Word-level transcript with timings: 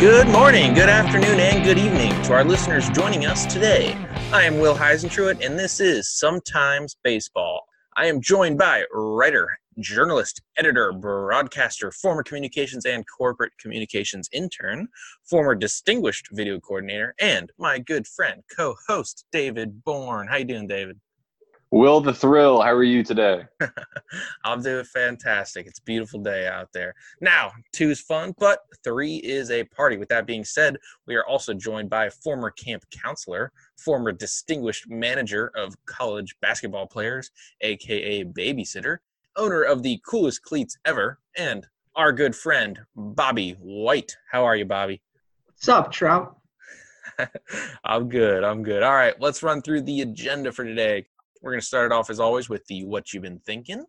Good 0.00 0.28
morning, 0.28 0.72
good 0.72 0.88
afternoon, 0.88 1.38
and 1.40 1.62
good 1.62 1.76
evening 1.76 2.10
to 2.22 2.32
our 2.32 2.42
listeners 2.42 2.88
joining 2.88 3.26
us 3.26 3.44
today. 3.44 3.94
I 4.32 4.44
am 4.44 4.58
Will 4.58 4.74
Heisentruitt, 4.74 5.44
and 5.44 5.58
this 5.58 5.78
is 5.78 6.10
Sometimes 6.10 6.96
Baseball. 7.04 7.66
I 7.98 8.06
am 8.06 8.22
joined 8.22 8.56
by 8.56 8.86
writer, 8.92 9.58
journalist, 9.78 10.40
editor, 10.56 10.90
broadcaster, 10.94 11.90
former 11.90 12.22
communications 12.22 12.86
and 12.86 13.04
corporate 13.06 13.52
communications 13.60 14.30
intern, 14.32 14.88
former 15.28 15.54
distinguished 15.54 16.28
video 16.32 16.58
coordinator, 16.60 17.14
and 17.20 17.52
my 17.58 17.78
good 17.78 18.06
friend, 18.06 18.42
co-host 18.56 19.26
David 19.32 19.84
Bourne. 19.84 20.28
How 20.28 20.38
you 20.38 20.46
doing, 20.46 20.66
David? 20.66 20.98
Will 21.72 22.00
the 22.00 22.12
Thrill, 22.12 22.60
how 22.60 22.72
are 22.72 22.82
you 22.82 23.04
today? 23.04 23.44
I'm 24.44 24.60
doing 24.60 24.84
fantastic. 24.84 25.68
It's 25.68 25.78
a 25.78 25.82
beautiful 25.82 26.18
day 26.18 26.48
out 26.48 26.68
there. 26.72 26.96
Now, 27.20 27.52
two 27.72 27.90
is 27.90 28.00
fun, 28.00 28.34
but 28.38 28.58
three 28.82 29.18
is 29.18 29.52
a 29.52 29.62
party. 29.62 29.96
With 29.96 30.08
that 30.08 30.26
being 30.26 30.44
said, 30.44 30.78
we 31.06 31.14
are 31.14 31.24
also 31.24 31.54
joined 31.54 31.88
by 31.88 32.06
a 32.06 32.10
former 32.10 32.50
camp 32.50 32.82
counselor, 32.90 33.52
former 33.78 34.10
distinguished 34.10 34.90
manager 34.90 35.52
of 35.54 35.76
college 35.86 36.34
basketball 36.42 36.88
players, 36.88 37.30
aka 37.60 38.24
babysitter, 38.24 38.98
owner 39.36 39.62
of 39.62 39.84
the 39.84 40.00
coolest 40.04 40.42
cleats 40.42 40.76
ever, 40.84 41.20
and 41.36 41.68
our 41.94 42.12
good 42.12 42.34
friend, 42.34 42.80
Bobby 42.96 43.52
White. 43.60 44.16
How 44.32 44.44
are 44.44 44.56
you, 44.56 44.64
Bobby? 44.64 45.02
What's 45.46 45.68
up, 45.68 45.92
Trout? 45.92 46.36
I'm 47.84 48.08
good. 48.08 48.42
I'm 48.42 48.64
good. 48.64 48.82
All 48.82 48.94
right, 48.94 49.14
let's 49.20 49.42
run 49.44 49.62
through 49.62 49.82
the 49.82 50.00
agenda 50.00 50.50
for 50.50 50.64
today. 50.64 51.06
We're 51.40 51.52
going 51.52 51.60
to 51.60 51.66
start 51.66 51.90
it 51.90 51.94
off 51.94 52.10
as 52.10 52.20
always 52.20 52.48
with 52.48 52.66
the 52.66 52.84
what 52.84 53.12
you've 53.12 53.22
been 53.22 53.40
thinking. 53.40 53.84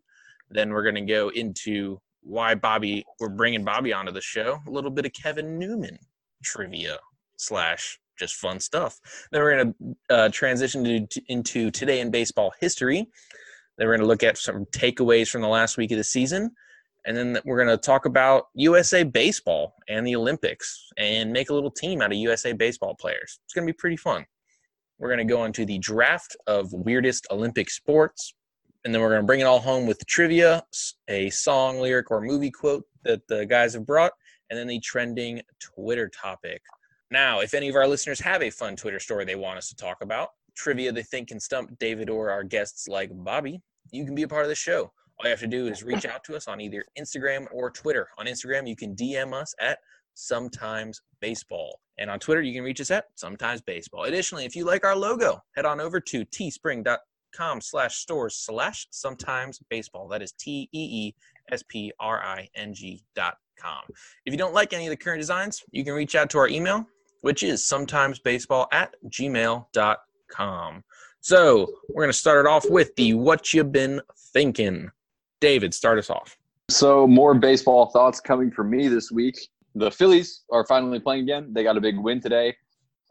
Then 0.50 0.70
we're 0.70 0.82
going 0.82 0.94
to 0.94 1.00
go 1.12 1.30
into 1.30 2.00
why 2.22 2.54
Bobby, 2.54 3.04
we're 3.20 3.28
bringing 3.28 3.64
Bobby 3.64 3.92
onto 3.92 4.12
the 4.12 4.20
show. 4.20 4.60
A 4.66 4.70
little 4.70 4.90
bit 4.90 5.06
of 5.06 5.12
Kevin 5.12 5.58
Newman 5.58 5.98
trivia 6.42 6.98
slash 7.36 7.98
just 8.18 8.36
fun 8.36 8.60
stuff. 8.60 9.00
Then 9.30 9.42
we're 9.42 9.56
going 9.56 9.74
to 9.74 10.14
uh, 10.14 10.28
transition 10.28 11.06
to, 11.08 11.22
into 11.28 11.70
today 11.70 12.00
in 12.00 12.10
baseball 12.10 12.52
history. 12.60 13.08
Then 13.78 13.86
we're 13.86 13.96
going 13.96 14.04
to 14.04 14.06
look 14.06 14.22
at 14.22 14.38
some 14.38 14.66
takeaways 14.66 15.28
from 15.28 15.42
the 15.42 15.48
last 15.48 15.76
week 15.76 15.90
of 15.90 15.98
the 15.98 16.04
season. 16.04 16.52
And 17.04 17.16
then 17.16 17.38
we're 17.44 17.56
going 17.56 17.76
to 17.76 17.76
talk 17.76 18.06
about 18.06 18.44
USA 18.54 19.02
Baseball 19.02 19.74
and 19.88 20.06
the 20.06 20.14
Olympics 20.14 20.88
and 20.98 21.32
make 21.32 21.50
a 21.50 21.54
little 21.54 21.70
team 21.70 22.00
out 22.00 22.12
of 22.12 22.18
USA 22.18 22.52
Baseball 22.52 22.94
players. 22.94 23.40
It's 23.44 23.54
going 23.54 23.66
to 23.66 23.72
be 23.72 23.76
pretty 23.76 23.96
fun. 23.96 24.24
We're 25.02 25.08
going 25.08 25.26
to 25.26 25.34
go 25.34 25.46
into 25.46 25.66
the 25.66 25.80
draft 25.80 26.36
of 26.46 26.72
weirdest 26.72 27.26
Olympic 27.32 27.70
sports. 27.70 28.34
And 28.84 28.94
then 28.94 29.02
we're 29.02 29.08
going 29.08 29.22
to 29.22 29.26
bring 29.26 29.40
it 29.40 29.44
all 29.44 29.58
home 29.58 29.84
with 29.84 30.06
trivia, 30.06 30.62
a 31.08 31.28
song, 31.30 31.80
lyric, 31.80 32.12
or 32.12 32.20
movie 32.20 32.52
quote 32.52 32.84
that 33.02 33.26
the 33.26 33.44
guys 33.44 33.74
have 33.74 33.84
brought, 33.84 34.12
and 34.48 34.56
then 34.56 34.68
the 34.68 34.78
trending 34.78 35.42
Twitter 35.58 36.08
topic. 36.08 36.62
Now, 37.10 37.40
if 37.40 37.52
any 37.52 37.68
of 37.68 37.74
our 37.74 37.88
listeners 37.88 38.20
have 38.20 38.44
a 38.44 38.50
fun 38.50 38.76
Twitter 38.76 39.00
story 39.00 39.24
they 39.24 39.34
want 39.34 39.58
us 39.58 39.68
to 39.70 39.74
talk 39.74 40.02
about, 40.02 40.28
trivia 40.54 40.92
they 40.92 41.02
think 41.02 41.28
can 41.28 41.40
stump 41.40 41.76
David 41.80 42.08
or 42.08 42.30
our 42.30 42.44
guests 42.44 42.86
like 42.86 43.10
Bobby, 43.12 43.60
you 43.90 44.04
can 44.04 44.14
be 44.14 44.22
a 44.22 44.28
part 44.28 44.44
of 44.44 44.50
the 44.50 44.54
show. 44.54 44.82
All 44.82 45.24
you 45.24 45.30
have 45.30 45.40
to 45.40 45.48
do 45.48 45.66
is 45.66 45.82
reach 45.82 46.06
out 46.06 46.22
to 46.24 46.36
us 46.36 46.46
on 46.46 46.60
either 46.60 46.84
Instagram 46.96 47.48
or 47.50 47.70
Twitter. 47.70 48.06
On 48.18 48.26
Instagram, 48.26 48.68
you 48.68 48.76
can 48.76 48.94
DM 48.94 49.32
us 49.32 49.52
at 49.60 49.80
sometimes 50.14 51.00
baseball. 51.20 51.80
And 52.02 52.10
on 52.10 52.18
Twitter, 52.18 52.42
you 52.42 52.52
can 52.52 52.64
reach 52.64 52.80
us 52.80 52.90
at 52.90 53.04
sometimes 53.14 53.60
baseball. 53.60 54.04
Additionally, 54.04 54.44
if 54.44 54.56
you 54.56 54.64
like 54.64 54.84
our 54.84 54.96
logo, 54.96 55.40
head 55.54 55.64
on 55.64 55.80
over 55.80 56.00
to 56.00 56.24
teespring.com 56.24 57.60
slash 57.60 57.94
stores 57.94 58.34
slash 58.34 58.88
sometimes 58.90 59.60
baseball. 59.70 60.08
That 60.08 60.20
is 60.20 60.32
T 60.32 60.68
E 60.72 60.78
E 60.80 61.14
S 61.52 61.62
P 61.62 61.92
R 62.00 62.20
I 62.20 62.48
N 62.56 62.74
G 62.74 63.04
dot 63.14 63.36
com. 63.56 63.82
If 64.26 64.32
you 64.32 64.36
don't 64.36 64.52
like 64.52 64.72
any 64.72 64.88
of 64.88 64.90
the 64.90 64.96
current 64.96 65.20
designs, 65.20 65.62
you 65.70 65.84
can 65.84 65.94
reach 65.94 66.16
out 66.16 66.28
to 66.30 66.38
our 66.38 66.48
email, 66.48 66.84
which 67.20 67.44
is 67.44 67.62
sometimesbaseball 67.62 68.66
at 68.72 68.96
gmail.com. 69.08 70.84
So 71.20 71.68
we're 71.88 72.02
going 72.02 72.12
to 72.12 72.18
start 72.18 72.44
it 72.44 72.48
off 72.48 72.68
with 72.68 72.96
the 72.96 73.14
what 73.14 73.54
you 73.54 73.62
been 73.62 74.00
thinking. 74.32 74.90
David, 75.40 75.72
start 75.72 76.00
us 76.00 76.10
off. 76.10 76.36
So, 76.68 77.06
more 77.06 77.34
baseball 77.34 77.90
thoughts 77.90 78.18
coming 78.18 78.50
from 78.50 78.70
me 78.70 78.88
this 78.88 79.12
week 79.12 79.36
the 79.74 79.90
Phillies 79.90 80.42
are 80.50 80.66
finally 80.66 81.00
playing 81.00 81.22
again. 81.22 81.52
They 81.52 81.62
got 81.62 81.76
a 81.76 81.80
big 81.80 81.98
win 81.98 82.20
today. 82.20 82.56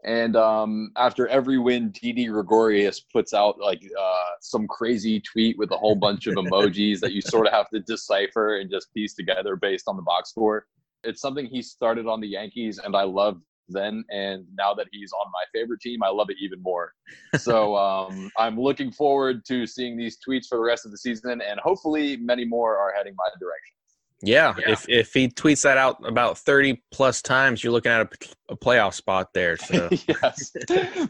And 0.04 0.34
um, 0.34 0.90
after 0.96 1.28
every 1.28 1.58
win, 1.58 1.90
Didi 1.90 2.26
Gregorius 2.26 3.00
puts 3.00 3.32
out 3.32 3.60
like 3.60 3.82
uh, 3.98 4.30
some 4.40 4.66
crazy 4.66 5.20
tweet 5.20 5.56
with 5.58 5.70
a 5.70 5.76
whole 5.76 5.94
bunch 5.94 6.26
of 6.26 6.34
emojis 6.36 6.98
that 7.00 7.12
you 7.12 7.20
sort 7.20 7.46
of 7.46 7.52
have 7.52 7.68
to 7.70 7.80
decipher 7.80 8.56
and 8.58 8.70
just 8.70 8.92
piece 8.92 9.14
together 9.14 9.54
based 9.54 9.84
on 9.86 9.96
the 9.96 10.02
box 10.02 10.30
score. 10.30 10.66
It's 11.04 11.20
something 11.20 11.46
he 11.46 11.62
started 11.62 12.06
on 12.06 12.20
the 12.20 12.28
Yankees, 12.28 12.78
and 12.78 12.96
I 12.96 13.02
loved 13.02 13.42
then. 13.68 14.04
And 14.10 14.44
now 14.56 14.74
that 14.74 14.86
he's 14.92 15.12
on 15.12 15.30
my 15.32 15.44
favorite 15.52 15.80
team, 15.80 16.02
I 16.02 16.08
love 16.08 16.30
it 16.30 16.36
even 16.40 16.60
more. 16.62 16.92
So 17.38 17.76
um, 17.86 18.30
I'm 18.38 18.58
looking 18.58 18.90
forward 18.90 19.44
to 19.46 19.66
seeing 19.66 19.96
these 19.96 20.18
tweets 20.26 20.46
for 20.48 20.58
the 20.58 20.64
rest 20.64 20.84
of 20.84 20.90
the 20.90 20.98
season, 20.98 21.40
and 21.40 21.60
hopefully, 21.60 22.16
many 22.16 22.44
more 22.44 22.76
are 22.76 22.92
heading 22.96 23.14
my 23.16 23.28
direction. 23.38 23.76
Yeah, 24.22 24.54
yeah, 24.58 24.72
if 24.72 24.88
if 24.88 25.12
he 25.12 25.28
tweets 25.28 25.62
that 25.62 25.76
out 25.76 26.06
about 26.06 26.38
thirty 26.38 26.82
plus 26.92 27.22
times, 27.22 27.62
you're 27.62 27.72
looking 27.72 27.90
at 27.90 28.00
a, 28.00 28.52
a 28.52 28.56
playoff 28.56 28.94
spot 28.94 29.28
there. 29.34 29.56
So 29.56 29.88
yes, 29.90 30.52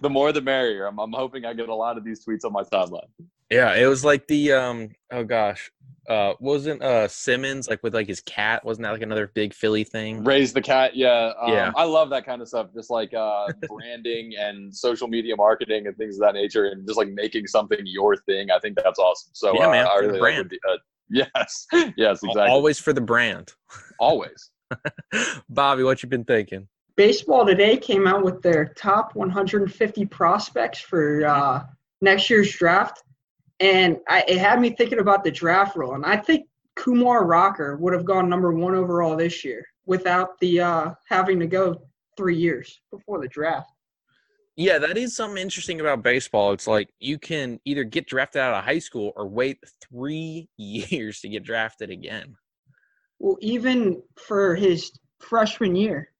the 0.00 0.08
more 0.10 0.32
the 0.32 0.40
merrier. 0.40 0.86
I'm 0.86 0.98
I'm 0.98 1.12
hoping 1.12 1.44
I 1.44 1.52
get 1.52 1.68
a 1.68 1.74
lot 1.74 1.98
of 1.98 2.04
these 2.04 2.24
tweets 2.24 2.44
on 2.44 2.52
my 2.52 2.62
timeline. 2.62 3.08
Yeah, 3.50 3.74
it 3.74 3.86
was 3.86 4.02
like 4.02 4.26
the 4.28 4.52
um 4.52 4.92
oh 5.12 5.24
gosh, 5.24 5.70
uh 6.08 6.32
wasn't 6.40 6.82
uh 6.82 7.06
Simmons 7.06 7.68
like 7.68 7.82
with 7.82 7.94
like 7.94 8.06
his 8.06 8.22
cat? 8.22 8.64
Wasn't 8.64 8.82
that 8.82 8.92
like 8.92 9.02
another 9.02 9.30
big 9.34 9.52
Philly 9.52 9.84
thing? 9.84 10.24
Raise 10.24 10.54
the 10.54 10.62
cat, 10.62 10.96
yeah. 10.96 11.34
Um, 11.38 11.52
yeah, 11.52 11.70
I 11.76 11.84
love 11.84 12.08
that 12.10 12.24
kind 12.24 12.40
of 12.40 12.48
stuff. 12.48 12.68
Just 12.74 12.88
like 12.88 13.12
uh 13.12 13.48
branding 13.68 14.32
and 14.38 14.74
social 14.74 15.06
media 15.06 15.36
marketing 15.36 15.86
and 15.86 15.94
things 15.98 16.16
of 16.16 16.22
that 16.22 16.32
nature, 16.32 16.64
and 16.64 16.86
just 16.86 16.96
like 16.96 17.10
making 17.10 17.46
something 17.46 17.78
your 17.84 18.16
thing. 18.16 18.50
I 18.50 18.58
think 18.58 18.78
that's 18.82 18.98
awesome. 18.98 19.32
So 19.34 19.52
yeah, 19.54 19.66
uh, 19.66 19.70
man, 19.70 19.86
I 19.86 19.96
really 19.96 20.18
brand. 20.18 20.50
like 20.50 20.60
uh, 20.70 20.78
Yes. 21.10 21.66
Yes, 21.96 22.22
exactly. 22.22 22.50
Always 22.50 22.78
for 22.78 22.92
the 22.92 23.00
brand. 23.00 23.52
Always. 23.98 24.50
Bobby, 25.48 25.82
what 25.82 26.02
you 26.02 26.08
been 26.08 26.24
thinking? 26.24 26.68
Baseball 26.96 27.46
today 27.46 27.76
came 27.76 28.06
out 28.06 28.22
with 28.22 28.42
their 28.42 28.66
top 28.66 29.14
150 29.14 30.06
prospects 30.06 30.80
for 30.80 31.24
uh, 31.24 31.64
next 32.00 32.28
year's 32.28 32.52
draft, 32.52 33.02
and 33.60 33.98
I, 34.08 34.24
it 34.28 34.38
had 34.38 34.60
me 34.60 34.70
thinking 34.70 34.98
about 34.98 35.24
the 35.24 35.30
draft 35.30 35.76
rule. 35.76 35.94
And 35.94 36.04
I 36.04 36.16
think 36.16 36.46
Kumar 36.76 37.24
Rocker 37.24 37.76
would 37.76 37.92
have 37.92 38.04
gone 38.04 38.28
number 38.28 38.52
one 38.52 38.74
overall 38.74 39.16
this 39.16 39.44
year 39.44 39.64
without 39.86 40.38
the 40.40 40.60
uh, 40.60 40.90
having 41.08 41.40
to 41.40 41.46
go 41.46 41.82
three 42.16 42.36
years 42.36 42.80
before 42.90 43.20
the 43.20 43.28
draft. 43.28 43.70
Yeah, 44.56 44.78
that 44.78 44.98
is 44.98 45.16
something 45.16 45.40
interesting 45.40 45.80
about 45.80 46.02
baseball. 46.02 46.52
It's 46.52 46.66
like 46.66 46.90
you 47.00 47.18
can 47.18 47.58
either 47.64 47.84
get 47.84 48.06
drafted 48.06 48.42
out 48.42 48.54
of 48.54 48.64
high 48.64 48.80
school 48.80 49.12
or 49.16 49.26
wait 49.26 49.58
three 49.80 50.48
years 50.56 51.20
to 51.20 51.28
get 51.28 51.42
drafted 51.42 51.90
again. 51.90 52.36
Well, 53.18 53.38
even 53.40 54.02
for 54.16 54.54
his 54.54 54.92
freshman 55.20 55.76
year, 55.76 56.10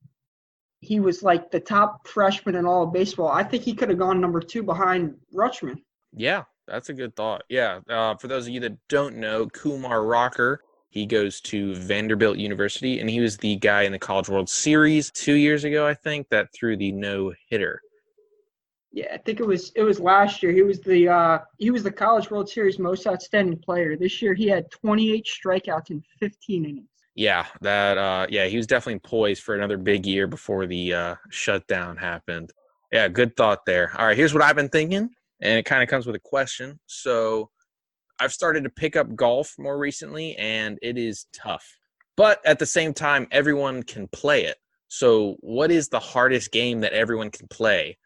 he 0.81 1.00
was 1.00 1.22
like 1.22 1.50
the 1.50 1.60
top 1.60 2.06
freshman 2.09 2.56
in 2.56 2.66
all 2.66 2.84
of 2.84 2.93
baseball. 2.93 3.28
I 3.28 3.44
think 3.44 3.65
he 3.65 3.75
could 3.75 3.88
have 3.88 3.98
gone 3.98 4.20
number 4.20 4.41
two 4.41 4.62
behind 4.62 5.14
Rutschman. 5.34 5.76
Yeah, 6.14 6.44
that's 6.66 6.88
a 6.88 6.94
good 6.94 7.14
thought. 7.16 7.43
Yeah, 7.49 7.81
uh, 7.88 8.16
for 8.16 8.28
those 8.28 8.47
of 8.47 8.53
you 8.53 8.60
that 8.60 8.76
don't 8.88 9.16
know, 9.16 9.47
Kumar 9.47 10.04
Rocker, 10.04 10.60
he 10.91 11.06
goes 11.06 11.41
to 11.43 11.75
Vanderbilt 11.76 12.37
University, 12.37 13.00
and 13.00 13.09
he 13.09 13.20
was 13.20 13.37
the 13.37 13.56
guy 13.56 13.82
in 13.82 13.93
the 13.93 13.99
College 13.99 14.28
World 14.28 14.49
Series 14.49 15.10
two 15.10 15.34
years 15.34 15.64
ago, 15.64 15.87
I 15.87 15.94
think, 15.94 16.28
that 16.31 16.53
threw 16.53 16.76
the 16.76 16.93
no 16.93 17.32
hitter. 17.49 17.81
Yeah, 18.93 19.07
I 19.13 19.19
think 19.19 19.41
it 19.41 19.47
was 19.47 19.73
it 19.75 19.83
was 19.83 19.99
last 19.99 20.43
year. 20.43 20.53
He 20.53 20.63
was 20.63 20.81
the 20.81 21.09
uh, 21.09 21.39
he 21.59 21.71
was 21.71 21.83
the 21.83 21.91
College 21.91 22.31
World 22.31 22.49
Series 22.49 22.79
most 22.79 23.07
outstanding 23.07 23.59
player. 23.59 23.97
This 23.97 24.21
year 24.21 24.35
he 24.35 24.49
had 24.49 24.71
28 24.71 25.27
strikeouts 25.27 25.91
in 25.91 26.03
15 26.21 26.65
innings. 26.65 26.89
Yeah, 27.15 27.47
that 27.61 27.99
uh, 27.99 28.27
yeah, 28.29 28.47
he 28.47 28.56
was 28.56 28.67
definitely 28.67 29.00
poised 29.00 29.43
for 29.43 29.55
another 29.55 29.79
big 29.79 30.06
year 30.06 30.27
before 30.27 30.67
the 30.67 30.94
uh, 30.94 31.15
shutdown 31.31 31.97
happened. 31.97 32.53
Yeah, 32.91 33.09
good 33.09 33.37
thought 33.37 33.65
there. 33.67 33.93
All 33.99 34.06
right, 34.06 34.17
here's 34.17 34.35
what 34.35 34.43
I've 34.43 34.56
been 34.56 34.69
thinking, 34.69 35.09
and 35.41 35.59
it 35.59 35.65
kind 35.65 35.83
of 35.83 35.88
comes 35.88 36.06
with 36.06 36.17
a 36.17 36.21
question. 36.21 36.79
So, 36.87 37.50
I've 38.21 38.33
started 38.33 38.65
to 38.65 38.71
pick 38.71 38.97
up 38.97 39.15
golf 39.15 39.55
more 39.59 39.79
recently, 39.79 40.37
and 40.37 40.79
it 40.83 40.99
is 40.99 41.27
tough. 41.33 41.67
But 42.17 42.45
at 42.47 42.59
the 42.59 42.67
same 42.67 42.93
time, 42.93 43.27
everyone 43.31 43.83
can 43.83 44.09
play 44.09 44.45
it. 44.45 44.56
So, 44.88 45.37
what 45.41 45.71
is 45.71 45.88
the 45.88 46.00
hardest 46.00 46.53
game 46.53 46.81
that 46.81 46.93
everyone 46.93 47.31
can 47.31 47.49
play? 47.49 47.99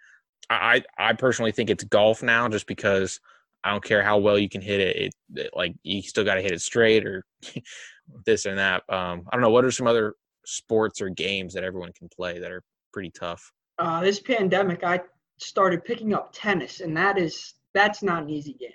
I 0.48 0.82
I 0.98 1.12
personally 1.14 1.52
think 1.52 1.70
it's 1.70 1.84
golf 1.84 2.22
now, 2.22 2.48
just 2.48 2.66
because 2.66 3.20
I 3.64 3.70
don't 3.70 3.82
care 3.82 4.02
how 4.02 4.18
well 4.18 4.38
you 4.38 4.48
can 4.48 4.60
hit 4.60 4.80
it. 4.80 4.96
It, 4.96 5.14
it 5.34 5.50
like 5.54 5.74
you 5.82 6.02
still 6.02 6.24
got 6.24 6.36
to 6.36 6.42
hit 6.42 6.52
it 6.52 6.60
straight 6.60 7.04
or 7.04 7.24
this 8.24 8.46
and 8.46 8.58
that. 8.58 8.82
Um, 8.88 9.24
I 9.28 9.34
don't 9.36 9.40
know. 9.40 9.50
What 9.50 9.64
are 9.64 9.70
some 9.70 9.86
other 9.86 10.14
sports 10.44 11.00
or 11.00 11.08
games 11.08 11.54
that 11.54 11.64
everyone 11.64 11.92
can 11.92 12.08
play 12.08 12.38
that 12.38 12.50
are 12.52 12.62
pretty 12.92 13.10
tough? 13.10 13.52
Uh, 13.78 14.00
this 14.00 14.20
pandemic, 14.20 14.84
I 14.84 15.00
started 15.38 15.84
picking 15.84 16.14
up 16.14 16.30
tennis, 16.32 16.80
and 16.80 16.96
that 16.96 17.18
is 17.18 17.54
that's 17.74 18.02
not 18.02 18.22
an 18.22 18.30
easy 18.30 18.54
game. 18.54 18.70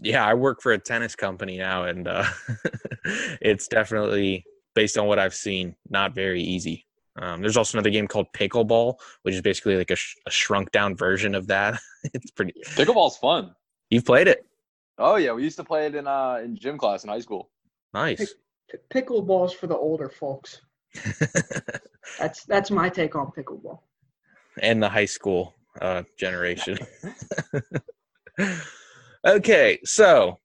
Yeah, 0.00 0.24
I 0.24 0.34
work 0.34 0.62
for 0.62 0.72
a 0.72 0.78
tennis 0.78 1.14
company 1.14 1.58
now, 1.58 1.84
and 1.84 2.08
uh, 2.08 2.24
it's 3.40 3.68
definitely 3.68 4.44
based 4.74 4.96
on 4.96 5.06
what 5.06 5.18
I've 5.18 5.34
seen, 5.34 5.76
not 5.90 6.14
very 6.14 6.40
easy. 6.40 6.86
Um, 7.20 7.40
there's 7.40 7.56
also 7.56 7.76
another 7.78 7.90
game 7.90 8.06
called 8.06 8.26
Pickleball, 8.32 8.94
which 9.22 9.34
is 9.34 9.42
basically 9.42 9.76
like 9.76 9.90
a, 9.90 9.96
sh- 9.96 10.16
a 10.26 10.30
shrunk 10.30 10.70
down 10.70 10.96
version 10.96 11.34
of 11.34 11.48
that. 11.48 11.80
it's 12.14 12.30
pretty. 12.30 12.52
Pickleball's 12.64 13.16
fun. 13.16 13.54
You've 13.90 14.04
played 14.04 14.28
it. 14.28 14.44
Oh 14.98 15.16
yeah, 15.16 15.32
we 15.32 15.42
used 15.42 15.56
to 15.56 15.64
play 15.64 15.86
it 15.86 15.94
in 15.94 16.06
uh 16.06 16.40
in 16.42 16.56
gym 16.56 16.78
class 16.78 17.04
in 17.04 17.10
high 17.10 17.20
school. 17.20 17.50
Nice. 17.94 18.34
P- 18.70 18.78
pickleball's 18.92 19.52
for 19.52 19.66
the 19.66 19.76
older 19.76 20.08
folks. 20.08 20.60
That's 22.18 22.44
that's 22.44 22.70
my 22.70 22.88
take 22.88 23.14
on 23.14 23.30
pickleball. 23.36 23.80
and 24.62 24.82
the 24.82 24.88
high 24.88 25.04
school 25.04 25.54
uh, 25.80 26.02
generation. 26.18 26.78
okay, 29.26 29.78
so 29.84 30.38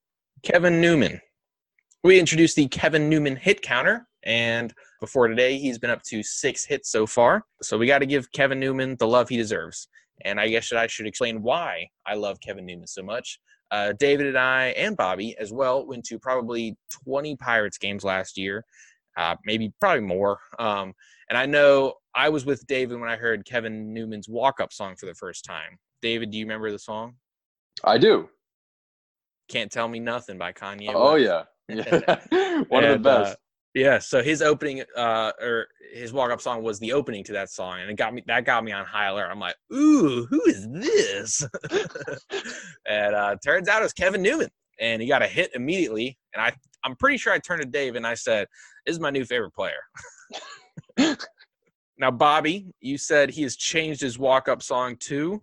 Kevin 0.44 0.82
Newman. 0.82 1.22
We 2.04 2.20
introduced 2.20 2.58
the 2.58 2.68
Kevin 2.68 3.10
Newman 3.10 3.38
hit 3.38 3.62
counter, 3.62 4.08
and 4.26 4.74
before 5.00 5.28
today, 5.28 5.58
he's 5.58 5.78
been 5.80 5.90
up 5.90 6.02
to 6.04 6.24
six 6.24 6.66
hits 6.66 6.90
so 6.92 7.06
far. 7.06 7.44
So 7.62 7.78
we 7.78 7.88
got 7.88 8.00
to 8.00 8.06
give 8.06 8.32
Kevin 8.32 8.60
Newman 8.60 8.96
the 8.98 9.08
love 9.08 9.30
he 9.30 9.38
deserves. 9.38 9.88
And 10.26 10.40
I 10.40 10.48
guess 10.48 10.72
I 10.72 10.88
should 10.88 11.08
explain 11.08 11.42
why 11.42 11.88
I 12.06 12.16
love 12.16 12.40
Kevin 12.40 12.66
Newman 12.66 12.88
so 12.88 13.04
much. 13.04 13.40
Uh, 13.72 13.94
David 14.00 14.28
and 14.28 14.38
I, 14.38 14.68
and 14.78 14.96
Bobby 14.96 15.36
as 15.40 15.52
well, 15.52 15.86
went 15.86 16.06
to 16.06 16.20
probably 16.20 16.78
20 17.06 17.36
Pirates 17.38 17.78
games 17.78 18.04
last 18.04 18.38
year, 18.38 18.64
uh, 19.18 19.36
maybe 19.46 19.74
probably 19.82 20.02
more. 20.02 20.38
Um, 20.60 20.94
and 21.30 21.38
I 21.38 21.46
know 21.48 21.96
I 22.16 22.30
was 22.30 22.46
with 22.46 22.66
David 22.68 23.00
when 23.00 23.10
I 23.10 23.16
heard 23.16 23.46
Kevin 23.46 23.92
Newman's 23.94 24.30
walk 24.30 24.60
up 24.60 24.72
song 24.72 24.96
for 24.96 25.08
the 25.08 25.16
first 25.16 25.44
time. 25.44 25.78
David, 26.02 26.30
do 26.30 26.38
you 26.38 26.46
remember 26.46 26.72
the 26.72 26.78
song? 26.80 27.16
I 27.84 27.98
do. 27.98 28.30
Can't 29.50 29.72
Tell 29.72 29.88
Me 29.88 30.00
Nothing 30.00 30.38
by 30.38 30.54
Kanye. 30.54 30.92
Oh 30.94 31.14
West. 31.14 31.26
yeah. 31.26 31.44
Yeah. 31.70 32.62
One 32.68 32.84
of 32.84 32.92
And, 32.92 33.06
the 33.06 33.10
uh, 33.10 33.24
best. 33.24 33.38
Yeah, 33.74 34.00
so 34.00 34.22
his 34.22 34.42
opening 34.42 34.84
uh 34.96 35.32
or 35.42 35.68
his 35.94 36.14
walk 36.14 36.32
up 36.32 36.42
song 36.42 36.62
was 36.64 36.80
the 36.80 36.94
opening 36.94 37.24
to 37.26 37.34
that 37.34 37.50
song 37.50 37.80
and 37.82 37.90
it 37.90 37.96
got 37.96 38.14
me 38.14 38.24
that 38.28 38.46
got 38.46 38.64
me 38.64 38.72
on 38.72 38.86
high 38.86 39.08
alert. 39.08 39.30
I'm 39.32 39.40
like, 39.40 39.56
"Ooh, 39.74 40.28
who 40.30 40.42
is 40.46 40.68
this?" 40.70 41.48
and 42.88 43.16
uh 43.16 43.36
turns 43.44 43.68
out 43.68 43.82
it 43.82 43.86
was 43.86 43.94
Kevin 43.94 44.22
Newman 44.22 44.50
and 44.80 45.02
he 45.02 45.08
got 45.08 45.24
a 45.24 45.28
hit 45.28 45.52
immediately 45.56 46.18
and 46.34 46.44
I 46.44 46.54
I'm 46.84 46.96
pretty 46.96 47.18
sure 47.18 47.34
I 47.34 47.40
turned 47.40 47.62
to 47.62 47.68
Dave 47.68 47.96
and 47.96 48.06
I 48.06 48.14
said, 48.14 48.48
"This 48.86 48.94
is 48.94 49.00
my 49.00 49.10
new 49.10 49.26
favorite 49.26 49.54
player." 49.54 49.74
now, 51.98 52.12
Bobby, 52.12 52.68
you 52.82 52.98
said 52.98 53.30
he 53.30 53.44
has 53.44 53.56
changed 53.56 54.02
his 54.02 54.20
walk 54.20 54.48
up 54.48 54.62
song 54.62 54.98
to 55.02 55.42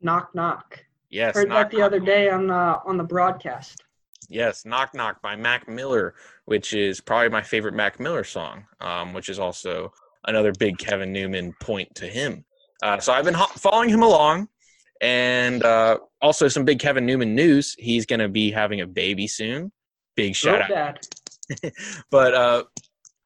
Knock 0.00 0.34
knock. 0.34 0.84
Yes, 1.10 1.34
Heard 1.34 1.48
knock, 1.48 1.70
that 1.70 1.76
the 1.76 1.82
other 1.82 1.98
day 2.00 2.28
on 2.28 2.50
uh, 2.50 2.78
on 2.84 2.96
the 2.96 3.04
broadcast. 3.04 3.82
Yes, 4.28 4.64
Knock 4.64 4.94
Knock 4.94 5.22
by 5.22 5.36
Mac 5.36 5.68
Miller, 5.68 6.14
which 6.44 6.74
is 6.74 7.00
probably 7.00 7.30
my 7.30 7.42
favorite 7.42 7.74
Mac 7.74 7.98
Miller 7.98 8.24
song, 8.24 8.66
um, 8.80 9.12
which 9.12 9.28
is 9.28 9.38
also 9.38 9.92
another 10.26 10.52
big 10.58 10.78
Kevin 10.78 11.12
Newman 11.12 11.54
point 11.60 11.94
to 11.94 12.06
him. 12.06 12.44
Uh, 12.82 12.98
so 12.98 13.12
I've 13.12 13.24
been 13.24 13.34
ho- 13.34 13.46
following 13.56 13.88
him 13.88 14.02
along, 14.02 14.48
and 15.00 15.64
uh, 15.64 15.98
also 16.20 16.48
some 16.48 16.64
big 16.64 16.78
Kevin 16.78 17.06
Newman 17.06 17.34
news. 17.34 17.74
He's 17.78 18.06
going 18.06 18.20
to 18.20 18.28
be 18.28 18.50
having 18.50 18.80
a 18.80 18.86
baby 18.86 19.26
soon. 19.26 19.72
Big 20.16 20.34
shout 20.34 20.68
Real 20.68 20.78
out. 20.78 21.06
But 22.10 22.34
uh, 22.34 22.64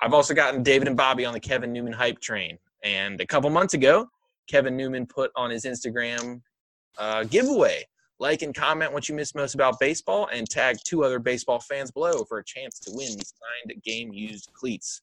I've 0.00 0.14
also 0.14 0.34
gotten 0.34 0.62
David 0.62 0.88
and 0.88 0.96
Bobby 0.96 1.24
on 1.24 1.32
the 1.32 1.40
Kevin 1.40 1.72
Newman 1.72 1.92
hype 1.92 2.20
train. 2.20 2.58
And 2.84 3.20
a 3.20 3.26
couple 3.26 3.48
months 3.50 3.74
ago, 3.74 4.08
Kevin 4.48 4.76
Newman 4.76 5.06
put 5.06 5.30
on 5.36 5.50
his 5.50 5.64
Instagram 5.64 6.42
uh, 6.98 7.24
giveaway. 7.24 7.86
Like 8.22 8.42
and 8.42 8.54
comment 8.54 8.92
what 8.92 9.08
you 9.08 9.16
miss 9.16 9.34
most 9.34 9.56
about 9.56 9.80
baseball, 9.80 10.28
and 10.32 10.48
tag 10.48 10.76
two 10.84 11.02
other 11.02 11.18
baseball 11.18 11.58
fans 11.58 11.90
below 11.90 12.22
for 12.22 12.38
a 12.38 12.44
chance 12.44 12.78
to 12.78 12.92
win 12.92 13.08
these 13.08 13.34
signed 13.66 13.82
game 13.82 14.12
used 14.12 14.48
cleats. 14.52 15.00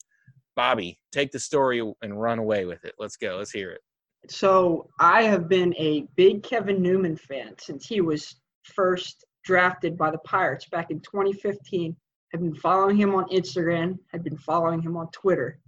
Bobby, 0.55 0.97
take 1.11 1.33
the 1.33 1.39
story 1.39 1.83
and 2.01 2.21
run 2.21 2.39
away 2.39 2.63
with 2.63 2.85
it. 2.85 2.93
Let's 2.97 3.17
go. 3.17 3.35
Let's 3.35 3.51
hear 3.51 3.71
it. 3.71 3.81
So 4.29 4.87
I 5.01 5.23
have 5.23 5.49
been 5.49 5.75
a 5.77 6.07
big 6.15 6.43
Kevin 6.43 6.81
Newman 6.81 7.17
fan 7.17 7.55
since 7.59 7.85
he 7.85 7.99
was 7.99 8.37
first 8.63 9.25
drafted 9.43 9.97
by 9.97 10.11
the 10.11 10.19
Pirates 10.19 10.69
back 10.69 10.89
in 10.89 11.01
2015. 11.01 11.93
I've 12.33 12.39
been 12.39 12.55
following 12.55 12.95
him 12.95 13.13
on 13.15 13.25
Instagram. 13.31 13.97
I've 14.13 14.23
been 14.23 14.37
following 14.37 14.81
him 14.81 14.95
on 14.95 15.11
Twitter. 15.11 15.59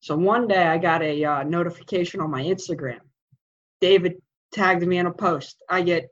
So 0.00 0.16
one 0.16 0.48
day 0.48 0.66
I 0.66 0.78
got 0.78 1.00
a 1.00 1.24
uh, 1.24 1.42
notification 1.44 2.20
on 2.20 2.32
my 2.32 2.42
Instagram. 2.42 2.98
David 3.80 4.16
tagged 4.52 4.84
me 4.84 4.98
in 4.98 5.06
a 5.06 5.12
post. 5.12 5.62
I 5.70 5.82
get 5.82 6.10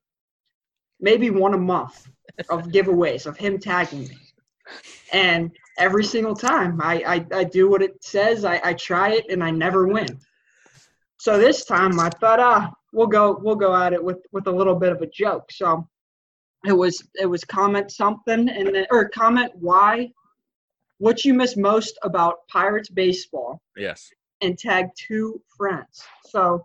maybe 1.00 1.30
one 1.30 1.54
a 1.54 1.58
month 1.58 2.08
of 2.50 2.68
giveaways 2.68 3.26
of 3.26 3.36
him 3.36 3.58
tagging 3.58 4.02
me. 4.02 4.16
And 5.12 5.50
every 5.78 6.04
single 6.04 6.34
time 6.34 6.80
I, 6.82 7.02
I, 7.06 7.38
I 7.40 7.44
do 7.44 7.68
what 7.70 7.82
it 7.82 8.02
says, 8.02 8.44
I, 8.44 8.60
I 8.64 8.74
try 8.74 9.10
it 9.12 9.26
and 9.30 9.42
I 9.42 9.50
never 9.50 9.86
win. 9.86 10.18
So 11.18 11.38
this 11.38 11.64
time 11.64 12.00
I 12.00 12.10
thought, 12.10 12.40
ah, 12.40 12.72
we'll 12.92 13.06
go 13.06 13.38
we'll 13.40 13.56
go 13.56 13.74
at 13.74 13.92
it 13.92 14.02
with, 14.02 14.18
with 14.32 14.46
a 14.46 14.50
little 14.52 14.74
bit 14.74 14.92
of 14.92 15.00
a 15.02 15.06
joke. 15.06 15.50
So 15.50 15.88
it 16.66 16.72
was 16.72 17.06
it 17.14 17.26
was 17.26 17.44
comment 17.44 17.90
something 17.90 18.48
and 18.48 18.74
then 18.74 18.86
or 18.90 19.08
comment 19.08 19.52
why 19.54 20.10
what 20.98 21.24
you 21.24 21.34
miss 21.34 21.56
most 21.56 21.98
about 22.02 22.46
Pirates 22.48 22.88
baseball 22.88 23.60
Yes. 23.76 24.10
and 24.40 24.58
tag 24.58 24.86
two 24.96 25.40
friends. 25.56 26.02
So 26.26 26.64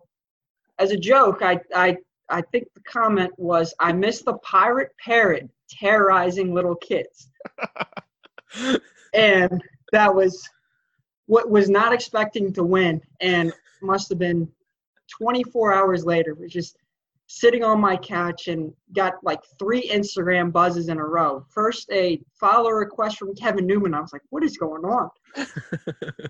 as 0.78 0.92
a 0.92 0.98
joke, 0.98 1.42
I 1.42 1.60
I 1.74 1.98
I 2.30 2.42
think 2.42 2.68
the 2.74 2.82
comment 2.82 3.32
was 3.38 3.74
I 3.80 3.92
miss 3.92 4.22
the 4.22 4.38
pirate 4.40 4.92
parrot 5.04 5.50
terrorizing 5.70 6.54
little 6.54 6.76
kids. 6.76 7.30
and 9.14 9.64
that 9.92 10.14
was 10.14 10.48
what 11.26 11.50
was 11.50 11.70
not 11.70 11.94
expecting 11.94 12.52
to 12.54 12.64
win 12.64 13.02
and 13.22 13.54
must 13.82 14.10
have 14.10 14.20
been 14.20 14.48
24 15.22 15.74
hours 15.74 16.06
later 16.06 16.36
was 16.36 16.52
just 16.52 16.78
sitting 17.28 17.64
on 17.64 17.80
my 17.80 17.96
couch 17.96 18.48
and 18.48 18.74
got 18.96 19.14
like 19.24 19.40
three 19.60 19.88
instagram 19.90 20.52
buzzes 20.52 20.90
in 20.90 20.98
a 20.98 21.06
row. 21.06 21.46
First 21.50 21.88
a 21.92 22.20
follow 22.40 22.72
request 22.72 23.18
from 23.18 23.36
kevin 23.36 23.68
newman. 23.68 23.94
I 23.94 24.02
was 24.02 24.14
like 24.14 24.24
what 24.30 24.44
is 24.44 24.58
going 24.58 24.84
on? 24.84 25.10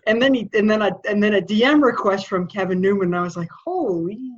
And 0.07 0.22
then 0.22 0.34
he 0.34 0.50
and 0.54 0.69
then 0.69 0.81
a 0.81 0.92
and 1.07 1.22
then 1.22 1.36
a 1.36 1.42
dm 1.42 1.81
request 1.81 2.28
from 2.28 2.48
kevin 2.48 2.81
newman 2.81 3.13
i 3.13 3.22
was 3.22 3.38
like 3.38 3.50
holy 3.63 4.34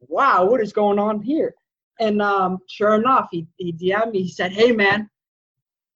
wow 0.00 0.44
what 0.44 0.60
is 0.60 0.72
going 0.72 0.98
on 0.98 1.20
here 1.20 1.54
and 2.00 2.20
um 2.20 2.58
sure 2.68 2.94
enough 2.94 3.28
he, 3.30 3.46
he 3.56 3.72
dm'd 3.72 4.12
me 4.12 4.22
he 4.22 4.28
said 4.28 4.52
hey 4.52 4.72
man 4.72 5.08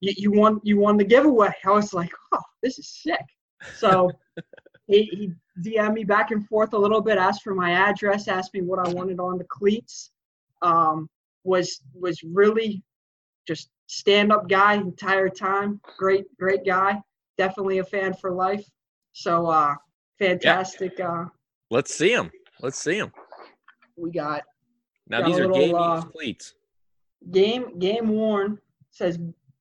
you, 0.00 0.14
you 0.16 0.32
won 0.32 0.60
you 0.62 0.78
won 0.78 0.96
the 0.96 1.04
giveaway. 1.04 1.52
I 1.64 1.70
was 1.70 1.92
like, 1.92 2.12
oh, 2.32 2.42
this 2.62 2.78
is 2.78 2.88
sick. 2.88 3.24
So 3.76 4.10
he, 4.86 5.04
he 5.04 5.70
DM'd 5.70 5.94
me 5.94 6.04
back 6.04 6.30
and 6.30 6.46
forth 6.46 6.72
a 6.72 6.78
little 6.78 7.00
bit, 7.00 7.18
asked 7.18 7.42
for 7.42 7.54
my 7.54 7.72
address, 7.72 8.28
asked 8.28 8.54
me 8.54 8.62
what 8.62 8.86
I 8.86 8.90
wanted 8.92 9.20
on 9.20 9.38
the 9.38 9.44
cleats. 9.44 10.10
Um, 10.62 11.08
was 11.44 11.80
was 11.94 12.22
really 12.22 12.82
just 13.46 13.70
stand 13.86 14.32
up 14.32 14.48
guy 14.48 14.74
entire 14.74 15.28
time. 15.28 15.80
Great, 15.96 16.24
great 16.38 16.64
guy. 16.64 17.00
Definitely 17.38 17.78
a 17.78 17.84
fan 17.84 18.14
for 18.14 18.32
life. 18.32 18.64
So 19.12 19.46
uh 19.46 19.74
fantastic. 20.18 20.98
Uh 21.00 21.26
Let's 21.70 21.94
see 21.94 22.12
him. 22.12 22.30
Let's 22.60 22.78
see 22.78 22.96
him. 22.96 23.12
We 24.00 24.10
got 24.10 24.42
Now 25.08 25.20
Got 25.20 25.26
these 25.28 25.38
a 25.38 25.42
are 25.42 25.46
little, 25.48 25.66
game 25.66 25.74
uh, 25.74 25.96
used 25.96 26.12
cleats. 26.12 26.54
game 27.30 27.78
game 27.78 28.08
worn 28.08 28.58
says 28.90 29.18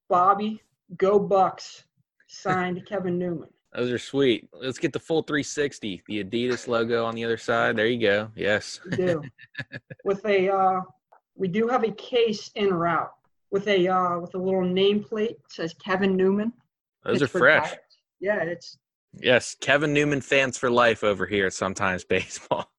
Bobby, 0.09 0.61
go 0.97 1.19
Bucks, 1.19 1.83
signed 2.27 2.83
Kevin 2.89 3.17
Newman. 3.17 3.49
Those 3.75 3.91
are 3.91 3.99
sweet. 3.99 4.49
Let's 4.51 4.79
get 4.79 4.93
the 4.93 4.99
full 4.99 5.21
360. 5.21 6.01
The 6.07 6.23
Adidas 6.23 6.67
logo 6.67 7.05
on 7.05 7.13
the 7.13 7.23
other 7.23 7.37
side. 7.37 7.75
There 7.75 7.85
you 7.85 7.99
go. 8.01 8.31
Yes. 8.35 8.79
We 8.89 8.97
do. 8.97 9.21
with 10.03 10.25
a 10.25 10.49
uh, 10.49 10.81
we 11.35 11.47
do 11.47 11.67
have 11.67 11.83
a 11.83 11.91
case 11.91 12.49
en 12.55 12.73
route 12.73 13.11
with 13.51 13.67
a 13.67 13.87
uh, 13.87 14.17
with 14.19 14.33
a 14.33 14.37
little 14.39 14.61
nameplate 14.63 15.37
that 15.43 15.51
says 15.51 15.73
Kevin 15.75 16.15
Newman. 16.15 16.51
Those 17.03 17.21
are 17.21 17.27
fresh. 17.27 17.69
Pirates. 17.69 17.97
Yeah, 18.19 18.41
it's 18.43 18.77
Yes, 19.13 19.55
Kevin 19.59 19.93
Newman 19.93 20.21
fans 20.21 20.57
for 20.57 20.69
life 20.69 21.03
over 21.03 21.25
here 21.25 21.47
at 21.47 21.53
Sometimes 21.53 22.03
Baseball. 22.03 22.69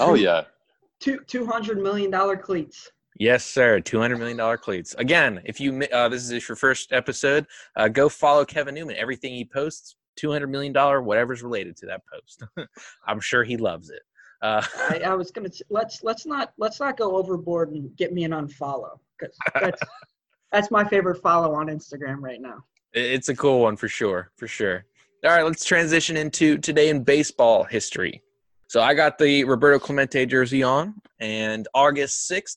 Oh 0.00 0.14
yeah. 0.14 0.44
two 1.00 1.20
two 1.26 1.46
hundred 1.46 1.78
million 1.82 2.10
dollar 2.10 2.36
cleats. 2.36 2.90
yes, 3.18 3.44
sir. 3.44 3.80
Two 3.80 3.98
hundred 4.00 4.18
million 4.18 4.36
dollar 4.36 4.56
cleats. 4.56 4.94
Again, 4.98 5.40
if 5.44 5.60
you 5.60 5.82
uh, 5.92 6.08
this 6.08 6.30
is 6.30 6.48
your 6.48 6.56
first 6.56 6.92
episode, 6.92 7.46
uh, 7.76 7.88
go 7.88 8.08
follow 8.08 8.44
Kevin 8.44 8.74
Newman. 8.74 8.96
Everything 8.96 9.34
he 9.34 9.44
posts, 9.44 9.96
two 10.16 10.30
hundred 10.30 10.48
million 10.48 10.72
dollar, 10.72 11.02
whatever's 11.02 11.42
related 11.42 11.76
to 11.78 11.86
that 11.86 12.02
post. 12.12 12.42
I'm 13.06 13.20
sure 13.20 13.44
he 13.44 13.56
loves 13.56 13.90
it. 13.90 14.02
Uh, 14.42 14.62
I, 14.90 15.00
I 15.06 15.14
was 15.14 15.30
gonna 15.30 15.48
let's 15.70 16.02
let's 16.02 16.26
not 16.26 16.52
let's 16.58 16.78
not 16.78 16.96
go 16.96 17.16
overboard 17.16 17.70
and 17.70 17.94
get 17.96 18.12
me 18.12 18.24
an 18.24 18.32
unfollow 18.32 18.98
because 19.18 19.34
that's 19.54 19.80
that's 20.52 20.70
my 20.70 20.84
favorite 20.84 21.22
follow 21.22 21.54
on 21.54 21.68
Instagram 21.68 22.18
right 22.20 22.40
now. 22.40 22.62
it's 22.92 23.28
a 23.28 23.36
cool 23.36 23.60
one 23.60 23.76
for 23.76 23.88
sure, 23.88 24.30
for 24.36 24.46
sure. 24.46 24.84
All 25.24 25.30
right, 25.30 25.42
let's 25.44 25.64
transition 25.64 26.16
into 26.16 26.58
today 26.58 26.90
in 26.90 27.02
baseball 27.02 27.64
history. 27.64 28.22
So 28.68 28.80
I 28.80 28.94
got 28.94 29.18
the 29.18 29.44
Roberto 29.44 29.78
Clemente 29.78 30.26
jersey 30.26 30.62
on, 30.62 30.94
and 31.20 31.68
August 31.72 32.28
6th, 32.30 32.56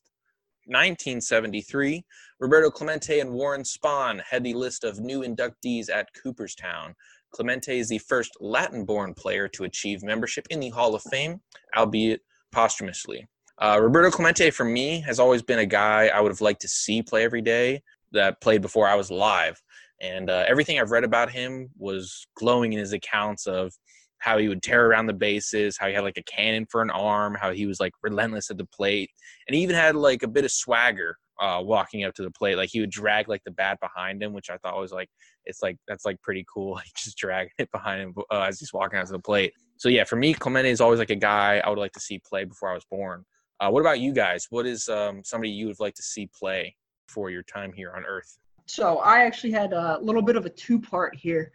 1973, 0.65 2.03
Roberto 2.39 2.71
Clemente 2.71 3.19
and 3.19 3.31
Warren 3.31 3.61
Spahn 3.61 4.21
had 4.27 4.43
the 4.43 4.53
list 4.53 4.83
of 4.83 4.99
new 4.99 5.21
inductees 5.21 5.89
at 5.89 6.09
Cooperstown. 6.21 6.95
Clemente 7.31 7.77
is 7.77 7.89
the 7.89 7.99
first 7.99 8.35
Latin 8.39 8.85
born 8.85 9.13
player 9.13 9.47
to 9.49 9.65
achieve 9.65 10.03
membership 10.03 10.47
in 10.49 10.59
the 10.59 10.69
Hall 10.69 10.95
of 10.95 11.03
Fame, 11.11 11.41
albeit 11.77 12.21
posthumously. 12.51 13.27
Uh, 13.61 13.77
Roberto 13.79 14.09
Clemente, 14.09 14.49
for 14.49 14.63
me, 14.65 15.01
has 15.01 15.19
always 15.19 15.43
been 15.43 15.59
a 15.59 15.65
guy 15.65 16.07
I 16.07 16.21
would 16.21 16.31
have 16.31 16.41
liked 16.41 16.61
to 16.61 16.67
see 16.67 17.03
play 17.03 17.23
every 17.23 17.41
day 17.41 17.83
that 18.13 18.41
played 18.41 18.61
before 18.61 18.87
I 18.87 18.95
was 18.95 19.11
live. 19.11 19.61
And 20.01 20.29
uh, 20.29 20.45
everything 20.47 20.79
I've 20.79 20.91
read 20.91 21.03
about 21.03 21.29
him 21.29 21.69
was 21.77 22.25
glowing 22.35 22.73
in 22.73 22.79
his 22.79 22.93
accounts 22.93 23.45
of 23.45 23.73
how 24.19 24.37
he 24.37 24.47
would 24.47 24.61
tear 24.61 24.87
around 24.87 25.07
the 25.07 25.13
bases, 25.13 25.77
how 25.77 25.87
he 25.87 25.93
had 25.93 26.03
like 26.03 26.17
a 26.17 26.23
cannon 26.23 26.65
for 26.69 26.81
an 26.81 26.89
arm, 26.89 27.35
how 27.39 27.51
he 27.51 27.65
was 27.65 27.79
like 27.79 27.93
relentless 28.03 28.51
at 28.51 28.57
the 28.57 28.65
plate, 28.65 29.09
and 29.47 29.55
he 29.55 29.63
even 29.63 29.75
had 29.75 29.95
like 29.95 30.23
a 30.23 30.27
bit 30.27 30.45
of 30.45 30.51
swagger 30.51 31.17
uh, 31.39 31.61
walking 31.63 32.03
up 32.03 32.13
to 32.15 32.23
the 32.23 32.31
plate. 32.31 32.57
Like 32.57 32.69
he 32.69 32.81
would 32.81 32.89
drag 32.89 33.29
like 33.29 33.43
the 33.45 33.51
bat 33.51 33.79
behind 33.79 34.21
him, 34.21 34.33
which 34.33 34.49
I 34.49 34.57
thought 34.57 34.77
was 34.77 34.91
like 34.91 35.09
it's 35.45 35.61
like 35.63 35.77
that's 35.87 36.05
like 36.05 36.21
pretty 36.21 36.45
cool. 36.53 36.73
Like 36.79 36.93
just 36.95 37.17
dragging 37.17 37.51
it 37.57 37.71
behind 37.71 38.01
him 38.01 38.13
uh, 38.31 38.41
as 38.41 38.59
he's 38.59 38.73
walking 38.73 38.99
out 38.99 39.07
to 39.07 39.13
the 39.13 39.19
plate. 39.19 39.53
So 39.77 39.89
yeah, 39.89 40.03
for 40.03 40.15
me, 40.15 40.33
Clemente 40.33 40.69
is 40.69 40.81
always 40.81 40.99
like 40.99 41.09
a 41.09 41.15
guy 41.15 41.61
I 41.63 41.69
would 41.69 41.79
like 41.79 41.93
to 41.93 41.99
see 41.99 42.19
play 42.19 42.43
before 42.43 42.69
I 42.69 42.73
was 42.73 42.85
born. 42.89 43.25
Uh, 43.59 43.69
what 43.69 43.81
about 43.81 43.99
you 43.99 44.13
guys? 44.13 44.47
What 44.49 44.65
is 44.65 44.87
um, 44.87 45.21
somebody 45.23 45.51
you 45.51 45.67
would 45.67 45.79
like 45.79 45.95
to 45.95 46.03
see 46.03 46.29
play 46.37 46.75
for 47.07 47.29
your 47.29 47.43
time 47.43 47.73
here 47.73 47.91
on 47.95 48.05
Earth? 48.05 48.37
So 48.67 48.99
I 48.99 49.23
actually 49.23 49.51
had 49.51 49.73
a 49.73 49.99
little 50.01 50.21
bit 50.21 50.35
of 50.35 50.45
a 50.45 50.49
two 50.49 50.79
part 50.79 51.15
here. 51.15 51.51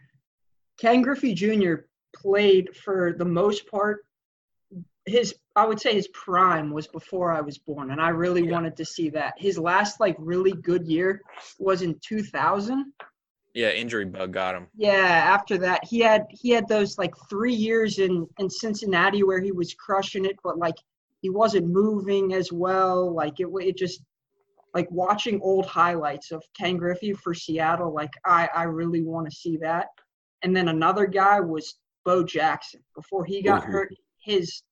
Ken 0.77 1.01
Griffey 1.01 1.33
Jr. 1.33 1.75
played 2.15 2.75
for 2.75 3.13
the 3.17 3.25
most 3.25 3.67
part. 3.67 4.05
His 5.05 5.35
I 5.55 5.65
would 5.65 5.79
say 5.79 5.93
his 5.93 6.07
prime 6.09 6.71
was 6.71 6.87
before 6.87 7.31
I 7.31 7.41
was 7.41 7.57
born, 7.57 7.91
and 7.91 8.01
I 8.01 8.09
really 8.09 8.45
yeah. 8.45 8.51
wanted 8.51 8.75
to 8.77 8.85
see 8.85 9.09
that. 9.11 9.33
His 9.37 9.57
last 9.57 9.99
like 9.99 10.15
really 10.19 10.53
good 10.53 10.87
year 10.87 11.21
was 11.59 11.81
in 11.81 11.99
2000. 11.99 12.91
Yeah, 13.53 13.69
injury 13.69 14.05
bug 14.05 14.33
got 14.33 14.55
him. 14.55 14.67
Yeah, 14.75 14.89
after 15.35 15.57
that 15.59 15.85
he 15.85 15.99
had 15.99 16.25
he 16.29 16.49
had 16.49 16.67
those 16.67 16.97
like 16.97 17.13
three 17.29 17.53
years 17.53 17.99
in 17.99 18.27
in 18.39 18.49
Cincinnati 18.49 19.23
where 19.23 19.41
he 19.41 19.51
was 19.51 19.73
crushing 19.73 20.25
it, 20.25 20.37
but 20.43 20.57
like 20.57 20.75
he 21.21 21.29
wasn't 21.29 21.67
moving 21.67 22.33
as 22.33 22.51
well. 22.51 23.13
Like 23.13 23.39
it 23.39 23.47
it 23.61 23.77
just 23.77 24.01
like 24.75 24.91
watching 24.91 25.39
old 25.41 25.65
highlights 25.65 26.31
of 26.31 26.43
Ken 26.55 26.75
Griffey 26.75 27.13
for 27.13 27.33
Seattle, 27.33 27.93
like 27.93 28.11
I, 28.25 28.49
I 28.53 28.63
really 28.63 29.01
want 29.01 29.27
to 29.29 29.35
see 29.35 29.55
that. 29.57 29.87
And 30.43 30.55
then 30.55 30.67
another 30.67 31.07
guy 31.07 31.39
was 31.39 31.75
Bo 32.05 32.23
Jackson. 32.23 32.81
Before 32.95 33.25
he 33.25 33.41
got 33.41 33.63
mm-hmm. 33.63 33.71
hurt, 33.71 33.95
his 34.19 34.63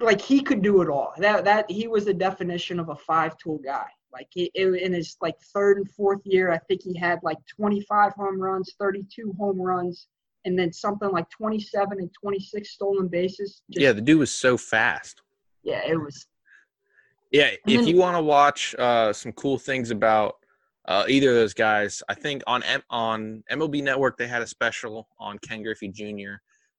like 0.00 0.20
he 0.20 0.40
could 0.40 0.62
do 0.62 0.82
it 0.82 0.88
all. 0.88 1.12
That 1.18 1.44
that 1.44 1.70
he 1.70 1.88
was 1.88 2.04
the 2.04 2.14
definition 2.14 2.78
of 2.78 2.88
a 2.88 2.96
five 2.96 3.36
tool 3.38 3.58
guy. 3.64 3.86
Like 4.12 4.28
he, 4.30 4.50
in 4.54 4.92
his 4.92 5.16
like 5.22 5.40
third 5.54 5.78
and 5.78 5.90
fourth 5.90 6.20
year, 6.24 6.52
I 6.52 6.58
think 6.58 6.82
he 6.82 6.94
had 6.98 7.18
like 7.22 7.38
25 7.56 8.12
home 8.12 8.38
runs, 8.38 8.74
32 8.78 9.34
home 9.38 9.58
runs, 9.58 10.08
and 10.44 10.58
then 10.58 10.70
something 10.70 11.10
like 11.10 11.30
27 11.30 11.98
and 11.98 12.10
26 12.20 12.68
stolen 12.68 13.08
bases. 13.08 13.62
Just, 13.70 13.82
yeah, 13.82 13.92
the 13.92 14.02
dude 14.02 14.18
was 14.18 14.30
so 14.30 14.58
fast. 14.58 15.22
Yeah, 15.62 15.80
it 15.86 15.98
was 15.98 16.26
yeah, 17.32 17.46
if 17.46 17.60
then, 17.64 17.86
you 17.86 17.96
want 17.96 18.16
to 18.16 18.22
watch 18.22 18.74
uh, 18.78 19.12
some 19.12 19.32
cool 19.32 19.58
things 19.58 19.90
about 19.90 20.36
uh, 20.86 21.04
either 21.08 21.30
of 21.30 21.34
those 21.34 21.54
guys, 21.54 22.02
I 22.08 22.14
think 22.14 22.42
on 22.46 22.62
M- 22.64 22.82
on 22.90 23.42
MLB 23.50 23.82
Network 23.82 24.18
they 24.18 24.28
had 24.28 24.42
a 24.42 24.46
special 24.46 25.08
on 25.18 25.38
Ken 25.38 25.62
Griffey 25.62 25.88
Jr. 25.88 26.34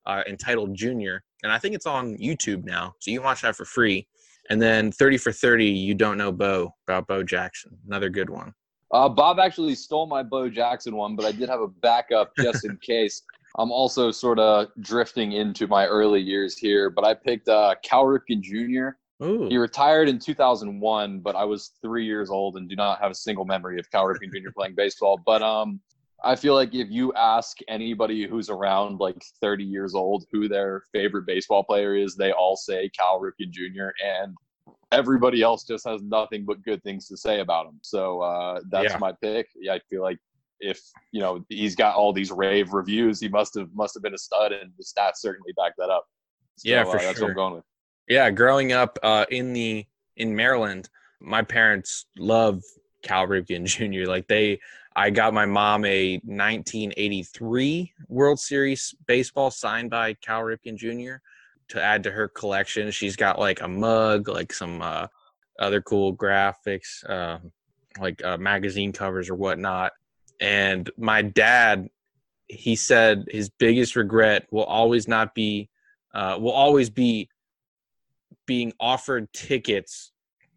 Uh, 0.06 0.22
entitled 0.28 0.76
Junior, 0.76 1.24
and 1.44 1.52
I 1.52 1.58
think 1.58 1.76
it's 1.76 1.86
on 1.86 2.18
YouTube 2.18 2.66
now, 2.66 2.94
so 3.00 3.10
you 3.10 3.20
can 3.20 3.26
watch 3.26 3.42
that 3.42 3.56
for 3.56 3.64
free. 3.64 4.06
And 4.50 4.62
then 4.62 4.92
30 4.92 5.18
for 5.18 5.32
30, 5.32 5.66
you 5.66 5.96
don't 5.96 6.18
know 6.18 6.32
Bo 6.32 6.76
about 6.88 7.08
Bo 7.08 7.24
Jackson, 7.24 7.78
another 7.88 8.10
good 8.10 8.30
one. 8.30 8.54
Uh, 8.92 9.10
Bob 9.10 9.40
actually 9.40 9.76
stole 9.76 10.06
my 10.06 10.22
Bo 10.22 10.50
Jackson 10.50 10.96
one, 10.96 11.16
but 11.16 11.26
I 11.26 11.32
did 11.32 11.50
have 11.50 11.62
a 11.62 11.68
backup 11.68 12.32
just 12.38 12.66
in 12.66 12.78
case. 12.82 13.24
I'm 13.58 13.72
also 13.72 14.12
sort 14.12 14.40
of 14.40 14.68
drifting 14.82 15.34
into 15.34 15.68
my 15.68 15.86
early 15.86 16.22
years 16.22 16.58
here, 16.58 16.90
but 16.90 17.06
I 17.06 17.14
picked 17.14 17.48
uh, 17.48 17.76
Cal 17.84 18.06
Ripken 18.06 18.42
Jr. 18.42 18.98
Ooh. 19.24 19.48
He 19.48 19.58
retired 19.58 20.10
in 20.10 20.20
2001, 20.20 21.20
but 21.20 21.36
I 21.36 21.44
was 21.44 21.72
three 21.82 22.06
years 22.06 22.30
old 22.30 22.58
and 22.58 22.68
do 22.68 22.76
not 22.76 23.00
have 23.00 23.12
a 23.12 23.16
single 23.16 23.46
memory 23.46 23.80
of 23.80 23.90
Cal 23.92 24.06
Ripken 24.06 24.32
Jr. 24.32 24.50
playing 24.56 24.76
baseball. 24.76 25.20
But 25.24 25.42
um, 25.42 25.80
I 26.24 26.36
feel 26.36 26.54
like 26.54 26.74
if 26.74 26.90
you 26.90 27.14
ask 27.14 27.58
anybody 27.68 28.28
who's 28.28 28.50
around 28.50 29.00
like 29.00 29.22
30 29.42 29.64
years 29.64 29.94
old 29.94 30.26
who 30.32 30.48
their 30.48 30.84
favorite 30.94 31.26
baseball 31.26 31.64
player 31.64 31.96
is, 31.96 32.16
they 32.16 32.32
all 32.32 32.56
say 32.56 32.90
Cal 32.90 33.20
Ripken 33.20 33.52
Jr. 33.52 33.90
and 34.04 34.36
everybody 34.92 35.42
else 35.42 35.66
just 35.66 35.86
has 35.86 36.02
nothing 36.02 36.46
but 36.46 36.64
good 36.64 36.82
things 36.84 37.08
to 37.10 37.18
say 37.18 37.42
about 37.42 37.66
him. 37.66 37.80
So 37.82 38.22
uh, 38.22 38.62
that's 38.70 38.94
yeah. 38.94 38.98
my 39.00 39.12
pick. 39.22 39.48
Yeah, 39.56 39.74
I 39.74 39.80
feel 39.90 40.02
like 40.02 40.18
if 40.60 40.80
you 41.12 41.20
know 41.20 41.44
he's 41.50 41.76
got 41.76 41.96
all 41.96 42.14
these 42.14 42.32
rave 42.32 42.72
reviews, 42.72 43.20
he 43.20 43.28
must 43.28 43.54
have 43.56 43.70
must 43.74 43.94
have 43.96 44.04
been 44.04 44.14
a 44.14 44.18
stud, 44.18 44.54
and 44.54 44.72
the 44.78 44.84
stats 44.84 45.18
certainly 45.18 45.52
back 45.58 45.74
that 45.78 45.90
up. 45.90 46.06
So, 46.58 46.70
yeah, 46.70 46.84
for 46.84 46.98
uh, 46.98 47.02
that's 47.02 47.18
sure. 47.18 47.26
what 47.26 47.32
I'm 47.32 47.36
going 47.36 47.54
with. 47.56 47.66
Yeah, 48.08 48.30
growing 48.32 48.72
up 48.72 48.98
uh, 49.04 49.26
in 49.30 49.54
the 49.54 49.86
in 50.16 50.36
Maryland, 50.36 50.90
my 51.20 51.42
parents 51.42 52.06
love 52.18 52.62
Cal 53.02 53.28
Ripken 53.28 53.66
Jr. 53.66 54.10
Like 54.10 54.28
they, 54.28 54.60
I 54.96 55.10
got 55.10 55.34
my 55.34 55.46
mom 55.46 55.86
a 55.86 56.16
1983 56.24 57.94
World 58.10 58.40
Series 58.40 58.94
baseball 59.08 59.50
signed 59.50 59.90
by 59.90 60.14
Cal 60.14 60.42
Ripken 60.42 60.76
Jr. 60.76 61.16
to 61.70 61.82
add 61.82 62.04
to 62.04 62.12
her 62.12 62.28
collection. 62.28 62.92
She's 62.92 63.16
got 63.16 63.40
like 63.40 63.62
a 63.62 63.68
mug, 63.68 64.28
like 64.30 64.54
some 64.54 64.82
uh, 64.82 65.08
other 65.58 65.82
cool 65.82 66.16
graphics, 66.16 67.08
uh, 67.10 67.40
like 68.00 68.24
uh, 68.24 68.38
magazine 68.38 68.92
covers 68.92 69.30
or 69.30 69.36
whatnot. 69.36 69.94
And 70.40 70.90
my 70.98 71.24
dad, 71.24 71.90
he 72.48 72.76
said 72.76 73.26
his 73.30 73.50
biggest 73.50 73.96
regret 73.96 74.46
will 74.52 74.66
always 74.66 75.08
not 75.08 75.34
be, 75.34 75.70
uh, 76.14 76.38
will 76.40 76.52
always 76.52 76.92
be 76.92 77.30
being 78.46 78.74
offered 78.80 79.32
tickets 79.34 80.13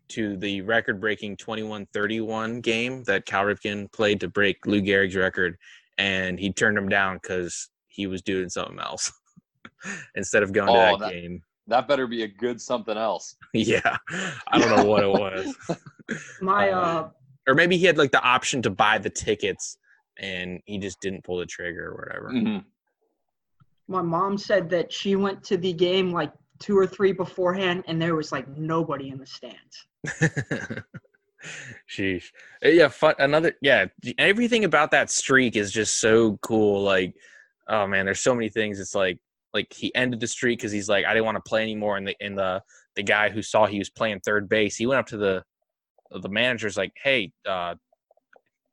to 0.08 0.36
the 0.36 0.60
record-breaking 0.62 1.36
21-31 1.36 2.62
game 2.62 3.02
that 3.04 3.26
Cal 3.26 3.44
Ripken 3.44 3.90
played 3.92 4.20
to 4.20 4.28
break 4.28 4.66
Lou 4.66 4.80
Gehrig's 4.80 5.16
record, 5.16 5.56
and 5.98 6.38
he 6.38 6.52
turned 6.52 6.78
him 6.78 6.88
down 6.88 7.18
because 7.22 7.70
he 7.88 8.06
was 8.06 8.22
doing 8.22 8.48
something 8.48 8.78
else 8.78 9.12
instead 10.14 10.42
of 10.42 10.52
going 10.52 10.68
oh, 10.68 10.72
to 10.72 10.78
that, 10.78 10.98
that, 11.06 11.12
game. 11.12 11.42
That 11.66 11.88
better 11.88 12.06
be 12.06 12.22
a 12.22 12.28
good 12.28 12.60
something 12.60 12.96
else. 12.96 13.36
yeah, 13.54 13.96
I 14.48 14.58
don't 14.58 14.76
know 14.76 14.84
what 14.84 15.02
it 15.02 15.10
was. 15.10 15.56
My 16.40 16.70
uh, 16.70 16.80
uh, 16.80 17.08
or 17.48 17.54
maybe 17.54 17.76
he 17.76 17.86
had 17.86 17.98
like 17.98 18.12
the 18.12 18.22
option 18.22 18.62
to 18.62 18.70
buy 18.70 18.98
the 18.98 19.10
tickets, 19.10 19.78
and 20.18 20.60
he 20.66 20.78
just 20.78 21.00
didn't 21.00 21.24
pull 21.24 21.38
the 21.38 21.46
trigger 21.46 21.88
or 21.88 21.96
whatever. 21.96 22.30
Mm-hmm. 22.32 22.58
My 23.88 24.02
mom 24.02 24.38
said 24.38 24.68
that 24.70 24.92
she 24.92 25.16
went 25.16 25.42
to 25.44 25.56
the 25.56 25.72
game 25.72 26.12
like 26.12 26.32
two 26.58 26.78
or 26.78 26.86
three 26.86 27.12
beforehand, 27.12 27.84
and 27.86 28.00
there 28.00 28.14
was 28.14 28.32
like 28.32 28.48
nobody 28.56 29.10
in 29.10 29.18
the 29.18 29.26
stands. 29.26 29.86
Sheesh. 31.88 32.24
Uh, 32.64 32.68
yeah, 32.68 32.88
fun. 32.88 33.14
Another. 33.18 33.54
Yeah, 33.60 33.86
everything 34.18 34.64
about 34.64 34.90
that 34.90 35.10
streak 35.10 35.56
is 35.56 35.72
just 35.72 35.98
so 35.98 36.38
cool. 36.42 36.82
Like, 36.82 37.14
oh 37.68 37.86
man, 37.86 38.04
there's 38.04 38.20
so 38.20 38.34
many 38.34 38.48
things. 38.48 38.80
It's 38.80 38.94
like, 38.94 39.18
like 39.54 39.72
he 39.72 39.94
ended 39.94 40.20
the 40.20 40.26
streak 40.26 40.58
because 40.58 40.72
he's 40.72 40.88
like, 40.88 41.04
I 41.04 41.12
didn't 41.12 41.26
want 41.26 41.36
to 41.36 41.48
play 41.48 41.62
anymore. 41.62 41.96
And 41.96 42.08
the 42.08 42.16
and 42.20 42.36
the 42.36 42.62
the 42.94 43.02
guy 43.02 43.28
who 43.28 43.42
saw 43.42 43.66
he 43.66 43.78
was 43.78 43.90
playing 43.90 44.20
third 44.20 44.48
base, 44.48 44.76
he 44.76 44.86
went 44.86 44.98
up 44.98 45.06
to 45.08 45.16
the 45.16 45.42
the 46.10 46.28
manager's 46.28 46.76
like, 46.76 46.92
hey, 47.02 47.32
uh, 47.46 47.74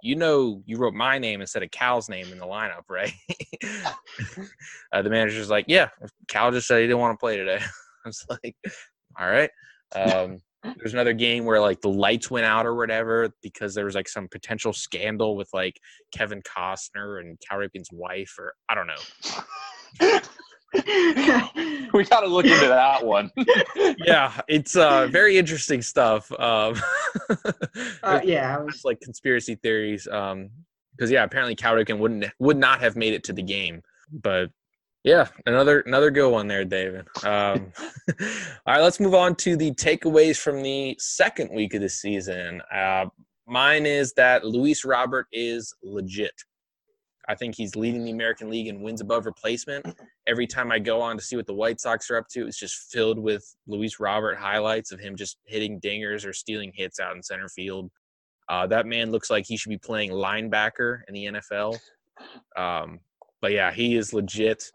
you 0.04 0.18
know 0.18 0.62
you 0.66 0.76
wrote 0.78 0.94
my 0.94 1.18
name 1.18 1.40
instead 1.40 1.64
of 1.64 1.72
Cal's 1.72 2.10
name 2.10 2.28
in 2.32 2.38
the 2.38 2.46
lineup, 2.46 2.84
right? 2.90 3.14
uh, 4.92 5.02
the 5.02 5.10
manager's 5.10 5.50
like, 5.50 5.66
yeah, 5.70 5.88
Cal 6.28 6.52
just 6.52 6.68
said 6.68 6.82
he 6.82 6.88
didn't 6.88 7.00
want 7.00 7.18
to 7.18 7.20
play 7.20 7.38
today. 7.38 7.60
I 8.06 8.08
was 8.08 8.26
like, 8.30 8.56
all 9.18 9.30
right. 9.30 9.50
Um, 9.96 10.40
there's 10.78 10.94
another 10.94 11.14
game 11.14 11.46
where 11.46 11.62
like 11.62 11.80
the 11.80 11.90
lights 11.90 12.30
went 12.30 12.46
out 12.46 12.66
or 12.66 12.76
whatever 12.76 13.30
because 13.42 13.74
there 13.74 13.86
was 13.86 13.96
like 13.96 14.10
some 14.10 14.28
potential 14.30 14.74
scandal 14.74 15.38
with 15.38 15.48
like 15.54 15.80
Kevin 16.14 16.42
Costner 16.42 17.22
and 17.22 17.40
Cal 17.40 17.60
Ripken's 17.60 17.90
wife, 17.92 18.36
or 18.38 18.54
I 18.68 18.76
don't 18.76 18.88
know. 18.88 20.20
we 21.94 22.04
got 22.04 22.22
to 22.22 22.28
look 22.28 22.46
into 22.46 22.68
that 22.68 23.06
one. 23.06 23.32
yeah, 23.98 24.40
it's 24.48 24.76
uh, 24.76 25.08
very 25.08 25.38
interesting 25.38 25.82
stuff. 25.82 26.32
Um, 26.40 26.76
uh, 28.04 28.22
yeah, 28.24 28.64
it's 28.68 28.84
like 28.84 29.00
conspiracy 29.02 29.56
theories. 29.56 30.08
Um, 30.08 30.50
because 30.96 31.10
yeah, 31.10 31.24
apparently 31.24 31.56
Cal 31.56 31.76
wouldn't 31.76 32.26
would 32.40 32.58
not 32.58 32.80
have 32.80 32.96
made 32.96 33.14
it 33.14 33.24
to 33.26 33.34
the 33.34 33.42
game, 33.42 33.82
but 34.12 34.50
yeah, 35.04 35.28
another 35.46 35.82
another 35.82 36.12
good 36.12 36.30
one 36.30 36.48
there, 36.48 36.64
David. 36.64 37.08
Um, 37.24 37.74
all 38.20 38.74
right, 38.74 38.82
let's 38.82 39.00
move 39.00 39.14
on 39.14 39.36
to 39.38 39.58
the 39.58 39.72
takeaways 39.72 40.38
from 40.38 40.62
the 40.62 40.96
second 41.00 41.52
week 41.54 41.74
of 41.74 41.82
the 41.82 41.90
season. 41.90 42.62
Uh, 42.74 43.06
mine 43.48 43.86
is 43.86 44.14
that 44.14 44.46
Luis 44.46 44.86
Robert 44.86 45.28
is 45.32 45.74
legit. 45.84 46.34
I 47.28 47.36
think 47.36 47.56
he's 47.56 47.76
leading 47.76 48.04
the 48.04 48.12
American 48.12 48.50
League 48.50 48.68
in 48.68 48.82
wins 48.82 49.02
above 49.02 49.26
replacement. 49.26 49.86
Every 50.28 50.46
time 50.46 50.72
I 50.72 50.80
go 50.80 51.00
on 51.02 51.18
to 51.18 51.24
see 51.24 51.36
what 51.36 51.48
the 51.48 51.54
White 51.54 51.80
Sox 51.80 52.10
are 52.10 52.18
up 52.18 52.28
to, 52.30 52.46
it's 52.48 52.60
just 52.60 52.92
filled 52.92 53.18
with 53.18 53.56
Luis 53.66 54.00
Robert 54.00 54.38
highlights 54.38 54.92
of 54.92 55.00
him 55.00 55.16
just 55.16 55.38
hitting 55.46 55.80
dingers 55.80 56.26
or 56.26 56.34
stealing 56.34 56.72
hits 56.76 57.00
out 57.00 57.16
in 57.16 57.24
center 57.24 57.48
field. 57.48 57.90
Uh, 58.50 58.68
that 58.68 58.86
man 58.86 59.12
looks 59.12 59.30
like 59.30 59.46
he 59.46 59.56
should 59.56 59.70
be 59.70 59.78
playing 59.78 60.12
linebacker 60.12 61.00
in 61.08 61.14
the 61.14 61.26
NFL. 61.26 61.78
Um, 62.58 63.00
but 63.42 63.52
yeah, 63.52 63.72
he 63.72 63.96
is 63.96 64.14
legit. 64.14 64.70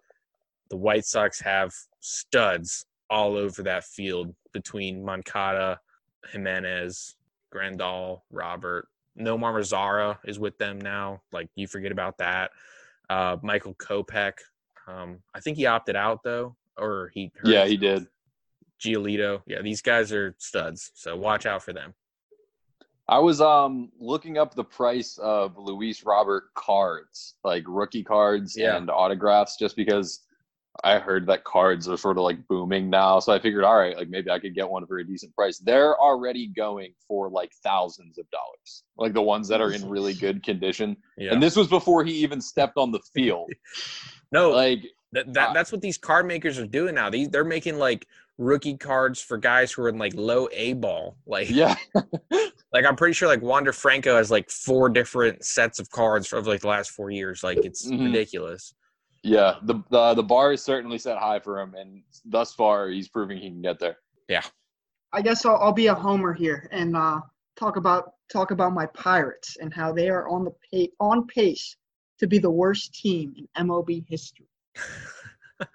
The 0.70 0.76
White 0.76 1.04
Sox 1.04 1.40
have 1.40 1.72
studs 2.00 2.86
all 3.10 3.36
over 3.36 3.62
that 3.62 3.84
field 3.84 4.34
between 4.52 5.04
Moncada, 5.04 5.80
Jimenez, 6.30 7.16
Grandal, 7.54 8.20
Robert. 8.30 8.88
Nomar 9.18 9.52
Mazara 9.52 10.18
is 10.24 10.38
with 10.38 10.56
them 10.58 10.80
now. 10.80 11.22
Like 11.32 11.48
you 11.54 11.66
forget 11.66 11.92
about 11.92 12.18
that. 12.18 12.50
Uh, 13.10 13.36
Michael 13.42 13.74
Kopech. 13.74 14.34
Um, 14.86 15.18
I 15.34 15.40
think 15.40 15.56
he 15.56 15.66
opted 15.66 15.96
out 15.96 16.22
though, 16.22 16.56
or 16.76 17.10
he. 17.14 17.32
Yeah, 17.44 17.66
he 17.66 17.76
did. 17.76 18.06
Giolito. 18.80 19.42
Yeah, 19.46 19.60
these 19.62 19.82
guys 19.82 20.12
are 20.12 20.34
studs. 20.38 20.92
So 20.94 21.16
watch 21.16 21.46
out 21.46 21.62
for 21.62 21.72
them. 21.72 21.94
I 23.08 23.18
was 23.18 23.40
um 23.40 23.90
looking 23.98 24.36
up 24.38 24.54
the 24.54 24.64
price 24.64 25.18
of 25.18 25.56
Luis 25.56 26.04
Robert 26.04 26.52
cards, 26.54 27.34
like 27.42 27.64
rookie 27.66 28.04
cards 28.04 28.54
Yeah. 28.56 28.76
and 28.76 28.90
autographs, 28.90 29.56
just 29.56 29.76
because 29.76 30.20
I 30.84 30.98
heard 30.98 31.26
that 31.26 31.44
cards 31.44 31.88
are 31.88 31.96
sort 31.96 32.18
of 32.18 32.24
like 32.24 32.46
booming 32.46 32.88
now. 32.88 33.18
So 33.18 33.32
I 33.32 33.38
figured, 33.40 33.64
all 33.64 33.76
right, 33.76 33.96
like 33.96 34.08
maybe 34.08 34.30
I 34.30 34.38
could 34.38 34.54
get 34.54 34.68
one 34.68 34.86
for 34.86 34.98
a 34.98 35.04
decent 35.04 35.34
price. 35.34 35.58
They're 35.58 35.96
already 36.00 36.46
going 36.46 36.92
for 37.06 37.28
like 37.30 37.52
thousands 37.64 38.16
of 38.18 38.30
dollars, 38.30 38.84
like 38.96 39.12
the 39.12 39.22
ones 39.22 39.48
that 39.48 39.60
are 39.60 39.72
in 39.72 39.88
really 39.88 40.14
good 40.26 40.42
condition. 40.42 40.96
Yeah. 41.16 41.32
And 41.32 41.42
this 41.42 41.56
was 41.56 41.66
before 41.66 42.04
he 42.04 42.12
even 42.12 42.40
stepped 42.40 42.76
on 42.76 42.92
the 42.92 43.00
field. 43.12 43.50
no, 44.32 44.50
like 44.50 44.84
that, 45.12 45.32
that 45.34 45.54
that's 45.54 45.72
what 45.72 45.80
these 45.80 45.98
card 45.98 46.26
makers 46.26 46.58
are 46.58 46.66
doing 46.66 46.94
now. 46.94 47.10
These 47.10 47.30
they're 47.30 47.44
making 47.44 47.78
like 47.78 48.06
rookie 48.36 48.76
cards 48.76 49.20
for 49.20 49.36
guys 49.36 49.72
who 49.72 49.82
are 49.82 49.88
in 49.88 49.98
like 49.98 50.14
low 50.14 50.48
A 50.52 50.74
ball. 50.74 51.16
Like 51.26 51.50
yeah, 51.50 51.74
like 52.72 52.84
I'm 52.84 52.94
pretty 52.94 53.14
sure 53.14 53.26
like 53.26 53.42
Wander 53.42 53.72
Franco 53.72 54.16
has 54.16 54.30
like 54.30 54.48
four 54.48 54.88
different 54.90 55.44
sets 55.44 55.80
of 55.80 55.90
cards 55.90 56.28
for 56.28 56.40
like 56.42 56.60
the 56.60 56.68
last 56.68 56.90
four 56.90 57.10
years. 57.10 57.42
Like 57.42 57.64
it's 57.64 57.90
Mhm. 57.90 58.04
ridiculous. 58.04 58.74
Yeah. 59.22 59.56
The, 59.62 59.82
the 59.90 60.14
the 60.14 60.22
bar 60.22 60.52
is 60.52 60.62
certainly 60.62 60.98
set 60.98 61.18
high 61.18 61.40
for 61.40 61.60
him, 61.60 61.74
and 61.74 62.02
thus 62.24 62.54
far 62.54 62.88
he's 62.88 63.08
proving 63.08 63.38
he 63.38 63.48
can 63.50 63.62
get 63.62 63.78
there. 63.78 63.96
Yeah. 64.28 64.42
I 65.12 65.22
guess 65.22 65.44
I'll, 65.46 65.56
I'll 65.56 65.72
be 65.72 65.86
a 65.86 65.94
homer 65.94 66.34
here 66.34 66.68
and 66.70 66.96
uh, 66.96 67.20
talk 67.56 67.76
about 67.76 68.12
talk 68.30 68.50
about 68.50 68.74
my 68.74 68.86
Pirates 68.86 69.56
and 69.60 69.72
how 69.72 69.92
they 69.92 70.08
are 70.08 70.28
on 70.28 70.44
the 70.44 70.52
pa- 70.72 70.92
on 71.00 71.26
pace 71.26 71.76
to 72.18 72.26
be 72.26 72.38
the 72.38 72.50
worst 72.50 72.94
team 72.94 73.34
in 73.36 73.66
MLB 73.66 74.04
history. 74.08 74.48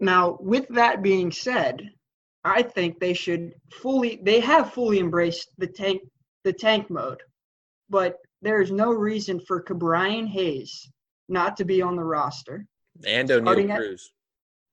Now, 0.00 0.36
with 0.40 0.68
that 0.68 1.02
being 1.02 1.32
said, 1.32 1.90
I 2.44 2.62
think 2.62 3.00
they 3.00 3.14
should 3.14 3.54
fully 3.72 4.20
they 4.22 4.40
have 4.40 4.72
fully 4.72 4.98
embraced 5.00 5.50
the 5.58 5.66
tank 5.66 6.02
the 6.44 6.52
tank 6.52 6.90
mode, 6.90 7.22
but 7.88 8.18
there 8.42 8.60
is 8.60 8.70
no 8.70 8.90
reason 8.90 9.40
for 9.40 9.62
Ke'Bryan 9.62 10.28
Hayes 10.28 10.88
not 11.28 11.56
to 11.56 11.64
be 11.64 11.82
on 11.82 11.96
the 11.96 12.04
roster. 12.04 12.66
And 13.06 13.30
O'Neill 13.30 13.44
Starting 13.44 13.70
at- 13.70 13.78
Cruz. 13.78 14.12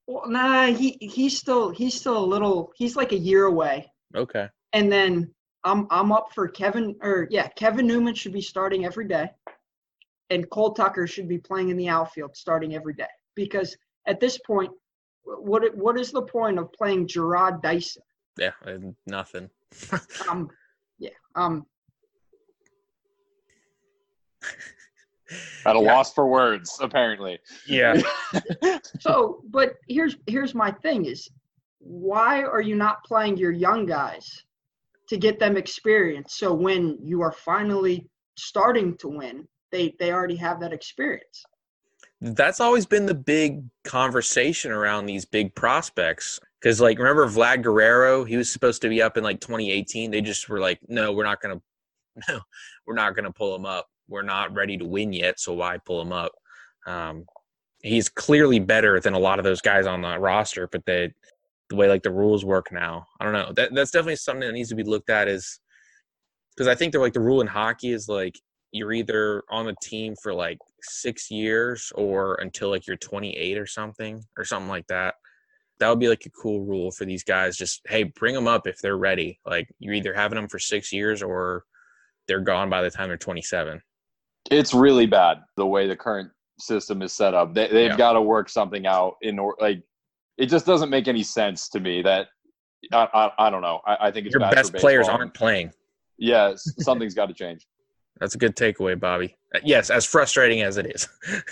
Well, 0.05 0.23
nah, 0.27 0.65
he 0.67 0.97
he's 0.99 1.37
still 1.37 1.69
he's 1.69 1.93
still 1.93 2.17
a 2.17 2.25
little 2.25 2.73
he's 2.75 2.95
like 2.95 3.13
a 3.13 3.17
year 3.17 3.45
away. 3.45 3.89
Okay. 4.15 4.49
And 4.73 4.91
then 4.91 5.33
I'm 5.63 5.87
I'm 5.89 6.11
up 6.11 6.33
for 6.35 6.47
Kevin 6.49 6.95
or 7.01 7.27
yeah, 7.31 7.47
Kevin 7.47 7.87
Newman 7.87 8.13
should 8.13 8.33
be 8.33 8.41
starting 8.41 8.85
every 8.85 9.07
day. 9.07 9.29
And 10.29 10.49
Cole 10.49 10.73
Tucker 10.73 11.07
should 11.07 11.29
be 11.29 11.37
playing 11.37 11.69
in 11.69 11.77
the 11.77 11.87
outfield 11.87 12.35
starting 12.35 12.75
every 12.75 12.93
day. 12.93 13.07
Because 13.35 13.77
at 14.05 14.19
this 14.19 14.37
point, 14.39 14.71
what 15.23 15.75
what 15.77 15.97
is 15.97 16.11
the 16.11 16.21
point 16.23 16.59
of 16.59 16.73
playing 16.73 17.07
Jarrod 17.07 17.61
Dyson? 17.61 18.03
Yeah, 18.37 18.51
nothing. 19.07 19.49
Um 20.29 20.49
yeah. 20.99 21.09
Um 21.35 21.65
At 25.65 25.75
a 25.75 25.79
Yeah. 25.79 25.93
loss 25.93 26.13
for 26.13 26.27
words, 26.27 26.77
apparently. 26.81 27.39
Yeah. 27.65 28.01
so 28.99 29.41
but 29.49 29.75
here's 29.87 30.17
here's 30.27 30.53
my 30.53 30.71
thing 30.71 31.05
is 31.05 31.29
why 31.79 32.43
are 32.43 32.61
you 32.61 32.75
not 32.75 33.03
playing 33.03 33.37
your 33.37 33.51
young 33.51 33.85
guys 33.85 34.43
to 35.09 35.17
get 35.17 35.39
them 35.39 35.57
experience 35.57 36.35
so 36.35 36.53
when 36.53 36.97
you 37.01 37.21
are 37.21 37.31
finally 37.31 38.07
starting 38.37 38.97
to 38.97 39.07
win, 39.07 39.47
they 39.71 39.95
they 39.99 40.11
already 40.11 40.35
have 40.35 40.59
that 40.59 40.73
experience. 40.73 41.43
That's 42.21 42.61
always 42.61 42.85
been 42.85 43.05
the 43.05 43.13
big 43.13 43.63
conversation 43.83 44.71
around 44.71 45.05
these 45.05 45.25
big 45.25 45.53
prospects. 45.55 46.39
Because, 46.61 46.79
like, 46.79 46.97
remember 46.97 47.27
Vlad 47.27 47.61
Guerrero? 47.61 48.23
He 48.23 48.37
was 48.37 48.49
supposed 48.49 48.81
to 48.83 48.89
be 48.89 49.01
up 49.01 49.17
in 49.17 49.23
like 49.25 49.41
2018. 49.41 50.09
They 50.09 50.21
just 50.21 50.47
were 50.47 50.61
like, 50.61 50.79
no, 50.87 51.11
we're 51.11 51.25
not 51.25 51.41
going 51.41 51.59
to, 51.59 52.23
no, 52.29 52.39
we're 52.87 52.95
not 52.95 53.13
going 53.15 53.25
to 53.25 53.31
pull 53.33 53.53
him 53.53 53.65
up. 53.65 53.89
We're 54.07 54.23
not 54.23 54.53
ready 54.53 54.77
to 54.77 54.85
win 54.85 55.13
yet. 55.13 55.39
So 55.39 55.53
why 55.53 55.77
pull 55.85 56.01
him 56.01 56.11
up? 56.11 56.31
Um, 56.85 57.25
he's 57.81 58.09
clearly 58.09 58.59
better 58.59 58.99
than 58.99 59.13
a 59.13 59.19
lot 59.19 59.39
of 59.39 59.45
those 59.45 59.61
guys 59.61 59.85
on 59.85 60.01
the 60.01 60.19
roster, 60.19 60.67
but 60.71 60.85
they, 60.85 61.13
the 61.69 61.75
way 61.75 61.87
like 61.87 62.03
the 62.03 62.11
rules 62.11 62.45
work 62.45 62.71
now, 62.71 63.05
I 63.19 63.23
don't 63.23 63.33
know. 63.33 63.51
That, 63.55 63.73
that's 63.73 63.91
definitely 63.91 64.17
something 64.17 64.47
that 64.47 64.53
needs 64.53 64.69
to 64.69 64.75
be 64.75 64.83
looked 64.83 65.09
at 65.09 65.27
is 65.27 65.59
because 66.55 66.67
I 66.67 66.75
think 66.75 66.91
they're 66.91 67.01
like 67.01 67.13
the 67.13 67.19
rule 67.19 67.41
in 67.41 67.47
hockey 67.47 67.91
is 67.91 68.07
like 68.07 68.39
you're 68.71 68.93
either 68.93 69.43
on 69.49 69.65
the 69.65 69.75
team 69.81 70.15
for 70.21 70.33
like 70.33 70.57
six 70.81 71.29
years 71.29 71.91
or 71.95 72.35
until 72.35 72.69
like 72.69 72.87
you're 72.87 72.97
28 72.97 73.57
or 73.57 73.67
something 73.67 74.21
or 74.37 74.43
something 74.43 74.69
like 74.69 74.87
that. 74.87 75.15
That 75.79 75.89
would 75.89 75.99
be 75.99 76.09
like 76.09 76.25
a 76.25 76.29
cool 76.29 76.61
rule 76.61 76.91
for 76.91 77.05
these 77.05 77.23
guys. 77.23 77.57
Just 77.57 77.81
hey, 77.87 78.03
bring 78.03 78.33
them 78.33 78.47
up 78.47 78.67
if 78.67 78.79
they're 78.79 78.97
ready. 78.97 79.39
Like 79.45 79.67
you're 79.79 79.93
either 79.93 80.13
having 80.13 80.35
them 80.35 80.47
for 80.47 80.59
six 80.59 80.91
years 80.91 81.21
or 81.21 81.63
they're 82.27 82.39
gone 82.39 82.69
by 82.69 82.81
the 82.81 82.89
time 82.89 83.09
they're 83.09 83.17
27. 83.17 83.81
It's 84.51 84.73
really 84.73 85.05
bad 85.05 85.39
the 85.57 85.65
way 85.65 85.87
the 85.87 85.95
current 85.95 86.29
system 86.59 87.01
is 87.01 87.13
set 87.13 87.33
up. 87.33 87.53
They, 87.53 87.67
they've 87.67 87.91
Yeah. 87.91 87.97
got 87.97 88.13
to 88.13 88.21
work 88.21 88.49
something 88.49 88.85
out 88.85 89.15
in 89.21 89.39
or 89.39 89.55
like 89.59 89.81
it 90.37 90.47
just 90.47 90.65
doesn't 90.65 90.89
make 90.89 91.07
any 91.07 91.23
sense 91.23 91.69
to 91.69 91.79
me 91.79 92.01
that 92.01 92.27
I, 92.91 93.07
I, 93.13 93.47
I 93.47 93.49
don't 93.49 93.61
know. 93.61 93.81
I, 93.85 94.07
I 94.07 94.11
think 94.11 94.25
it's 94.25 94.33
Your 94.33 94.39
bad 94.41 94.49
for 94.51 94.55
best 94.55 94.73
players 94.75 95.07
aren't 95.07 95.33
playing. 95.33 95.71
Yeah, 96.17 96.53
something's 96.57 97.13
got 97.13 97.27
to 97.27 97.33
change. 97.33 97.65
That's 98.19 98.35
a 98.35 98.37
good 98.37 98.55
takeaway, 98.55 98.99
Bobby. 98.99 99.35
Uh, 99.55 99.59
Yes, 99.63 99.89
as 99.89 100.05
frustrating 100.05 100.61
as 100.61 100.77
it 100.77 100.87
is. 100.87 101.07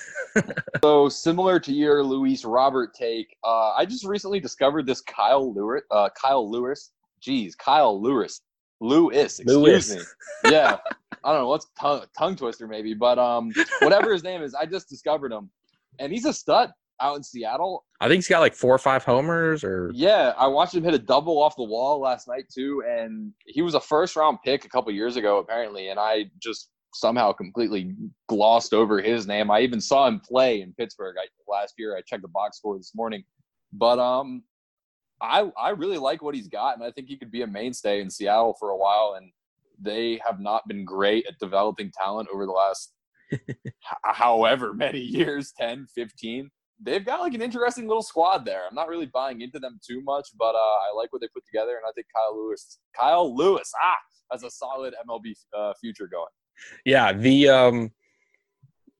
So 0.82 1.10
similar 1.10 1.60
to 1.60 1.73
your 1.73 2.04
Luis 2.06 2.45
Robert 2.45 2.93
take, 2.93 3.36
uh, 3.43 3.71
I 3.73 3.86
just 3.86 4.06
recently 4.06 4.39
discovered 4.39 4.86
this 4.86 5.01
Kyle 5.01 5.54
Lewis. 5.54 5.82
Uh, 5.91 6.08
Kyle 6.19 6.49
Lewis. 6.49 6.91
Geez, 7.19 7.54
Kyle 7.56 8.01
Lewis. 8.01 8.39
Lewis. 8.80 9.39
Excuse 9.39 9.58
Lewis. 9.91 9.95
me. 9.95 10.51
Yeah, 10.51 10.77
I 11.23 11.31
don't 11.31 11.41
know 11.41 11.47
what's 11.47 11.67
tongue, 11.79 12.03
tongue 12.17 12.36
twister 12.36 12.67
maybe, 12.67 12.93
but 12.93 13.19
um, 13.19 13.51
whatever 13.81 14.12
his 14.12 14.23
name 14.23 14.41
is, 14.41 14.53
I 14.53 14.65
just 14.65 14.89
discovered 14.89 15.31
him, 15.31 15.49
and 15.99 16.12
he's 16.12 16.25
a 16.25 16.34
stud 16.34 16.71
out 17.01 17.17
in 17.17 17.23
Seattle. 17.23 17.86
I 17.99 18.07
think 18.07 18.19
he's 18.19 18.27
got 18.27 18.39
like 18.39 18.53
four 18.53 18.73
or 18.73 18.79
five 18.79 19.03
homers 19.03 19.63
or 19.63 19.91
Yeah, 19.93 20.34
I 20.38 20.47
watched 20.47 20.73
him 20.73 20.84
hit 20.84 20.93
a 20.93 20.99
double 20.99 21.41
off 21.41 21.55
the 21.55 21.63
wall 21.63 21.99
last 21.99 22.27
night 22.27 22.45
too, 22.53 22.84
and 22.88 23.34
he 23.45 23.62
was 23.62 23.73
a 23.73 23.79
first 23.79 24.15
round 24.15 24.39
pick 24.43 24.65
a 24.65 24.69
couple 24.69 24.91
years 24.91 25.15
ago 25.15 25.38
apparently, 25.39 25.89
and 25.89 25.99
I 25.99 26.25
just 26.41 26.69
somehow 26.93 27.31
completely 27.31 27.95
glossed 28.27 28.73
over 28.73 29.01
his 29.01 29.27
name. 29.27 29.49
I 29.49 29.62
even 29.62 29.79
saw 29.79 30.07
him 30.07 30.19
play 30.19 30.62
in 30.62 30.73
Pittsburgh 30.73 31.15
I, 31.19 31.27
last 31.51 31.75
year. 31.77 31.95
I 31.95 32.01
checked 32.01 32.21
the 32.21 32.27
box 32.27 32.57
score 32.57 32.77
this 32.77 32.93
morning, 32.95 33.23
but 33.73 33.99
um, 33.99 34.43
I 35.21 35.49
I 35.60 35.69
really 35.69 35.97
like 35.97 36.21
what 36.21 36.36
he's 36.36 36.47
got, 36.47 36.75
and 36.75 36.84
I 36.84 36.91
think 36.91 37.07
he 37.07 37.17
could 37.17 37.31
be 37.31 37.43
a 37.43 37.47
mainstay 37.47 38.01
in 38.01 38.10
Seattle 38.10 38.55
for 38.60 38.69
a 38.69 38.77
while. 38.77 39.15
And 39.17 39.31
they 39.82 40.20
have 40.26 40.39
not 40.39 40.67
been 40.67 40.86
great 40.86 41.26
at 41.28 41.39
developing 41.39 41.91
talent 41.98 42.30
over 42.34 42.46
the 42.46 42.52
last 42.52 42.94
h- 43.34 43.39
however 44.04 44.74
many 44.74 45.00
years 45.00 45.54
10 45.58 45.88
15 45.96 46.50
they've 46.84 47.06
got 47.06 47.20
like 47.20 47.34
an 47.34 47.41
interesting 47.41 47.88
little 47.88 48.02
squad 48.02 48.46
there. 48.46 48.63
I'm 48.67 48.76
not 48.76 48.88
really 48.88 49.06
buying 49.06 49.41
into 49.41 49.60
them 49.60 49.80
too 49.88 50.02
much, 50.02 50.28
but 50.38 50.56
uh, 50.56 50.58
I 50.58 50.94
like 50.96 51.12
what 51.13 51.22
they 51.22 51.28
put 51.34 51.46
together, 51.46 51.72
and 51.72 51.84
I 51.88 51.91
think 51.94 52.08
Kyle 52.15 52.38
Lewis, 52.38 52.80
Kyle 53.00 53.36
Lewis, 53.36 53.72
ah, 53.84 53.96
has 54.32 54.44
a 54.44 54.50
solid 54.50 54.94
MLB 55.08 55.34
uh, 55.58 55.74
future 55.80 56.08
going. 56.12 56.26
Yeah, 56.86 57.13
the 57.13 57.50
um 57.50 57.91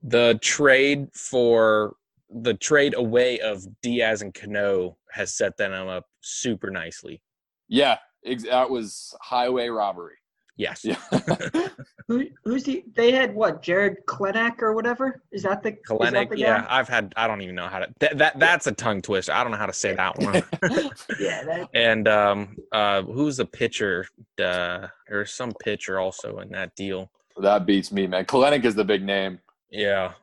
the 0.04 0.40
trade 0.42 1.08
for 1.14 1.96
the 2.30 2.54
trade 2.56 2.96
away 2.96 3.40
of 3.40 3.66
Diaz 3.82 4.22
and 4.22 4.34
Cano 4.34 4.98
has 5.12 5.36
set 5.36 5.58
them 5.58 5.74
up 5.74 6.06
super 6.22 6.72
nicely. 6.72 7.22
Yeah, 7.68 7.98
ex- 8.26 8.44
that 8.44 8.70
was 8.70 9.16
highway 9.22 9.68
robbery. 9.68 10.16
Yes. 10.58 10.84
Yeah, 10.84 10.98
Who 12.08 12.26
who's 12.44 12.64
the 12.64 12.84
they 12.94 13.12
had 13.12 13.34
what 13.34 13.62
Jarred 13.64 13.98
Kelenic 14.06 14.62
or 14.62 14.74
whatever? 14.74 15.22
Is 15.32 15.44
that 15.44 15.64
the 15.64 15.70
is 15.72 16.12
that 16.12 16.30
the 16.30 16.38
yeah. 16.38 16.68
I've 16.70 16.88
had 16.90 17.14
I 17.16 17.26
don't 17.28 17.42
even 17.42 17.56
know 17.56 17.68
how 17.68 17.80
to 17.80 17.88
that, 18.00 18.18
that 18.18 18.40
that's 18.40 18.68
a 18.68 18.72
tongue 18.74 19.02
twister. 19.02 19.32
I 19.34 19.44
don't 19.44 19.52
know 19.52 19.58
how 19.58 19.66
to 19.66 19.74
say 19.74 19.96
that 19.96 20.18
one. 20.20 20.44
Yeah, 21.20 21.44
that 21.46 21.70
and 21.74 22.08
um 22.08 22.58
uh 22.72 23.02
who's 23.04 23.38
the 23.38 23.46
pitcher? 23.46 24.06
Uh 24.44 24.88
there's 25.08 25.34
some 25.34 25.52
pitcher 25.64 26.00
also 26.00 26.40
in 26.40 26.50
that 26.50 26.76
deal. 26.76 27.10
that 27.42 27.66
beats 27.66 27.92
me, 27.92 28.06
man. 28.08 28.26
Kelenic 28.26 28.66
is 28.66 28.76
the 28.76 28.86
big 28.86 29.04
name. 29.04 29.40
Yeah. 29.72 30.14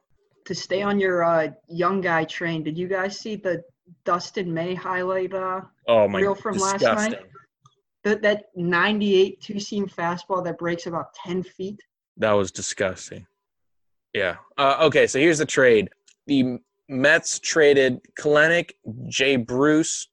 to 0.44 0.54
stay 0.54 0.82
on 0.82 1.00
your 1.00 1.24
uh, 1.24 1.48
young 1.68 2.00
guy 2.02 2.24
train, 2.24 2.62
did 2.62 2.76
you 2.78 2.86
guys 2.86 3.18
see 3.18 3.36
the 3.36 3.62
Dustin 4.04 4.52
May 4.52 4.74
highlight 4.74 5.32
uh 5.34 5.62
Oh 5.88 6.06
my 6.06 6.20
Reel 6.20 6.34
from 6.34 6.58
last 6.58 6.80
disgusting. 6.80 7.12
night? 7.12 7.22
That 8.04 8.22
that 8.22 8.46
98 8.54 9.40
two 9.40 9.61
seam 9.61 9.87
fastball 9.87 10.44
that 10.44 10.58
breaks 10.58 10.87
about 10.87 11.14
10 11.14 11.42
feet? 11.42 11.80
That 12.16 12.32
was 12.32 12.50
disgusting. 12.50 13.26
Yeah. 14.14 14.37
Uh, 14.56 14.78
okay, 14.82 15.06
so 15.06 15.18
here's 15.18 15.38
the 15.38 15.46
trade. 15.46 15.90
The 16.26 16.58
Mets 16.88 17.38
traded 17.38 18.00
Kelenic, 18.18 18.72
Jay 19.08 19.37
Bruce, 19.37 20.08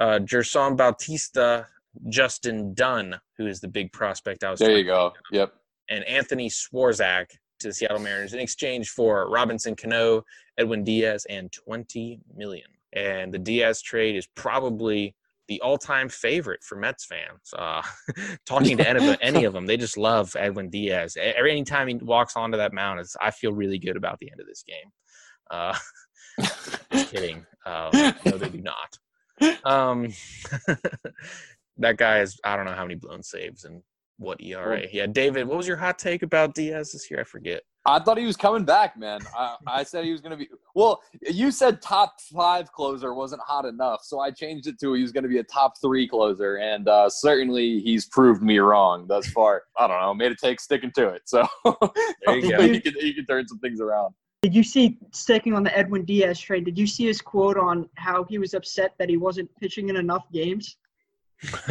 uh, 0.00 0.20
Gerson 0.20 0.76
Bautista, 0.76 1.66
Justin 2.08 2.74
Dunn, 2.74 3.18
who 3.36 3.46
is 3.46 3.60
the 3.60 3.68
big 3.68 3.92
prospect 3.92 4.44
I 4.44 4.50
was. 4.50 4.60
There 4.60 4.68
trying 4.68 4.78
you 4.78 4.84
go. 4.84 5.10
think 5.10 5.16
of, 5.16 5.36
Yep. 5.36 5.54
And 5.88 6.04
Anthony 6.04 6.48
Swarzak 6.48 7.30
to 7.60 7.68
the 7.68 7.72
Seattle 7.72 8.00
Mariners 8.00 8.34
in 8.34 8.40
exchange 8.40 8.90
for 8.90 9.30
Robinson 9.30 9.74
Cano, 9.74 10.24
Edwin 10.58 10.84
Diaz, 10.84 11.26
and 11.28 11.50
20 11.52 12.20
million. 12.34 12.68
And 12.92 13.32
the 13.32 13.38
Diaz 13.38 13.82
trade 13.82 14.16
is 14.16 14.26
probably 14.26 15.14
the 15.48 15.60
all-time 15.60 16.08
favorite 16.08 16.62
for 16.62 16.76
Mets 16.76 17.04
fans. 17.04 17.52
Uh, 17.56 17.82
talking 18.46 18.76
to 18.78 18.88
any 18.88 19.08
of, 19.08 19.18
any 19.20 19.44
of 19.44 19.52
them, 19.52 19.66
they 19.66 19.76
just 19.76 19.96
love 19.96 20.34
Edwin 20.38 20.70
Diaz. 20.70 21.16
Every 21.20 21.52
anytime 21.52 21.88
he 21.88 21.94
walks 21.94 22.36
onto 22.36 22.58
that 22.58 22.72
mound, 22.72 23.00
it's, 23.00 23.16
I 23.20 23.30
feel 23.30 23.52
really 23.52 23.78
good 23.78 23.96
about 23.96 24.18
the 24.18 24.30
end 24.30 24.40
of 24.40 24.46
this 24.46 24.62
game. 24.62 24.90
Uh, 25.50 25.76
just 26.92 27.12
kidding. 27.12 27.46
Um, 27.64 27.90
no, 28.24 28.38
they 28.38 28.48
do 28.48 28.62
not. 28.62 28.98
Um, 29.64 30.12
that 31.78 31.96
guy 31.96 32.20
is 32.20 32.40
I 32.44 32.56
don't 32.56 32.64
know 32.64 32.72
how 32.72 32.84
many 32.84 32.94
blown 32.94 33.22
saves 33.22 33.64
and 33.64 33.82
what 34.18 34.40
ERA. 34.40 34.86
Yeah, 34.90 35.06
David, 35.06 35.46
what 35.46 35.56
was 35.56 35.68
your 35.68 35.76
hot 35.76 35.98
take 35.98 36.22
about 36.22 36.54
Diaz 36.54 36.92
this 36.92 37.10
year? 37.10 37.20
I 37.20 37.24
forget. 37.24 37.62
I 37.86 38.00
thought 38.00 38.18
he 38.18 38.26
was 38.26 38.36
coming 38.36 38.64
back, 38.64 38.96
man. 38.96 39.20
I, 39.36 39.56
I 39.66 39.82
said 39.82 40.04
he 40.04 40.12
was 40.12 40.20
going 40.20 40.32
to 40.32 40.36
be. 40.36 40.48
Well, 40.74 41.02
you 41.22 41.50
said 41.50 41.80
top 41.80 42.20
five 42.20 42.72
closer 42.72 43.14
wasn't 43.14 43.42
hot 43.42 43.64
enough, 43.64 44.00
so 44.02 44.18
I 44.18 44.30
changed 44.30 44.66
it 44.66 44.78
to 44.80 44.94
he 44.94 45.02
was 45.02 45.12
going 45.12 45.22
to 45.22 45.28
be 45.28 45.38
a 45.38 45.44
top 45.44 45.74
three 45.80 46.08
closer, 46.08 46.56
and 46.56 46.88
uh, 46.88 47.08
certainly 47.08 47.80
he's 47.80 48.06
proved 48.06 48.42
me 48.42 48.58
wrong 48.58 49.06
thus 49.06 49.28
far. 49.28 49.62
I 49.78 49.86
don't 49.86 50.00
know, 50.00 50.14
made 50.14 50.32
a 50.32 50.36
take 50.36 50.60
sticking 50.60 50.90
to 50.92 51.08
it, 51.08 51.22
so 51.26 51.46
There 51.64 52.38
you 52.38 52.50
go. 52.50 52.60
he 52.62 52.80
can, 52.80 52.94
he 52.98 53.14
can 53.14 53.26
turn 53.26 53.46
some 53.46 53.58
things 53.60 53.80
around. 53.80 54.14
Did 54.42 54.54
you 54.54 54.62
see 54.62 54.98
sticking 55.12 55.54
on 55.54 55.62
the 55.62 55.76
Edwin 55.76 56.04
Diaz 56.04 56.38
trade? 56.38 56.64
Did 56.64 56.78
you 56.78 56.86
see 56.86 57.06
his 57.06 57.20
quote 57.20 57.56
on 57.56 57.88
how 57.96 58.24
he 58.24 58.38
was 58.38 58.54
upset 58.54 58.94
that 58.98 59.08
he 59.08 59.16
wasn't 59.16 59.50
pitching 59.60 59.88
in 59.88 59.96
enough 59.96 60.24
games? 60.32 60.76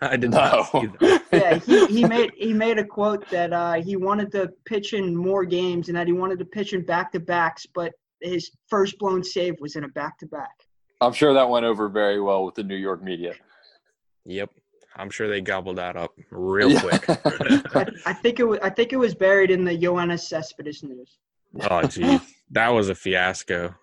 I 0.00 0.16
did 0.16 0.30
not 0.30 0.72
No. 0.72 0.80
see 0.80 0.86
that. 1.00 1.22
Yeah, 1.32 1.54
he, 1.58 1.86
he 1.86 2.04
made 2.14 2.30
he 2.36 2.52
made 2.54 2.78
a 2.78 2.84
quote 2.84 3.28
that 3.30 3.52
uh, 3.52 3.74
he 3.74 3.96
wanted 3.96 4.32
to 4.32 4.50
pitch 4.64 4.94
in 4.94 5.14
more 5.14 5.44
games 5.44 5.88
and 5.88 5.96
that 5.96 6.06
he 6.06 6.12
wanted 6.12 6.38
to 6.38 6.44
pitch 6.44 6.72
in 6.72 6.82
back 6.84 7.12
to 7.12 7.20
backs, 7.20 7.66
but 7.66 7.92
his 8.22 8.50
first 8.68 8.98
blown 8.98 9.22
save 9.22 9.60
was 9.60 9.76
in 9.76 9.84
a 9.84 9.88
back 9.88 10.18
to 10.18 10.26
back. 10.26 10.50
I'm 11.00 11.12
sure 11.12 11.34
that 11.34 11.48
went 11.48 11.64
over 11.66 11.88
very 11.88 12.20
well 12.20 12.44
with 12.44 12.54
the 12.54 12.62
New 12.64 12.76
York 12.76 13.02
media. 13.02 13.34
Yep. 14.24 14.50
I'm 14.96 15.10
sure 15.10 15.28
they 15.28 15.40
gobbled 15.40 15.76
that 15.76 15.96
up 15.96 16.12
real 16.30 16.70
Yeah. 16.72 16.80
quick. 16.98 17.04
I, 17.08 17.86
I 18.06 18.12
think 18.14 18.40
it 18.40 18.44
was 18.44 18.58
I 18.62 18.70
think 18.70 18.92
it 18.92 18.96
was 18.96 19.14
buried 19.14 19.50
in 19.50 19.64
the 19.64 19.76
Yoenis 19.76 20.20
Cespedes 20.20 20.82
news. 20.82 21.18
oh, 21.70 21.86
gee, 21.86 22.18
That 22.50 22.68
was 22.70 22.88
a 22.88 22.94
fiasco. 22.94 23.74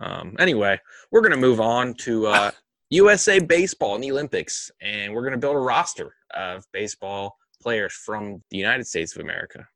Um, 0.00 0.34
anyway, 0.38 0.80
we're 1.10 1.20
going 1.20 1.32
to 1.32 1.38
move 1.38 1.60
on 1.60 1.94
to 1.94 2.26
uh, 2.28 2.50
USA 2.90 3.38
Baseball 3.38 3.96
in 3.96 4.00
the 4.00 4.10
Olympics, 4.10 4.70
and 4.80 5.12
we're 5.12 5.22
going 5.22 5.32
to 5.32 5.38
build 5.38 5.56
a 5.56 5.60
roster 5.60 6.14
of 6.34 6.64
baseball 6.72 7.36
players 7.60 7.92
from 7.92 8.42
the 8.50 8.56
United 8.56 8.86
States 8.86 9.14
of 9.14 9.20
America. 9.20 9.66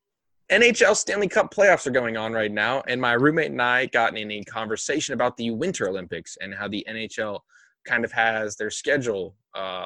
NHL 0.51 0.97
Stanley 0.97 1.29
Cup 1.29 1.53
playoffs 1.53 1.87
are 1.87 1.91
going 1.91 2.17
on 2.17 2.33
right 2.33 2.51
now, 2.51 2.83
and 2.89 3.01
my 3.01 3.13
roommate 3.13 3.51
and 3.51 3.61
I 3.61 3.87
got 3.87 4.17
in 4.17 4.31
a 4.31 4.43
conversation 4.45 5.13
about 5.13 5.37
the 5.37 5.51
Winter 5.51 5.89
Olympics 5.89 6.39
and 6.41 6.55
how 6.55 6.69
the 6.69 6.87
NHL 6.89 7.41
kind 7.87 8.05
of 8.05 8.13
has 8.13 8.57
their 8.57 8.71
schedule 8.71 9.37
uh, 9.55 9.85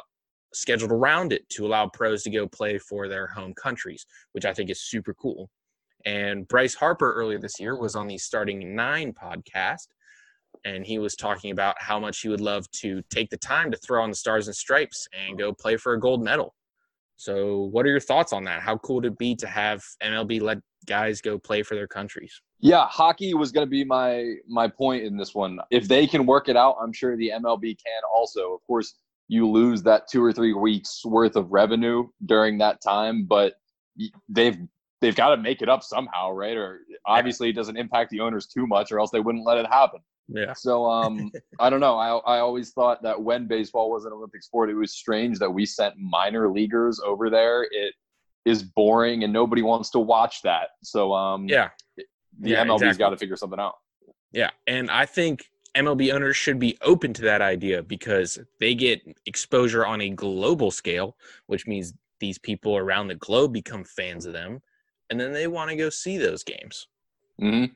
scheduled 0.55 0.93
around 0.93 1.33
it 1.33 1.49
to 1.51 1.67
allow 1.67 1.89
pros 1.89 2.23
to 2.23 2.31
go 2.31 2.47
play 2.47 2.79
for 2.79 3.09
their 3.09 3.27
home 3.27 3.55
countries, 3.55 4.07
which 4.33 4.45
I 4.45 4.55
think 4.55 4.71
is 4.71 4.83
super 4.83 5.15
cool. 5.15 5.51
And 6.05 6.47
Bryce 6.47 6.75
Harper 6.75 7.13
earlier 7.13 7.39
this 7.39 7.59
year 7.59 7.77
was 7.77 7.97
on 7.97 8.07
the 8.07 8.19
Starting 8.19 8.77
Nine 8.77 9.13
podcast, 9.13 9.89
and 10.65 10.85
he 10.87 10.99
was 10.99 11.15
talking 11.15 11.51
about 11.51 11.77
how 11.79 11.99
much 11.99 12.21
he 12.21 12.29
would 12.29 12.41
love 12.41 12.71
to 12.73 13.03
take 13.11 13.31
the 13.31 13.37
time 13.37 13.71
to 13.71 13.77
throw 13.77 14.03
on 14.03 14.11
the 14.11 14.17
Stars 14.17 14.47
and 14.47 14.57
Stripes 14.57 15.07
and 15.13 15.39
go 15.39 15.53
play 15.53 15.77
for 15.77 15.95
a 15.95 16.01
gold 16.01 16.23
medal. 16.23 16.55
So, 17.17 17.69
what 17.73 17.87
are 17.87 17.89
your 17.89 18.01
thoughts 18.01 18.33
on 18.33 18.45
that? 18.45 18.61
How 18.61 18.77
cool 18.79 18.97
would 18.97 19.07
it 19.07 19.19
be 19.19 19.35
to 19.37 19.47
have 19.47 19.83
MLB 20.03 20.41
let 20.41 20.59
guys 20.87 21.21
go 21.21 21.39
play 21.39 21.63
for 21.63 21.75
their 21.75 21.87
countries? 21.87 22.41
Yeah, 22.61 22.87
hockey 22.87 23.35
was 23.35 23.53
going 23.53 23.67
to 23.67 23.71
be 23.71 23.85
my 23.85 24.35
my 24.47 24.69
point 24.69 25.05
in 25.05 25.17
this 25.17 25.35
one. 25.35 25.59
If 25.71 25.89
they 25.89 26.07
can 26.07 26.27
work 26.27 26.49
it 26.49 26.57
out, 26.57 26.77
I'm 26.81 26.93
sure 26.93 27.17
the 27.17 27.33
MLB 27.35 27.63
can 27.63 28.03
also. 28.15 28.55
Of 28.55 28.67
course, 28.67 28.95
you 29.29 29.49
lose 29.49 29.83
that 29.83 30.09
two 30.09 30.23
or 30.23 30.33
three 30.33 30.53
weeks 30.53 31.05
worth 31.05 31.37
of 31.37 31.51
revenue 31.51 32.07
during 32.27 32.59
that 32.59 32.83
time, 32.83 33.25
but 33.25 33.55
they've 34.29 34.59
they've 35.01 35.17
got 35.17 35.31
to 35.31 35.37
make 35.37 35.63
it 35.63 35.69
up 35.69 35.83
somehow, 35.83 36.31
right? 36.31 36.57
Or 36.57 36.81
obviously, 37.07 37.51
it 37.51 37.55
doesn't 37.55 37.77
impact 37.77 38.11
the 38.11 38.21
owners 38.21 38.47
too 38.47 38.67
much, 38.67 38.93
or 38.93 39.01
else 39.01 39.11
they 39.11 39.21
wouldn't 39.21 39.45
let 39.45 39.59
it 39.59 39.67
happen. 39.67 40.01
Yeah. 40.29 40.53
So 40.55 40.87
um, 40.87 41.31
I 41.61 41.71
don't 41.71 41.81
know. 41.81 41.97
I 41.97 42.17
I 42.19 42.39
always 42.41 42.73
thought 42.73 43.03
that 43.03 43.21
when 43.21 43.47
baseball 43.47 43.91
was 43.91 44.05
an 44.05 44.13
Olympic 44.13 44.43
sport, 44.43 44.71
it 44.71 44.75
was 44.75 44.93
strange 44.95 45.39
that 45.39 45.51
we 45.51 45.67
sent 45.67 45.97
minor 45.99 46.51
leaguers 46.51 47.01
over 47.01 47.31
there. 47.31 47.65
It 47.71 47.95
is 48.45 48.63
boring, 48.63 49.25
and 49.25 49.33
nobody 49.33 49.63
wants 49.63 49.91
to 49.91 49.99
watch 49.99 50.43
that. 50.43 50.69
So 50.83 51.13
um, 51.13 51.49
Yeah. 51.49 51.71
the 51.97 52.05
Yeah, 52.51 52.65
MLB's 52.65 52.83
exactly. 52.83 52.99
got 52.99 53.11
to 53.11 53.17
figure 53.17 53.37
something 53.37 53.61
out. 53.61 53.75
Yeah, 54.33 54.51
and 54.67 54.91
I 54.91 55.07
think 55.07 55.47
MLB 55.77 56.13
owners 56.13 56.37
should 56.37 56.59
be 56.59 56.77
open 56.83 57.13
to 57.15 57.23
that 57.23 57.41
idea 57.43 57.83
because 57.83 58.39
they 58.61 58.75
get 58.75 59.01
exposure 59.27 59.87
on 59.87 60.01
a 60.01 60.11
global 60.11 60.71
scale, 60.71 61.17
which 61.47 61.67
means 61.67 61.93
these 62.19 62.39
people 62.39 62.77
around 62.77 63.09
the 63.09 63.15
globe 63.15 63.53
become 63.53 63.85
fans 63.85 64.27
of 64.27 64.33
them, 64.33 64.61
and 65.11 65.21
then 65.21 65.33
they 65.33 65.47
want 65.47 65.71
to 65.71 65.77
go 65.77 65.91
see 65.91 66.19
those 66.19 66.43
games. 66.43 66.89
hmm 67.39 67.67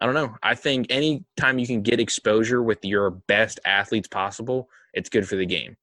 I 0.00 0.06
don't 0.06 0.14
know. 0.14 0.36
I 0.42 0.54
think 0.54 0.86
anytime 0.90 1.58
you 1.58 1.66
can 1.66 1.82
get 1.82 2.00
exposure 2.00 2.62
with 2.62 2.84
your 2.84 3.10
best 3.10 3.60
athletes 3.64 4.08
possible, 4.08 4.68
it's 4.92 5.08
good 5.08 5.26
for 5.28 5.36
the 5.36 5.46
game. 5.46 5.76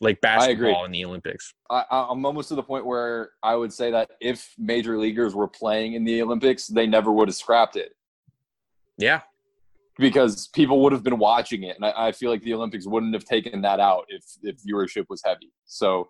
Like 0.00 0.20
basketball 0.20 0.84
in 0.84 0.92
the 0.92 1.04
Olympics. 1.04 1.54
I- 1.70 1.84
I'm 1.90 2.24
almost 2.26 2.48
to 2.50 2.54
the 2.54 2.62
point 2.62 2.84
where 2.84 3.30
I 3.42 3.54
would 3.56 3.72
say 3.72 3.90
that 3.92 4.10
if 4.20 4.52
major 4.58 4.98
leaguers 4.98 5.34
were 5.34 5.48
playing 5.48 5.94
in 5.94 6.04
the 6.04 6.20
Olympics, 6.22 6.66
they 6.66 6.86
never 6.86 7.10
would 7.12 7.28
have 7.28 7.34
scrapped 7.34 7.76
it 7.76 7.92
Yeah, 8.98 9.22
because 9.98 10.48
people 10.48 10.82
would 10.82 10.92
have 10.92 11.02
been 11.02 11.18
watching 11.18 11.62
it, 11.62 11.76
and 11.76 11.84
I, 11.84 12.08
I 12.08 12.12
feel 12.12 12.30
like 12.30 12.42
the 12.42 12.52
Olympics 12.54 12.86
wouldn't 12.86 13.14
have 13.14 13.24
taken 13.24 13.62
that 13.62 13.80
out 13.80 14.04
if 14.08 14.22
if 14.42 14.56
viewership 14.62 15.06
was 15.08 15.22
heavy. 15.24 15.50
So 15.64 16.08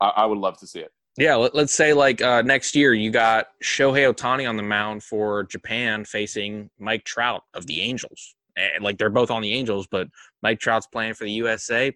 I, 0.00 0.08
I 0.08 0.26
would 0.26 0.38
love 0.38 0.58
to 0.60 0.66
see 0.66 0.80
it. 0.80 0.92
Yeah, 1.20 1.34
let, 1.34 1.54
let's 1.54 1.74
say 1.74 1.92
like 1.92 2.22
uh, 2.22 2.40
next 2.40 2.74
year 2.74 2.94
you 2.94 3.10
got 3.10 3.48
Shohei 3.62 4.10
Otani 4.10 4.48
on 4.48 4.56
the 4.56 4.62
mound 4.62 5.02
for 5.02 5.42
Japan 5.44 6.02
facing 6.06 6.70
Mike 6.78 7.04
Trout 7.04 7.42
of 7.52 7.66
the 7.66 7.82
Angels. 7.82 8.34
And 8.56 8.82
like 8.82 8.96
they're 8.96 9.10
both 9.10 9.30
on 9.30 9.42
the 9.42 9.52
Angels, 9.52 9.86
but 9.90 10.08
Mike 10.42 10.60
Trout's 10.60 10.86
playing 10.86 11.12
for 11.12 11.24
the 11.24 11.32
USA, 11.32 11.94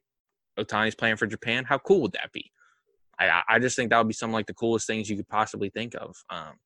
Otani's 0.59 0.95
playing 0.95 1.17
for 1.17 1.27
Japan. 1.27 1.65
How 1.65 1.79
cool 1.79 2.03
would 2.03 2.13
that 2.13 2.33
be? 2.33 2.53
I 3.19 3.31
I- 3.31 3.43
I 3.49 3.59
just 3.61 3.77
think 3.77 3.89
that 3.91 3.99
would 3.99 4.09
be 4.09 4.13
some 4.15 4.31
like 4.31 4.45
the 4.47 4.53
coolest 4.53 4.87
things 4.87 5.09
you 5.09 5.17
could 5.17 5.29
possibly 5.31 5.71
think 5.71 5.95
of. 5.95 6.15
Um, 6.29 6.59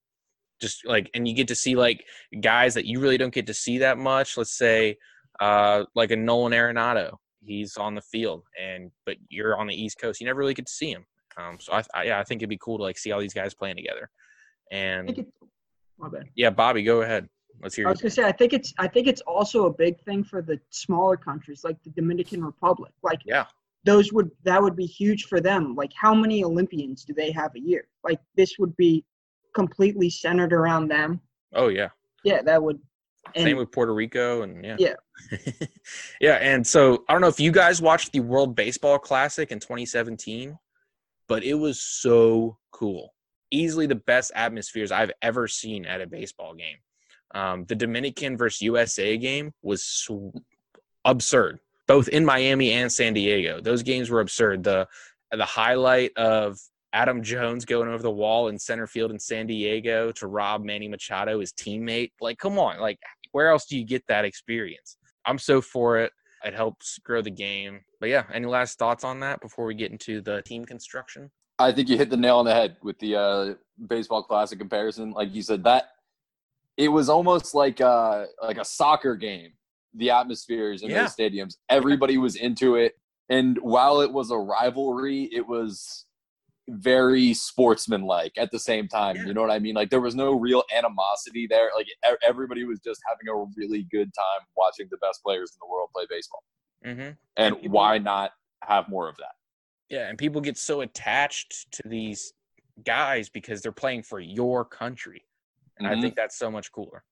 just 0.61 0.85
like 0.85 1.11
and 1.15 1.29
you 1.29 1.35
get 1.35 1.47
to 1.49 1.55
see 1.55 1.77
like 1.77 2.05
guys 2.41 2.75
that 2.75 2.87
you 2.87 2.99
really 2.99 3.19
don't 3.19 3.33
get 3.33 3.47
to 3.47 3.55
see 3.55 3.79
that 3.79 3.99
much. 3.99 4.37
Let's 4.37 4.59
say 4.59 4.97
uh, 5.39 5.85
like 5.95 6.11
a 6.11 6.17
Nolan 6.17 6.53
Arenado, 6.53 7.19
he's 7.41 7.77
on 7.77 7.95
the 7.95 8.03
field, 8.03 8.43
and 8.61 8.91
but 9.07 9.17
you're 9.29 9.57
on 9.57 9.69
the 9.69 9.81
East 9.81 10.01
Coast, 10.01 10.21
you 10.21 10.27
never 10.27 10.41
really 10.41 10.55
get 10.55 10.67
to 10.67 10.73
see 10.73 10.91
him. 10.91 11.07
Um, 11.39 11.59
so 11.61 11.73
I, 11.73 11.83
I 11.95 12.03
yeah, 12.05 12.19
I 12.19 12.25
think 12.25 12.41
it'd 12.41 12.49
be 12.51 12.59
cool 12.59 12.79
to 12.79 12.83
like 12.85 12.99
see 12.99 13.13
all 13.13 13.21
these 13.21 13.35
guys 13.35 13.55
playing 13.55 13.77
together. 13.77 14.11
I 14.73 14.75
And 14.77 15.07
think 15.07 15.19
it, 15.19 15.27
my 15.99 16.09
bad. 16.09 16.25
yeah, 16.35 16.51
Bobby, 16.51 16.83
go 16.83 17.03
ahead. 17.03 17.29
Let's 17.63 17.75
hear. 17.75 17.87
I 17.87 17.91
was 17.91 18.01
gonna 18.01 18.11
say 18.11 18.25
I 18.25 18.33
think 18.33 18.53
it's 18.53 18.73
I 18.79 18.89
think 18.89 19.07
it's 19.07 19.21
also 19.23 19.67
a 19.67 19.73
big 19.73 20.01
thing 20.05 20.23
for 20.25 20.43
the 20.43 20.61
smaller 20.71 21.17
countries 21.17 21.63
like 21.65 21.77
the 21.85 21.91
Dominican 21.91 22.45
Republic. 22.45 22.93
Like 23.03 23.21
Yeah. 23.25 23.47
those 23.85 24.13
would 24.13 24.31
that 24.45 24.63
would 24.63 24.77
be 24.77 24.87
huge 24.87 25.25
for 25.25 25.41
them. 25.41 25.75
Like 25.75 25.93
how 25.95 26.15
many 26.15 26.45
Olympians 26.45 27.05
do 27.05 27.15
they 27.15 27.31
have 27.33 27.55
a 27.57 27.61
year? 27.61 27.89
Like 28.05 28.21
this 28.37 28.59
would 28.59 28.77
be 28.77 29.05
completely 29.55 30.09
centered 30.11 30.53
around 30.53 30.89
them. 30.89 31.21
Oh 31.55 31.69
yeah. 31.69 31.89
Yeah, 32.25 32.43
that 32.43 32.63
would. 32.63 32.79
And 33.35 33.45
Same 33.45 33.57
with 33.57 33.73
Puerto 33.73 33.93
Rico 33.93 34.43
and 34.43 34.65
yeah. 34.65 34.77
Yeah. 34.79 34.95
yeah, 36.21 36.35
and 36.37 36.65
so 36.67 37.05
I 37.09 37.13
don't 37.13 37.21
know 37.21 37.29
if 37.29 37.41
you 37.41 37.51
guys 37.53 37.83
watched 37.83 38.13
the 38.13 38.21
World 38.21 38.55
Baseball 38.55 38.99
Classic 38.99 39.51
in 39.51 39.59
2017, 39.59 40.57
but 41.29 41.45
it 41.45 41.55
was 41.55 41.81
so 41.81 42.59
cool. 42.71 43.15
Easily 43.51 43.87
the 43.87 43.95
best 43.95 44.33
atmospheres 44.35 44.93
I've 44.93 45.13
ever 45.23 45.49
seen 45.49 45.87
at 45.87 46.01
a 46.01 46.07
baseball 46.07 46.55
game. 46.55 46.77
Um, 47.35 47.65
the 47.67 47.75
Dominican 47.75 48.37
versus 48.37 48.63
USA 48.63 49.17
game 49.17 49.53
was 49.63 49.85
sw- 49.85 50.37
absurd, 51.05 51.61
both 51.87 52.09
in 52.09 52.25
Miami 52.25 52.73
and 52.73 52.91
San 52.91 53.15
Diego. 53.15 53.61
Those 53.61 53.83
games 53.83 54.11
were 54.11 54.21
absurd. 54.21 54.65
The 54.65 54.89
the 55.31 55.45
highlight 55.45 56.17
of 56.17 56.59
Adam 56.95 57.23
Jones 57.23 57.67
going 57.67 57.89
over 57.89 58.03
the 58.03 58.11
wall 58.11 58.49
in 58.49 58.59
center 58.59 58.87
field 58.87 59.11
in 59.11 59.19
San 59.19 59.47
Diego 59.47 60.11
to 60.13 60.27
rob 60.27 60.65
Manny 60.65 60.89
Machado, 60.89 61.41
his 61.41 61.53
teammate. 61.53 62.13
Like, 62.21 62.39
come 62.39 62.59
on, 62.59 62.81
like 62.81 62.99
where 63.33 63.51
else 63.51 63.67
do 63.67 63.77
you 63.79 63.85
get 63.85 64.07
that 64.09 64.25
experience? 64.25 64.97
I'm 65.27 65.39
so 65.39 65.61
for 65.61 65.99
it. 65.99 66.13
It 66.45 66.55
helps 66.55 66.99
grow 66.99 67.21
the 67.23 67.31
game. 67.31 67.81
But 68.01 68.09
yeah, 68.11 68.25
any 68.33 68.47
last 68.47 68.79
thoughts 68.79 69.05
on 69.05 69.21
that 69.21 69.41
before 69.41 69.67
we 69.67 69.75
get 69.75 69.91
into 69.91 70.21
the 70.21 70.43
team 70.43 70.65
construction? 70.65 71.31
I 71.59 71.73
think 71.73 71.89
you 71.89 71.97
hit 71.97 72.11
the 72.11 72.17
nail 72.17 72.39
on 72.39 72.45
the 72.45 72.55
head 72.55 72.77
with 72.83 72.99
the 73.01 73.17
uh, 73.17 73.55
baseball 73.89 74.23
classic 74.23 74.59
comparison. 74.59 75.11
Like 75.11 75.35
you 75.35 75.43
said, 75.43 75.65
that 75.65 75.85
it 76.77 76.89
was 76.89 77.09
almost 77.09 77.55
like 77.55 77.81
a 77.81 78.27
like 78.43 78.59
a 78.59 78.65
soccer 78.65 79.17
game. 79.17 79.53
The 79.95 80.11
atmospheres 80.11 80.83
in 80.83 80.91
Yeah. 80.91 81.03
those 81.03 81.17
stadiums, 81.17 81.57
everybody 81.69 82.19
was 82.19 82.37
into 82.37 82.77
it, 82.77 82.95
and 83.29 83.59
while 83.59 84.01
it 84.01 84.13
was 84.13 84.31
a 84.31 84.37
rivalry, 84.39 85.25
it 85.33 85.47
was 85.47 86.05
very 86.69 87.33
sportsmanlike 87.35 88.33
at 88.37 88.51
the 88.51 88.59
same 88.59 88.89
time. 88.89 89.17
Yeah. 89.17 89.27
You 89.27 89.35
know 89.35 89.41
what 89.41 89.51
I 89.51 89.59
mean? 89.59 89.75
Like 89.75 89.91
there 89.91 90.01
was 90.01 90.15
no 90.15 90.35
real 90.39 90.63
animosity 90.77 91.47
there. 91.49 91.71
Like 91.77 91.87
e- 91.89 92.17
everybody 92.27 92.65
was 92.65 92.79
just 92.81 93.01
having 93.09 93.29
a 93.29 93.47
really 93.57 93.87
good 93.91 94.11
time 94.15 94.47
watching 94.57 94.87
the 94.91 94.99
best 94.99 95.23
players 95.25 95.53
in 95.53 95.59
the 95.67 95.71
world 95.71 95.89
play 95.95 96.05
baseball. 96.09 96.43
hmm 96.85 97.11
And 97.37 97.57
people- 97.61 97.75
why 97.75 97.99
not 97.99 98.33
have 98.63 98.89
more 98.89 99.09
of 99.09 99.17
that? 99.17 99.33
Yeah, 99.89 100.09
and 100.09 100.19
people 100.19 100.41
get 100.41 100.59
so 100.59 100.83
attached 100.83 101.71
to 101.73 101.83
these 101.87 102.33
guys 102.85 103.29
because 103.31 103.63
they're 103.63 103.73
playing 103.73 104.03
for 104.03 104.21
your 104.21 104.65
country. 104.65 105.25
And 105.79 105.89
I 105.89 105.95
Mhm. 105.95 106.03
think 106.03 106.17
that's 106.17 106.37
so 106.39 106.51
much 106.51 106.71
cooler. 106.73 107.05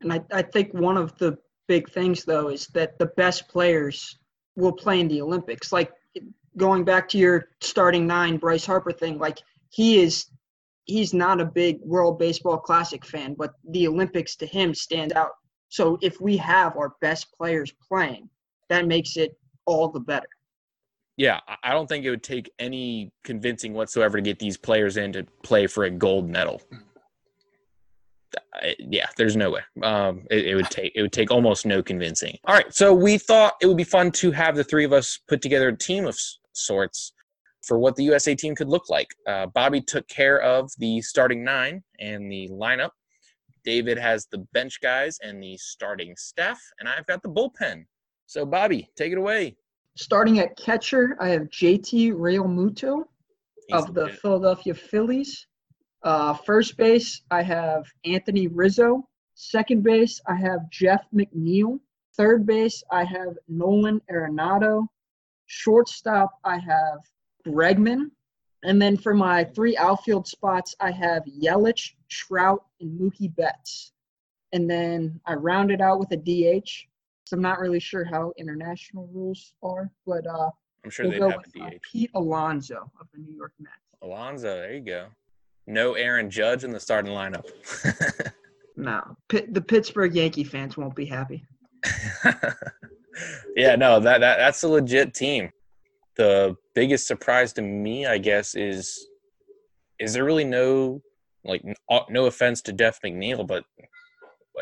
And 0.00 0.12
I, 0.12 0.20
I 0.32 0.42
think 0.42 0.74
one 0.74 0.96
of 0.96 1.16
the 1.18 1.38
big 1.68 1.88
things 1.90 2.24
though 2.24 2.48
is 2.48 2.66
that 2.68 2.98
the 2.98 3.06
best 3.16 3.46
players 3.48 4.18
will 4.56 4.72
play 4.72 4.98
in 5.00 5.06
the 5.08 5.20
Olympics. 5.22 5.70
Like 5.72 5.92
going 6.56 6.84
back 6.84 7.08
to 7.10 7.18
your 7.18 7.48
starting 7.60 8.06
nine 8.06 8.36
Bryce 8.36 8.66
Harper 8.66 8.92
thing, 8.92 9.18
like 9.18 9.38
he 9.70 10.00
is 10.02 10.26
he's 10.84 11.14
not 11.14 11.40
a 11.40 11.44
big 11.44 11.78
World 11.80 12.18
Baseball 12.18 12.58
Classic 12.58 13.04
fan, 13.04 13.34
but 13.34 13.52
the 13.68 13.86
Olympics 13.86 14.36
to 14.36 14.46
him 14.46 14.74
stand 14.74 15.12
out. 15.12 15.32
So 15.68 15.98
if 16.02 16.20
we 16.20 16.36
have 16.38 16.76
our 16.76 16.94
best 17.00 17.32
players 17.32 17.72
playing, 17.88 18.28
that 18.68 18.86
makes 18.86 19.16
it 19.16 19.38
all 19.66 19.88
the 19.88 20.00
better. 20.00 20.26
Yeah, 21.16 21.40
I- 21.62 21.72
don't 21.72 21.86
think 21.86 22.04
it 22.04 22.10
would 22.10 22.22
take 22.22 22.50
any 22.58 23.12
convincing 23.24 23.74
whatsoever 23.74 24.16
to 24.16 24.22
get 24.22 24.38
these 24.38 24.56
players 24.56 24.96
in 24.96 25.12
to 25.12 25.24
play 25.42 25.66
for 25.66 25.84
a 25.84 25.90
gold 25.90 26.28
medal. 26.28 26.62
Yeah, 28.78 29.06
there's 29.16 29.36
no 29.36 29.50
way. 29.50 29.60
Um, 29.82 30.22
it, 30.30 30.46
it 30.46 30.54
would 30.54 30.70
take 30.70 30.92
it 30.94 31.02
would 31.02 31.12
take 31.12 31.30
almost 31.30 31.66
no 31.66 31.82
convincing. 31.82 32.38
All 32.44 32.54
right, 32.54 32.72
so 32.72 32.94
we 32.94 33.18
thought 33.18 33.54
it 33.60 33.66
would 33.66 33.76
be 33.76 33.84
fun 33.84 34.10
to 34.12 34.30
have 34.30 34.56
the 34.56 34.64
three 34.64 34.84
of 34.84 34.92
us 34.92 35.18
put 35.28 35.42
together 35.42 35.68
a 35.68 35.76
team 35.76 36.06
of 36.06 36.18
sorts 36.60 37.12
for 37.62 37.78
what 37.78 37.96
the 37.96 38.04
USA 38.04 38.34
team 38.34 38.54
could 38.54 38.68
look 38.68 38.88
like. 38.88 39.08
Uh, 39.26 39.46
Bobby 39.46 39.80
took 39.80 40.06
care 40.08 40.40
of 40.40 40.70
the 40.78 41.00
starting 41.02 41.44
nine 41.44 41.82
and 41.98 42.30
the 42.30 42.48
lineup. 42.48 42.90
David 43.64 43.98
has 43.98 44.26
the 44.30 44.38
bench 44.52 44.80
guys 44.80 45.18
and 45.22 45.42
the 45.42 45.56
starting 45.58 46.14
staff, 46.16 46.58
and 46.78 46.88
I've 46.88 47.06
got 47.06 47.22
the 47.22 47.28
bullpen. 47.28 47.84
So, 48.26 48.46
Bobby, 48.46 48.88
take 48.96 49.12
it 49.12 49.18
away. 49.18 49.56
Starting 49.96 50.38
at 50.38 50.56
catcher, 50.56 51.16
I 51.20 51.28
have 51.28 51.42
JT 51.50 52.12
Realmuto. 52.12 53.04
Of 53.72 53.94
the. 53.94 54.08
Philadelphia 54.08 54.74
Phillies. 54.74 55.46
Uh, 56.02 56.34
first 56.34 56.76
base, 56.76 57.22
I 57.30 57.42
have 57.42 57.84
Anthony 58.04 58.48
Rizzo. 58.48 59.06
Second 59.34 59.84
base, 59.84 60.20
I 60.26 60.34
have 60.34 60.68
Jeff 60.70 61.04
McNeil. 61.14 61.78
Third 62.16 62.46
base, 62.46 62.82
I 62.90 63.04
have 63.04 63.36
Nolan 63.48 64.00
Arenado. 64.10 64.86
Shortstop, 65.50 66.38
I 66.44 66.58
have 66.58 67.00
Bregman. 67.46 68.10
And 68.62 68.80
then 68.80 68.96
for 68.96 69.14
my 69.14 69.42
three 69.44 69.76
outfield 69.76 70.26
spots, 70.26 70.76
I 70.80 70.90
have 70.92 71.24
Yelich, 71.24 71.92
Trout, 72.08 72.64
and 72.80 72.98
Mookie 73.00 73.34
Betts. 73.34 73.92
And 74.52 74.70
then 74.70 75.20
I 75.26 75.34
round 75.34 75.70
it 75.70 75.80
out 75.80 75.98
with 75.98 76.12
a 76.12 76.16
DH. 76.16 76.68
So 77.24 77.36
I'm 77.36 77.42
not 77.42 77.58
really 77.58 77.80
sure 77.80 78.04
how 78.04 78.32
international 78.38 79.08
rules 79.12 79.54
are, 79.62 79.90
but 80.06 80.26
uh, 80.26 80.50
I'm 80.84 80.90
sure 80.90 81.06
we'll 81.08 81.12
they'd 81.12 81.32
have 81.32 81.42
with 81.44 81.56
a 81.56 81.64
uh, 81.64 81.78
Pete 81.82 82.10
Alonso 82.14 82.90
of 83.00 83.06
the 83.12 83.20
New 83.20 83.34
York 83.34 83.52
Mets. 83.58 83.74
Alonso, 84.02 84.56
there 84.56 84.74
you 84.74 84.80
go. 84.80 85.06
No 85.66 85.94
Aaron 85.94 86.30
Judge 86.30 86.64
in 86.64 86.72
the 86.72 86.80
starting 86.80 87.12
lineup. 87.12 87.46
No, 88.76 89.02
Pitt, 89.28 89.52
the 89.52 89.60
Pittsburgh 89.60 90.14
Yankee 90.14 90.44
fans 90.44 90.78
won't 90.78 90.94
be 90.94 91.04
happy. 91.04 91.44
yeah, 93.56 93.76
no, 93.76 94.00
that, 94.00 94.20
that 94.20 94.38
that's 94.38 94.62
a 94.62 94.68
legit 94.68 95.14
team. 95.14 95.50
The 96.16 96.56
biggest 96.74 97.06
surprise 97.06 97.52
to 97.54 97.62
me, 97.62 98.06
I 98.06 98.18
guess, 98.18 98.54
is 98.54 99.06
is 99.98 100.12
there 100.14 100.24
really 100.24 100.44
no 100.44 101.02
like 101.44 101.62
uh, 101.90 102.00
no 102.08 102.26
offense 102.26 102.62
to 102.62 102.72
Jeff 102.72 103.00
McNeil, 103.02 103.46
but 103.46 103.64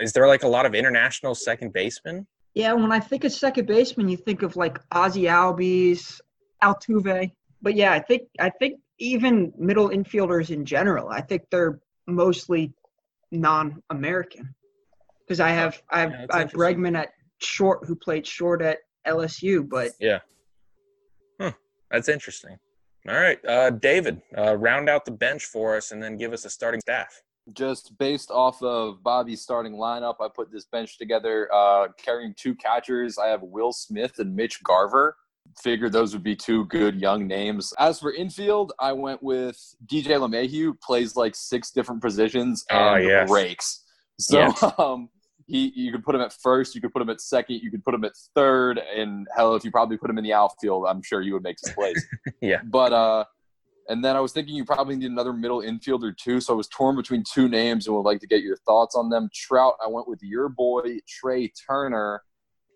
is 0.00 0.12
there 0.12 0.26
like 0.26 0.42
a 0.42 0.48
lot 0.48 0.66
of 0.66 0.74
international 0.74 1.34
second 1.34 1.72
basemen? 1.72 2.26
Yeah, 2.54 2.72
when 2.72 2.92
I 2.92 3.00
think 3.00 3.24
of 3.24 3.32
second 3.32 3.66
baseman, 3.66 4.08
you 4.08 4.16
think 4.16 4.42
of 4.42 4.56
like 4.56 4.78
Ozzie 4.92 5.24
Albies, 5.24 6.20
Altuve. 6.62 7.30
But 7.62 7.74
yeah, 7.74 7.92
I 7.92 8.00
think 8.00 8.22
I 8.40 8.50
think 8.50 8.80
even 8.98 9.52
middle 9.58 9.90
infielders 9.90 10.50
in 10.50 10.64
general, 10.64 11.08
I 11.08 11.20
think 11.20 11.42
they're 11.50 11.80
mostly 12.06 12.72
non-American. 13.30 14.54
Because 15.26 15.40
I 15.40 15.50
have 15.50 15.80
I 15.90 16.00
have, 16.00 16.10
Yeah, 16.12 16.26
I 16.30 16.38
have. 16.40 16.52
Bregman 16.52 16.96
at 16.96 17.10
short, 17.40 17.86
who 17.86 17.94
played 17.96 18.26
short 18.26 18.62
at 18.62 18.78
LSU, 19.06 19.68
but 19.68 19.90
yeah, 20.00 20.18
huh. 21.40 21.52
That's 21.90 22.08
interesting. 22.08 22.58
All 23.08 23.14
right, 23.14 23.38
uh, 23.46 23.70
David, 23.70 24.20
uh, 24.36 24.56
round 24.56 24.88
out 24.88 25.04
the 25.04 25.10
bench 25.12 25.44
for 25.46 25.76
us, 25.76 25.92
and 25.92 26.02
then 26.02 26.16
give 26.16 26.32
us 26.32 26.44
a 26.44 26.50
starting 26.50 26.80
staff. 26.80 27.22
just 27.54 27.96
based 27.98 28.30
off 28.30 28.62
of 28.62 29.02
Bobby's 29.02 29.40
starting 29.40 29.72
lineup, 29.72 30.16
I 30.20 30.28
put 30.34 30.52
this 30.52 30.66
bench 30.66 30.98
together. 30.98 31.48
Uh, 31.54 31.88
carrying 31.96 32.34
two 32.36 32.54
catchers, 32.54 33.16
I 33.16 33.28
have 33.28 33.42
Will 33.42 33.72
Smith 33.72 34.18
and 34.18 34.34
Mitch 34.36 34.62
Garver. 34.62 35.16
Figured 35.62 35.92
those 35.92 36.12
would 36.12 36.22
be 36.22 36.36
two 36.36 36.66
good 36.66 37.00
young 37.00 37.26
names. 37.26 37.72
As 37.78 38.00
for 38.00 38.12
infield, 38.12 38.74
I 38.78 38.92
went 38.92 39.22
with 39.22 39.56
DJ 39.86 40.18
LeMahieu, 40.18 40.78
plays 40.82 41.16
like 41.16 41.34
six 41.34 41.70
different 41.70 42.02
positions 42.02 42.66
Ah, 42.70 42.96
and 42.96 43.04
yes. 43.04 43.30
rakes. 43.30 43.84
So 44.20 44.38
Yes. 44.40 44.62
um, 44.78 45.08
he, 45.48 45.72
you 45.74 45.90
could 45.90 46.04
put 46.04 46.14
him 46.14 46.20
at 46.20 46.32
first, 46.32 46.74
you 46.74 46.80
could 46.80 46.92
put 46.92 47.00
him 47.00 47.08
at 47.08 47.20
second, 47.20 47.56
you 47.62 47.70
could 47.70 47.82
put 47.82 47.94
him 47.94 48.04
at 48.04 48.12
third, 48.34 48.78
and 48.78 49.26
hell, 49.34 49.54
if 49.54 49.64
you 49.64 49.70
probably 49.70 49.96
put 49.96 50.10
him 50.10 50.18
in 50.18 50.24
the 50.24 50.32
outfield, 50.34 50.84
I'm 50.86 51.02
sure 51.02 51.22
you 51.22 51.32
would 51.32 51.42
make 51.42 51.58
some 51.58 51.74
plays. 51.74 52.06
Yeah. 52.40 52.60
But 52.64 52.92
uh, 52.92 53.24
and 53.88 54.04
then 54.04 54.14
I 54.14 54.20
was 54.20 54.32
thinking 54.32 54.54
you 54.54 54.64
probably 54.64 54.96
need 54.96 55.10
another 55.10 55.32
middle 55.32 55.62
infielder 55.62 56.16
too. 56.16 56.40
So 56.40 56.52
I 56.52 56.56
was 56.56 56.68
torn 56.68 56.94
between 56.94 57.24
two 57.24 57.48
names 57.48 57.86
and 57.86 57.96
would 57.96 58.02
like 58.02 58.20
to 58.20 58.26
get 58.26 58.42
your 58.42 58.56
thoughts 58.58 58.94
on 58.94 59.08
them. 59.08 59.30
Trout, 59.34 59.74
I 59.84 59.88
went 59.88 60.06
with 60.06 60.22
your 60.22 60.50
boy 60.50 60.98
Trea 61.08 61.50
Turner, 61.66 62.22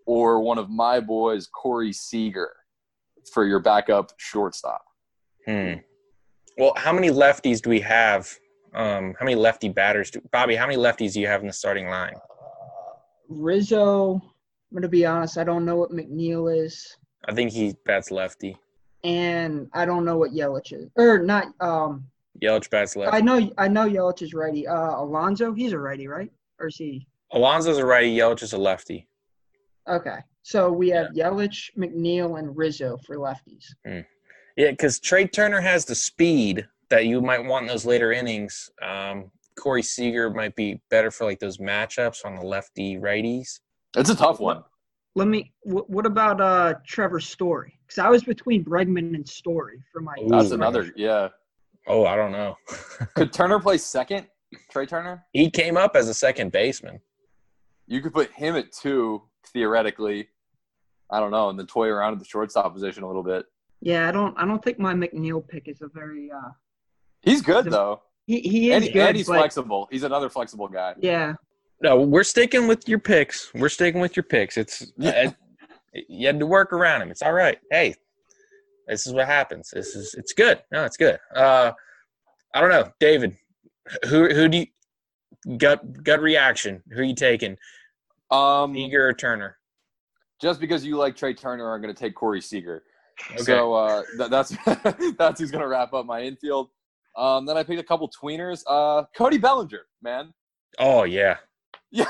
or 0.07 0.41
one 0.41 0.59
of 0.59 0.71
my 0.71 0.99
boys 0.99 1.47
Corey 1.47 1.93
Seager 1.93 2.51
for 3.33 3.47
your 3.47 3.61
backup 3.61 4.13
shortstop. 4.17 4.83
Hmm. 5.47 5.75
Well, 6.59 6.73
how 6.77 6.93
many 6.93 7.11
lefties 7.11 7.61
do 7.61 7.71
we 7.71 7.81
have? 7.81 8.29
Um, 8.75 9.15
how 9.19 9.27
many 9.27 9.37
lefty 9.37 9.69
batters 9.69 10.11
do 10.11 10.21
Bobby? 10.33 10.57
How 10.57 10.67
many 10.67 10.79
lefties 10.79 11.13
do 11.13 11.21
you 11.21 11.27
have 11.27 11.43
in 11.43 11.47
the 11.47 11.53
starting 11.53 11.89
line? 11.89 12.15
Rizzo. 13.29 14.15
I'm 14.15 14.77
gonna 14.77 14.89
be 14.89 15.05
honest, 15.05 15.37
I 15.39 15.45
don't 15.45 15.65
know 15.65 15.77
what 15.77 15.91
McNeil 15.91 16.65
is, 16.65 16.97
I 17.29 17.35
think 17.35 17.53
he 17.53 17.75
bats 17.85 18.11
lefty. 18.11 18.57
and 19.05 19.69
I 19.75 19.85
don't 19.85 20.05
know 20.05 20.17
what 20.17 20.31
Yelich 20.33 20.73
is, 20.73 20.89
or 20.97 21.19
not. 21.19 21.49
Um, 21.61 22.07
Yelich 22.43 22.71
bats 22.71 22.97
lefty. 22.97 23.17
I 23.17 23.21
know 23.21 23.51
I 23.59 23.69
know 23.69 23.87
Yelich 23.89 24.23
is 24.23 24.33
righty. 24.35 24.67
Uh, 24.67 24.97
Alonso, 24.97 25.53
he's 25.53 25.73
a 25.73 25.79
righty, 25.79 26.09
right? 26.09 26.31
Or 26.59 26.69
is 26.69 26.77
he? 26.77 27.07
Alonso's 27.33 27.79
a 27.79 27.85
righty. 27.85 28.17
Yelich 28.17 28.43
is 28.43 28.53
a 28.55 28.59
lefty. 28.59 29.07
Okay, 29.89 30.19
so 30.43 30.73
we 30.73 30.89
have 30.91 31.09
Yelich, 31.09 31.71
McNeil, 31.77 32.39
and 32.39 32.57
Rizzo 32.57 32.97
for 33.07 33.17
lefties. 33.17 33.65
Yeah, 34.57 34.71
because 34.71 34.99
Trea 35.01 35.27
Turner 35.27 35.61
has 35.61 35.85
the 35.85 35.95
speed 35.95 36.67
that 36.89 37.07
you 37.07 37.21
might 37.21 37.45
want 37.45 37.65
in 37.65 37.69
those 37.69 37.85
later 37.87 38.13
innings. 38.13 38.71
Um, 38.81 39.31
Corey 39.59 39.83
Seager 39.83 40.31
might 40.31 40.55
be 40.57 40.81
better 40.91 41.11
for 41.11 41.25
like 41.25 41.39
those 41.39 41.59
matchups 41.59 42.25
on 42.25 42.35
the 42.37 42.43
lefty 42.43 42.97
righties. 42.97 43.61
It's 43.97 44.11
a 44.11 44.17
tough 44.17 44.41
one. 44.41 44.63
Let 45.15 45.29
me. 45.29 45.53
Wh- 45.65 45.89
what 45.91 46.07
about 46.07 46.41
uh 46.41 46.75
Trevor 46.87 47.21
Story? 47.21 47.79
Because 47.87 47.99
I 47.99 48.09
was 48.09 48.25
between 48.25 48.65
Bregman 48.65 49.15
and 49.15 49.29
Story 49.29 49.83
for 49.93 50.01
my. 50.01 50.15
Ooh. 50.23 50.29
That's 50.29 50.51
Ooh. 50.51 50.55
another. 50.55 50.91
Yeah. 50.97 51.29
Oh, 51.87 52.07
I 52.07 52.17
don't 52.17 52.33
know. 52.33 52.57
Could 53.15 53.33
Turner 53.33 53.59
play 53.61 53.77
second? 53.79 54.27
Trea 54.71 54.87
Turner? 54.87 55.25
he 55.33 55.51
came 55.51 55.77
up 55.77 55.97
as 55.97 56.09
a 56.09 56.15
second 56.15 56.53
baseman. 56.53 57.01
You 57.87 58.01
could 58.01 58.13
put 58.13 58.31
him 58.33 58.55
at 58.55 58.71
two 58.73 59.23
theoretically. 59.53 60.29
I 61.11 61.21
don't 61.21 61.31
know, 61.31 61.49
and 61.51 61.59
then 61.59 61.67
toy 61.67 61.89
around 61.89 62.15
at 62.15 62.19
the 62.21 62.25
shortstop 62.25 62.73
position 62.73 63.03
a 63.03 63.07
little 63.07 63.23
bit. 63.23 63.45
Yeah, 63.81 64.09
I 64.09 64.13
don't. 64.13 64.35
I 64.39 64.47
don't 64.47 64.63
think 64.65 64.79
my 64.79 64.95
McNeil 64.95 65.47
pick 65.47 65.69
is 65.69 65.83
a 65.83 65.89
very. 65.89 66.31
uh 66.31 66.51
He's 67.23 67.43
good 67.43 67.67
The- 67.67 67.71
though, 67.71 68.03
He 68.33 68.41
he 68.49 68.71
is 68.73 68.85
and, 68.85 68.93
good, 68.93 69.09
and 69.09 69.17
he's 69.17 69.27
but 69.27 69.39
flexible. 69.39 69.89
He's 69.91 70.03
another 70.05 70.31
flexible 70.31 70.69
guy. 70.69 70.95
yeah, 71.01 71.35
No, 71.83 72.01
we're 72.01 72.25
sticking 72.25 72.67
with 72.67 72.89
your 72.89 72.99
picks. 72.99 73.53
We're 73.55 73.69
sticking 73.69 74.01
with 74.01 74.17
your 74.17 74.23
picks. 74.25 74.57
It's 74.57 74.91
Yeah. 74.97 75.29
it- 75.29 75.37
you 76.09 76.27
had 76.27 76.39
to 76.41 76.47
work 76.47 76.73
around 76.73 77.03
him. 77.03 77.11
It's 77.11 77.21
all 77.21 77.35
right. 77.35 77.59
Hey, 77.71 77.95
this 78.89 79.07
is 79.07 79.13
what 79.13 79.27
happens. 79.27 79.69
This 79.71 79.95
is 79.95 80.15
it's 80.15 80.33
good. 80.33 80.63
No, 80.73 80.85
it's 80.87 80.97
good. 80.97 81.19
Uh, 81.37 81.73
I 82.55 82.61
don't 82.63 82.71
know, 82.71 82.91
David. 82.99 83.37
Who 84.09 84.29
who 84.33 84.49
do 84.49 84.59
you 84.59 84.67
gut 85.59 86.03
gut 86.03 86.23
reaction? 86.23 86.83
Who 86.93 87.01
are 87.01 87.05
you 87.05 87.15
taking? 87.15 87.59
Um, 88.31 88.75
Eager 88.75 89.07
or 89.09 89.13
Turner? 89.13 89.59
just 90.41 90.59
because 90.61 90.85
you 90.85 90.97
like 90.97 91.15
Trea 91.15 91.35
Turner, 91.35 91.73
I'm 91.75 91.81
going 91.83 91.95
to 91.95 91.99
take 92.01 92.15
Corey 92.17 92.41
Seager. 92.41 92.83
Okay. 93.33 93.43
So 93.45 93.75
uh, 93.75 94.03
th- 94.17 94.31
that's 94.31 94.57
that's 95.19 95.41
who's 95.41 95.51
going 95.51 95.61
to 95.63 95.69
wrap 95.69 95.93
up 95.93 96.07
my 96.07 96.23
infield. 96.23 96.71
Um, 97.17 97.45
then 97.47 97.57
I 97.57 97.63
picked 97.63 97.81
a 97.81 97.85
couple 97.85 98.11
tweeners. 98.11 98.63
Uh, 98.67 99.05
Cody 99.17 99.39
Bellinger, 99.39 99.83
man, 100.03 100.33
oh 100.79 101.05
yeah, 101.05 101.37
Yeah, 101.91 102.07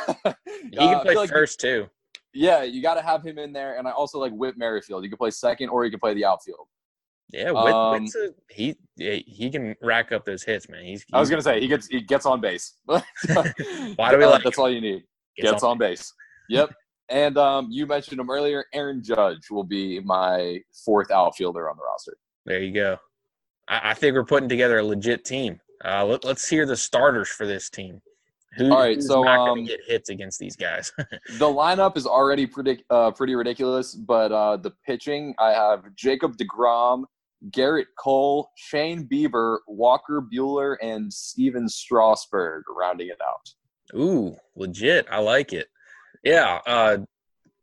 He 0.70 0.78
Uh, 0.78 0.88
can 0.88 0.94
I 0.98 1.02
play 1.02 1.14
like- 1.14 1.30
first 1.30 1.60
too. 1.60 1.88
Yeah, 2.34 2.62
you 2.62 2.80
got 2.80 2.94
to 2.94 3.02
have 3.02 3.22
him 3.22 3.38
in 3.38 3.52
there, 3.52 3.76
and 3.76 3.86
I 3.86 3.90
also 3.90 4.18
like 4.18 4.32
Whit 4.32 4.56
Merrifield. 4.56 5.04
You 5.04 5.10
can 5.10 5.18
play 5.18 5.30
second, 5.30 5.68
or 5.68 5.84
you 5.84 5.90
can 5.90 6.00
play 6.00 6.14
the 6.14 6.24
outfield. 6.24 6.66
Yeah, 7.30 7.50
Whit, 7.50 7.74
Um, 7.74 8.06
a, 8.06 8.30
he 8.50 8.74
he 8.98 9.50
can 9.50 9.74
rack 9.82 10.12
up 10.12 10.24
those 10.24 10.42
hits, 10.42 10.66
man. 10.68 10.82
He's, 10.84 11.04
I 11.12 11.20
was 11.20 11.28
gonna 11.28 11.42
say 11.42 11.60
he 11.60 11.68
gets 11.68 11.88
he 11.88 12.00
gets 12.00 12.24
on 12.24 12.40
base. 12.40 12.76
Why 12.86 13.02
do 14.10 14.18
we 14.18 14.24
like 14.24 14.44
That's 14.44 14.58
all 14.58 14.70
you 14.70 14.80
need. 14.80 15.02
gets 15.36 15.50
Gets 15.50 15.62
on 15.62 15.76
base. 15.78 16.10
Yep. 16.48 16.70
And 17.08 17.36
um, 17.36 17.68
you 17.70 17.86
mentioned 17.86 18.18
him 18.20 18.30
earlier. 18.30 18.64
Aaron 18.72 19.02
Judge 19.04 19.50
will 19.50 19.64
be 19.64 20.00
my 20.00 20.60
fourth 20.86 21.10
outfielder 21.10 21.68
on 21.68 21.76
the 21.76 21.82
roster. 21.82 22.16
There 22.46 22.62
you 22.62 22.72
go. 22.72 22.96
I, 23.72 23.90
I 23.90 23.94
think 23.94 24.14
we're 24.14 24.24
putting 24.24 24.48
together 24.48 24.78
a 24.78 24.84
legit 24.84 25.24
team. 25.24 25.60
Uh, 25.84 26.04
let, 26.04 26.24
us 26.24 26.48
hear 26.48 26.66
the 26.66 26.76
starters 26.76 27.28
for 27.28 27.46
this 27.46 27.70
team. 27.70 28.00
Who, 28.56 28.70
All 28.70 28.80
right, 28.80 28.96
who's 28.96 29.08
so, 29.08 29.22
not 29.22 29.38
um, 29.38 29.48
going 29.48 29.66
to 29.66 29.72
get 29.72 29.80
hits 29.86 30.10
against 30.10 30.38
these 30.38 30.56
guys? 30.56 30.92
The 31.38 31.46
lineup 31.46 31.96
is 31.96 32.06
already 32.06 32.46
pretty 32.46 32.84
uh, 32.90 33.10
pretty 33.12 33.34
ridiculous, 33.34 33.94
but 33.94 34.30
uh, 34.30 34.58
the 34.58 34.72
pitching 34.86 35.34
I 35.38 35.52
have 35.52 35.84
Jacob 35.96 36.36
Degrom, 36.36 37.04
Gerrit 37.50 37.86
Cole, 37.98 38.50
Shane 38.56 39.08
Bieber, 39.08 39.58
Walker 39.66 40.22
Buehler, 40.22 40.76
and 40.82 41.10
Stephen 41.12 41.66
Strasburg 41.66 42.64
rounding 42.68 43.08
it 43.08 43.18
out. 43.26 43.98
Ooh, 43.98 44.36
legit. 44.54 45.06
I 45.10 45.18
like 45.18 45.54
it. 45.54 45.68
Yeah. 46.22 46.60
Uh, 46.66 46.98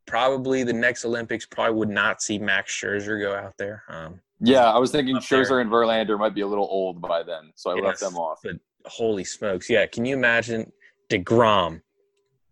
probably 0.08 0.64
the 0.64 0.74
next 0.74 1.06
Olympics 1.06 1.46
probably 1.46 1.76
would 1.76 1.90
not 1.90 2.22
see 2.22 2.40
Max 2.40 2.74
Scherzer 2.74 3.22
go 3.22 3.36
out 3.36 3.54
there. 3.58 3.84
Um, 3.88 4.20
Yeah, 4.42 4.72
I 4.72 4.78
was 4.78 4.92
thinking 4.92 5.18
Up 5.18 5.28
there. 5.28 5.44
Scherzer 5.44 5.62
and 5.62 5.70
Verlander 5.70 6.18
might 6.18 6.34
be 6.34 6.42
a 6.42 6.48
little 6.48 6.68
old 6.70 7.02
by 7.02 7.24
then, 7.24 7.52
so 7.56 7.72
I 7.72 7.74
left 7.82 8.00
them 8.00 8.16
off. 8.16 8.40
but 8.44 8.56
holy 8.86 9.24
smokes. 9.24 9.70
Yeah. 9.70 9.86
Can 9.86 10.06
you 10.06 10.16
imagine 10.16 10.72
DeGrom, 11.10 11.82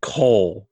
Cole, 0.01 0.67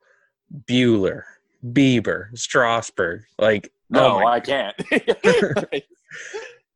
Buehler, 0.69 1.23
Bieber, 1.65 2.37
Strasburg? 2.37 3.23
Like, 3.39 3.71
No, 3.89 4.21
oh 4.21 4.27
I 4.27 4.39
can't. 4.39 4.75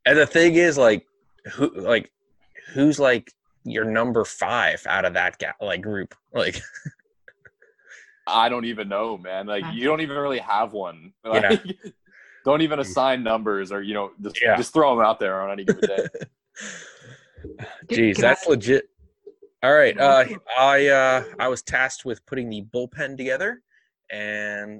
And 0.06 0.18
the 0.18 0.26
thing 0.26 0.56
is, 0.56 0.78
like, 0.78 1.06
who, 1.54 1.70
like, 1.76 2.12
who's 2.74 3.00
like 3.00 3.32
your 3.64 3.86
number 3.86 4.26
five 4.26 4.82
out 4.88 5.06
of 5.06 5.14
that 5.14 5.38
guy, 5.38 5.54
like 5.62 5.82
group? 5.82 6.16
Like, 6.34 6.62
I 8.28 8.50
don't 8.50 8.66
even 8.66 8.88
know, 8.88 9.18
man. 9.18 9.48
Like 9.48 9.64
you 9.74 9.86
don't 9.86 10.02
even 10.02 10.18
really 10.18 10.40
have 10.40 10.74
one. 10.74 11.14
Yeah. 11.26 11.58
Like, 12.40 12.44
don't 12.46 12.62
even 12.62 12.80
assign 12.80 13.24
numbers 13.24 13.72
or 13.72 13.82
you 13.82 13.94
know 13.94 14.12
just 14.22 14.42
Yeah. 14.42 14.56
just 14.58 14.74
throw 14.74 14.96
them 14.96 15.06
out 15.06 15.20
there 15.20 15.42
on 15.42 15.52
any 15.52 15.66
given 15.66 15.82
day. 15.82 16.08
Jeez, 17.88 18.18
that's 18.18 18.48
I- 18.48 18.50
legit. 18.50 18.90
All 19.62 19.74
right, 19.74 19.98
uh, 20.00 20.24
I 20.58 20.88
uh, 20.88 21.24
I 21.38 21.50
was 21.50 21.62
tasked 21.62 22.06
with 22.06 22.26
putting 22.26 22.50
the 22.50 22.62
bullpen 22.74 23.18
together, 23.18 23.62
and 24.10 24.80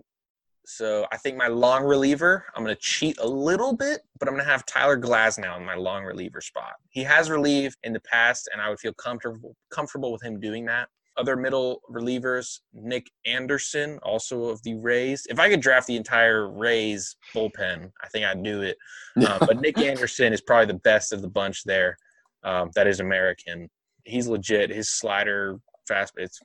so 0.66 1.06
I 1.12 1.18
think 1.18 1.36
my 1.36 1.48
long 1.50 1.84
reliever. 1.84 2.46
I'm 2.56 2.64
going 2.64 2.74
to 2.74 2.82
cheat 2.82 3.18
a 3.20 3.28
little 3.28 3.76
bit, 3.76 4.00
but 4.20 4.30
I'm 4.30 4.36
going 4.36 4.46
to 4.46 4.50
have 4.50 4.66
Tyler 4.66 4.98
Glasnow 4.98 5.58
in 5.58 5.66
my 5.66 5.76
long 5.76 6.06
reliever 6.06 6.40
spot. 6.40 6.76
He 6.92 7.04
has 7.04 7.30
relieved 7.30 7.76
in 7.84 7.92
the 7.92 8.00
past, 8.00 8.50
and 8.54 8.62
I 8.62 8.70
would 8.70 8.80
feel 8.80 8.94
comfortable 8.94 9.54
comfortable 9.70 10.14
with 10.14 10.24
him 10.24 10.40
doing 10.40 10.64
that. 10.68 10.88
Other 11.20 11.36
middle 11.36 11.82
relievers, 11.92 12.60
Nick 12.74 13.12
Anderson, 13.26 14.00
also 14.04 14.46
of 14.46 14.64
the 14.64 14.76
Rays. 14.76 15.28
If 15.30 15.38
I 15.38 15.50
could 15.50 15.60
draft 15.60 15.86
the 15.86 15.98
entire 15.98 16.50
Rays 16.50 17.18
bullpen, 17.36 17.92
I 18.02 18.08
think 18.08 18.26
I'd 18.26 18.44
do 18.44 18.62
it. 18.62 18.78
Uh, 19.20 19.38
but 19.40 19.60
Nick 19.60 19.78
Anderson 19.78 20.32
is 20.32 20.40
probably 20.40 20.68
the 20.68 20.80
best 20.80 21.12
of 21.12 21.22
the 21.22 21.28
bunch 21.28 21.66
there. 21.66 21.98
Um, 22.46 22.70
that 22.76 22.88
is 22.88 23.02
American. 23.02 23.70
He's 24.06 24.28
legit. 24.28 24.70
His 24.70 24.92
slider, 24.92 25.60
fast. 25.90 26.14
It's 26.16 26.40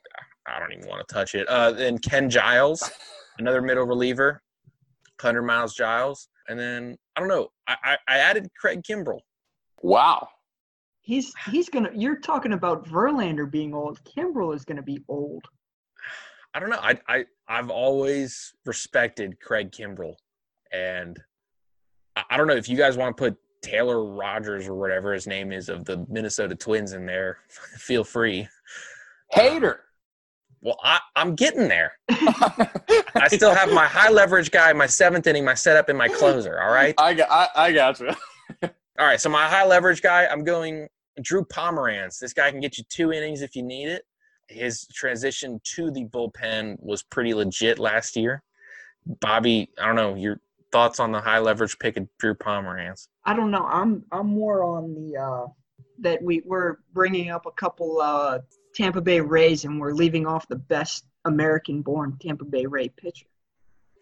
I 0.48 0.58
don't 0.58 0.72
even 0.72 0.88
want 0.88 1.06
to 1.06 1.14
touch 1.14 1.36
it. 1.36 1.46
Uh, 1.48 1.70
then 1.70 1.98
Ken 1.98 2.28
Giles, 2.28 2.90
another 3.38 3.62
middle 3.62 3.84
reliever, 3.84 4.42
Hunter 5.20 5.42
Miles 5.42 5.74
Giles, 5.74 6.28
and 6.48 6.58
then 6.58 6.96
I 7.14 7.20
don't 7.20 7.28
know. 7.28 7.48
I, 7.68 7.76
I, 7.84 7.96
I 8.08 8.18
added 8.18 8.48
Craig 8.60 8.82
Kimbrel. 8.82 9.20
wow. 9.82 10.28
He's 11.04 11.34
he's 11.50 11.68
gonna. 11.68 11.90
You're 11.94 12.18
talking 12.18 12.54
about 12.54 12.86
Verlander 12.88 13.48
being 13.48 13.74
old. 13.74 14.02
Kimbrel 14.04 14.54
is 14.54 14.64
gonna 14.64 14.82
be 14.82 15.04
old. 15.06 15.44
I 16.54 16.60
don't 16.60 16.70
know. 16.70 16.80
I 16.80 16.98
I 17.06 17.24
I've 17.46 17.68
always 17.68 18.54
respected 18.64 19.38
Craig 19.38 19.70
Kimbrel, 19.70 20.14
and 20.72 21.22
I, 22.16 22.22
I 22.30 22.36
don't 22.38 22.46
know 22.46 22.56
if 22.56 22.70
you 22.70 22.78
guys 22.78 22.96
want 22.96 23.14
to 23.14 23.20
put 23.22 23.36
Taylor 23.60 24.02
Rogers 24.02 24.66
or 24.66 24.74
whatever 24.74 25.12
his 25.12 25.26
name 25.26 25.52
is 25.52 25.68
of 25.68 25.84
the 25.84 26.06
Minnesota 26.08 26.54
Twins 26.54 26.94
in 26.94 27.04
there. 27.04 27.36
Feel 27.76 28.02
free. 28.02 28.48
Hater. 29.30 29.74
Uh, 29.74 29.78
well, 30.62 30.78
I, 30.82 31.00
I'm 31.16 31.34
getting 31.34 31.68
there. 31.68 31.92
I 32.08 33.28
still 33.28 33.54
have 33.54 33.70
my 33.70 33.84
high 33.84 34.08
leverage 34.08 34.50
guy, 34.50 34.72
my 34.72 34.86
seventh 34.86 35.26
inning, 35.26 35.44
my 35.44 35.52
setup, 35.52 35.90
and 35.90 35.98
my 35.98 36.08
closer. 36.08 36.58
All 36.62 36.72
right. 36.72 36.94
I 36.96 37.12
got 37.12 37.30
I, 37.30 37.48
I 37.66 37.72
got 37.72 38.00
you. 38.00 38.08
All 38.62 39.06
right. 39.06 39.20
So 39.20 39.28
my 39.28 39.46
high 39.46 39.66
leverage 39.66 40.00
guy, 40.00 40.26
I'm 40.26 40.42
going 40.42 40.88
Drew 41.22 41.44
Pomeranz. 41.44 42.18
This 42.18 42.32
guy 42.32 42.50
can 42.50 42.60
get 42.60 42.78
you 42.78 42.84
two 42.88 43.12
innings 43.12 43.42
if 43.42 43.54
you 43.56 43.62
need 43.62 43.88
it. 43.88 44.04
His 44.48 44.86
transition 44.88 45.60
to 45.76 45.90
the 45.90 46.04
bullpen 46.06 46.76
was 46.80 47.02
pretty 47.02 47.32
legit 47.34 47.78
last 47.78 48.16
year. 48.16 48.42
Bobby, 49.20 49.70
I 49.78 49.86
don't 49.86 49.96
know 49.96 50.14
your 50.14 50.40
thoughts 50.72 50.98
on 51.00 51.12
the 51.12 51.20
high 51.20 51.38
leverage 51.38 51.78
pick 51.78 51.96
of 51.96 52.08
Drew 52.18 52.34
Pomeranz. 52.34 53.08
I 53.24 53.34
don't 53.34 53.50
know. 53.50 53.64
I'm 53.66 54.04
I'm 54.12 54.26
more 54.26 54.64
on 54.64 54.94
the 54.94 55.16
uh, 55.16 55.46
that 56.00 56.22
we 56.22 56.42
we're 56.44 56.76
bringing 56.92 57.30
up 57.30 57.46
a 57.46 57.52
couple 57.52 58.00
uh, 58.00 58.40
Tampa 58.74 59.00
Bay 59.00 59.20
Rays 59.20 59.64
and 59.64 59.80
we're 59.80 59.92
leaving 59.92 60.26
off 60.26 60.46
the 60.48 60.56
best 60.56 61.06
American-born 61.24 62.18
Tampa 62.20 62.44
Bay 62.44 62.66
Ray 62.66 62.88
pitcher. 62.88 63.26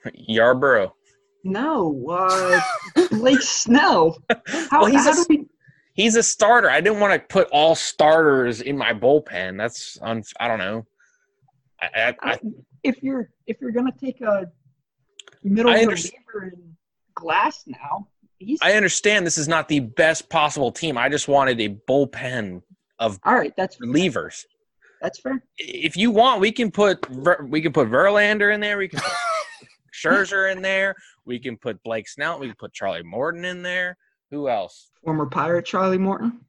Yarbrough. 0.29 0.91
No, 1.45 2.05
uh, 2.09 2.61
Blake 3.11 3.43
Snell. 3.43 4.17
How, 4.71 4.83
Well, 4.83 4.93
how 4.95 5.11
a- 5.11 5.15
do 5.15 5.27
we? 5.29 5.47
He's 5.95 6.17
a 6.17 6.23
starter. 6.23 6.71
I 6.71 6.81
didn't 6.81 7.01
want 7.01 7.13
to 7.13 7.19
put 7.19 7.49
all 7.53 7.75
starters 7.75 8.61
in 8.63 8.79
my 8.79 8.93
bullpen. 8.95 9.59
That's 9.59 9.99
un- 10.01 10.25
I 10.41 10.49
don't 10.49 10.59
know. 10.59 10.87
I, 11.81 11.87
I, 11.95 12.33
I, 12.33 12.39
If 12.83 13.03
you're 13.03 13.29
if 13.47 13.61
you're 13.61 13.73
gonna 13.73 13.93
take 14.01 14.21
a 14.21 14.51
middle 15.43 15.73
reliever 15.73 16.53
in 16.53 16.77
Glasnow, 17.15 18.07
he's 18.39 18.59
I 18.63 18.73
understand 18.75 19.27
this 19.27 19.39
is 19.39 19.49
not 19.49 19.69
the 19.69 19.81
best 19.81 20.29
possible 20.31 20.73
team. 20.73 20.97
I 20.97 21.09
just 21.09 21.29
wanted 21.29 21.61
a 21.61 21.69
bullpen 21.89 22.63
of 22.99 23.19
all 23.25 23.35
right. 23.35 23.55
That's 23.57 23.77
relievers. 23.79 24.45
that's 25.01 25.21
fair. 25.21 25.43
If 25.59 25.97
you 25.97 26.11
want, 26.11 26.41
we 26.41 26.53
can 26.53 26.71
put 26.71 27.07
we 27.43 27.61
can 27.61 27.73
put 27.73 27.89
Verlander 27.89 28.55
in 28.55 28.61
there. 28.61 28.79
We 28.79 28.89
can 28.89 29.01
put 29.01 29.13
Scherzer 29.95 30.51
in 30.51 30.63
there. 30.63 30.95
We 31.27 31.39
can 31.39 31.57
put 31.57 31.83
Blake 31.83 32.09
Snell. 32.09 32.39
We 32.39 32.47
can 32.47 32.57
put 32.59 32.73
Charlie 32.73 33.03
Morton 33.03 33.45
in 33.45 33.63
there. 33.63 33.97
Who 34.33 34.49
else? 34.49 34.91
Former 35.05 35.27
Pirate 35.27 35.67
Charlie 35.67 35.99
Morton. 35.99 36.41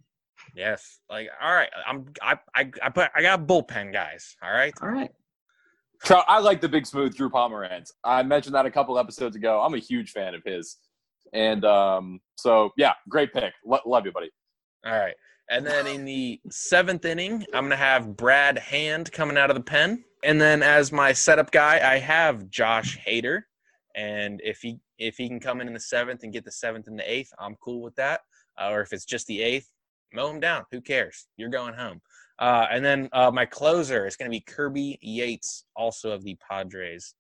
Yes. 0.56 1.00
Like, 1.10 1.28
all 1.42 1.54
right. 1.54 1.70
I'm 1.86 2.06
I 2.22 2.38
I 2.56 2.72
I, 2.82 2.90
put, 2.90 3.10
I 3.14 3.22
got 3.22 3.46
bullpen 3.46 3.92
guys. 3.92 4.36
All 4.42 4.52
right. 4.52 4.74
All 4.82 4.90
right. 4.90 5.12
Trout, 6.04 6.24
I 6.28 6.40
like 6.40 6.62
the 6.62 6.70
big 6.70 6.86
smooth 6.86 7.16
Drew 7.16 7.30
Pomeranz. 7.30 7.92
I 8.04 8.24
mentioned 8.24 8.56
that 8.56 8.66
a 8.66 8.72
couple 8.72 8.98
episodes 8.98 9.36
ago. 9.36 9.62
I'm 9.62 9.74
a 9.74 9.80
huge 9.80 10.12
fan 10.12 10.34
of 10.34 10.42
his, 10.46 10.78
and 11.34 11.64
um, 11.64 12.20
so 12.36 12.72
yeah, 12.78 12.94
great 13.10 13.32
pick. 13.34 13.54
Lo- 13.66 13.80
love 13.86 14.06
you, 14.06 14.12
buddy. 14.12 14.30
All 14.86 14.98
right. 14.98 15.16
And 15.50 15.66
then 15.66 15.88
in 15.88 16.04
the 16.06 16.42
seventh 16.50 17.06
inning, 17.06 17.46
I'm 17.54 17.66
gonna 17.66 17.76
have 17.76 18.16
Brad 18.16 18.58
Hand 18.58 19.12
coming 19.12 19.38
out 19.38 19.50
of 19.50 19.56
the 19.56 19.64
pen. 19.64 20.04
And 20.24 20.40
then 20.40 20.64
as 20.64 20.92
my 20.92 21.12
setup 21.14 21.52
guy, 21.52 21.80
I 21.84 22.00
have 22.00 22.50
Josh 22.50 22.98
Hader. 23.06 23.42
And 23.96 24.42
if 24.44 24.60
he 24.60 24.80
if 24.98 25.18
he 25.18 25.28
can 25.28 25.40
come 25.40 25.62
in 25.62 25.68
in 25.68 25.74
the 25.74 25.80
seventh 25.80 26.24
and 26.24 26.34
get 26.34 26.46
the 26.46 26.52
seventh 26.52 26.88
and 26.88 26.98
the 26.98 27.12
eighth, 27.12 27.32
I'm 27.40 27.56
cool 27.56 27.82
with 27.82 27.96
that. 27.96 28.22
Uh, 28.60 28.70
or 28.70 28.82
if 28.82 28.94
it's 28.94 29.06
just 29.06 29.28
the 29.28 29.42
eighth, 29.42 29.70
mow 30.14 30.30
him 30.30 30.40
down. 30.40 30.64
Who 30.72 30.82
cares? 30.82 31.28
You're 31.38 31.50
going 31.50 31.74
home. 31.74 32.02
Uh, 32.40 32.66
and 32.72 32.84
then 32.84 33.10
uh, 33.14 33.32
my 33.32 33.46
closer 33.46 34.08
is 34.08 34.16
going 34.16 34.30
to 34.30 34.36
be 34.36 34.42
Kirby 34.42 34.98
Yates, 35.02 35.66
also 35.76 36.12
of 36.12 36.24
the 36.24 36.36
Padres. 36.50 37.16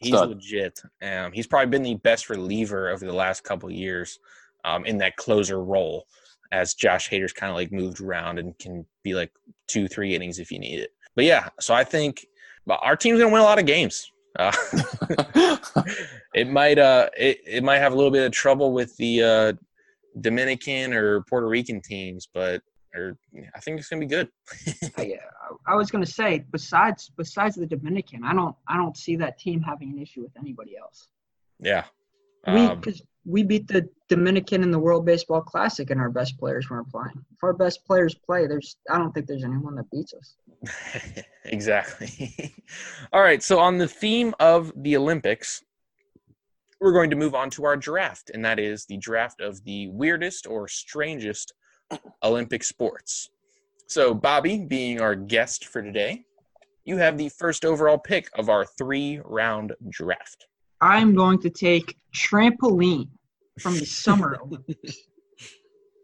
He's 0.00 0.14
Stud. 0.14 0.30
legit. 0.30 0.80
Um, 1.02 1.32
he's 1.32 1.46
probably 1.46 1.70
been 1.70 1.82
the 1.82 1.96
best 1.96 2.30
reliever 2.30 2.88
over 2.90 3.04
the 3.04 3.12
last 3.12 3.44
couple 3.44 3.68
of 3.68 3.74
years 3.74 4.18
um, 4.64 4.84
in 4.84 4.98
that 4.98 5.16
closer 5.16 5.62
role 5.62 6.06
as 6.52 6.74
Josh 6.74 7.08
Hader's 7.08 7.32
kind 7.32 7.50
of 7.50 7.56
like 7.56 7.72
moved 7.72 8.00
around 8.00 8.38
and 8.38 8.58
can 8.58 8.84
be 9.02 9.14
like 9.14 9.30
two, 9.68 9.88
three 9.88 10.14
innings 10.14 10.38
if 10.38 10.50
you 10.50 10.58
need 10.58 10.80
it. 10.80 10.90
But 11.14 11.24
yeah, 11.24 11.48
so 11.60 11.74
I 11.74 11.84
think 11.84 12.26
our 12.68 12.96
team's 12.96 13.18
gonna 13.18 13.32
win 13.32 13.40
a 13.40 13.44
lot 13.44 13.58
of 13.58 13.66
games. 13.66 14.10
Uh, 14.38 14.52
it 16.34 16.48
might 16.48 16.78
uh 16.78 17.08
it, 17.16 17.40
it 17.46 17.64
might 17.64 17.78
have 17.78 17.92
a 17.92 17.96
little 17.96 18.12
bit 18.12 18.24
of 18.24 18.32
trouble 18.32 18.72
with 18.72 18.96
the 18.96 19.22
uh 19.22 19.52
Dominican 20.20 20.92
or 20.92 21.22
Puerto 21.22 21.48
Rican 21.48 21.80
teams, 21.80 22.28
but 22.32 22.62
or 22.94 23.16
I 23.54 23.60
think 23.60 23.78
it's 23.78 23.88
gonna 23.88 24.00
be 24.00 24.06
good. 24.06 24.28
I, 24.98 25.14
I 25.66 25.74
was 25.74 25.90
gonna 25.90 26.06
say 26.06 26.44
besides 26.50 27.10
besides 27.16 27.56
the 27.56 27.66
Dominican, 27.66 28.24
I 28.24 28.34
don't 28.34 28.54
I 28.68 28.76
don't 28.76 28.96
see 28.96 29.16
that 29.16 29.38
team 29.38 29.62
having 29.62 29.90
an 29.90 29.98
issue 29.98 30.22
with 30.22 30.36
anybody 30.38 30.76
else. 30.76 31.08
Yeah. 31.58 31.84
We 32.46 32.60
Um, 32.66 32.80
we 33.24 33.42
beat 33.42 33.68
the 33.68 33.88
Dominican 34.08 34.62
in 34.62 34.70
the 34.70 34.78
World 34.78 35.04
Baseball 35.04 35.42
Classic, 35.42 35.90
and 35.90 36.00
our 36.00 36.10
best 36.10 36.38
players 36.38 36.70
weren't 36.70 36.90
playing. 36.90 37.24
If 37.32 37.42
our 37.42 37.52
best 37.52 37.84
players 37.86 38.14
play, 38.14 38.46
there's 38.46 38.76
I 38.90 38.98
don't 38.98 39.12
think 39.12 39.26
there's 39.26 39.44
anyone 39.44 39.74
that 39.76 39.90
beats 39.90 40.14
us. 40.14 40.36
exactly. 41.44 42.54
All 43.12 43.22
right. 43.22 43.42
So, 43.42 43.58
on 43.58 43.78
the 43.78 43.88
theme 43.88 44.34
of 44.40 44.72
the 44.76 44.96
Olympics, 44.96 45.62
we're 46.80 46.92
going 46.92 47.10
to 47.10 47.16
move 47.16 47.34
on 47.34 47.50
to 47.50 47.64
our 47.64 47.76
draft, 47.76 48.30
and 48.32 48.44
that 48.44 48.58
is 48.58 48.86
the 48.86 48.96
draft 48.96 49.40
of 49.40 49.62
the 49.64 49.88
weirdest 49.88 50.46
or 50.46 50.66
strangest 50.66 51.52
Olympic 52.22 52.64
sports. 52.64 53.30
So, 53.86 54.14
Bobby, 54.14 54.58
being 54.58 55.00
our 55.00 55.14
guest 55.14 55.66
for 55.66 55.82
today, 55.82 56.24
you 56.84 56.96
have 56.96 57.18
the 57.18 57.28
first 57.28 57.64
overall 57.64 57.98
pick 57.98 58.30
of 58.34 58.48
our 58.48 58.64
three 58.64 59.20
round 59.24 59.72
draft. 59.88 60.46
I'm 60.80 61.14
going 61.14 61.40
to 61.40 61.50
take 61.50 61.96
trampoline 62.14 63.08
from 63.60 63.74
the 63.78 63.86
Summer 64.04 64.38
Olympics. 64.42 64.96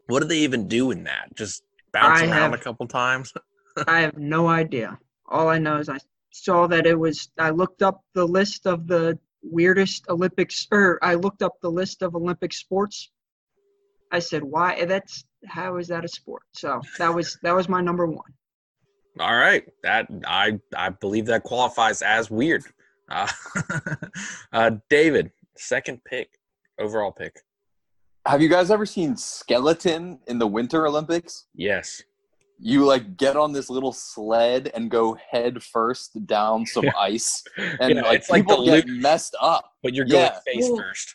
What 0.07 0.21
do 0.21 0.29
they 0.29 0.39
even 0.39 0.69
do 0.69 0.91
in 0.91 1.05
that? 1.05 1.35
Just 1.35 1.63
bounce 1.93 2.21
I 2.21 2.25
around 2.27 2.33
have- 2.33 2.55
a 2.55 2.59
couple 2.59 2.87
times? 2.87 3.33
I 3.87 4.01
have 4.01 4.17
no 4.17 4.47
idea. 4.49 4.99
All 5.29 5.49
I 5.49 5.59
know 5.59 5.77
is 5.79 5.89
I 5.89 5.99
saw 6.33 6.67
that 6.69 6.87
it 6.87 6.99
was. 6.99 7.29
I 7.39 7.51
looked 7.51 7.83
up 7.83 8.01
the 8.15 8.25
list 8.27 8.67
of 8.67 8.87
the 8.87 9.19
weirdest 9.43 10.07
Olympics, 10.09 10.67
or 10.71 10.99
I 11.03 11.15
looked 11.15 11.43
up 11.43 11.55
the 11.61 11.71
list 11.71 12.01
of 12.03 12.15
Olympic 12.15 12.55
sports. 12.55 13.11
I 14.13 14.21
said, 14.21 14.43
"Why? 14.45 14.85
That's 14.87 15.25
how 15.47 15.77
is 15.77 15.89
that 15.89 16.05
a 16.05 16.09
sport?" 16.09 16.45
So 16.53 16.81
that 16.99 17.13
was 17.15 17.39
that 17.43 17.55
was 17.55 17.69
my 17.69 17.81
number 17.83 18.07
one. 18.07 18.33
All 19.21 19.37
right, 19.37 19.65
that 19.83 20.07
I 20.27 20.59
I 20.75 20.91
believe 20.91 21.27
that 21.27 21.43
qualifies 21.43 22.01
as 22.01 22.31
weird. 22.31 22.63
Uh, 23.11 23.29
uh, 24.53 24.71
David, 24.91 25.31
second 25.57 26.03
pick, 26.05 26.29
overall 26.79 27.13
pick. 27.13 27.35
Have 28.27 28.43
you 28.43 28.49
guys 28.49 28.71
ever 28.71 28.85
seen 28.87 29.17
skeleton 29.17 30.19
in 30.27 30.39
the 30.39 30.47
Winter 30.47 30.87
Olympics? 30.87 31.47
Yes. 31.55 32.03
You 32.59 32.85
like 32.85 33.17
get 33.17 33.37
on 33.37 33.53
this 33.53 33.69
little 33.71 33.93
sled 33.93 34.71
and 34.75 34.91
go 34.91 35.17
head 35.31 35.63
first 35.63 36.27
down 36.27 36.65
some 36.67 36.87
ice, 36.99 37.45
and 37.81 37.95
Yeah, 37.97 38.03
like 38.03 38.19
it's 38.21 38.31
like 38.31 38.43
people 38.47 38.65
the 38.65 38.73
get 38.73 38.87
loop- 38.89 39.01
messed 39.03 39.37
up. 39.41 39.73
But 39.83 39.95
you're 39.95 40.07
going 40.07 40.25
Yeah. 40.25 40.39
face 40.45 40.69
Well- 40.69 40.79
first. 40.79 41.15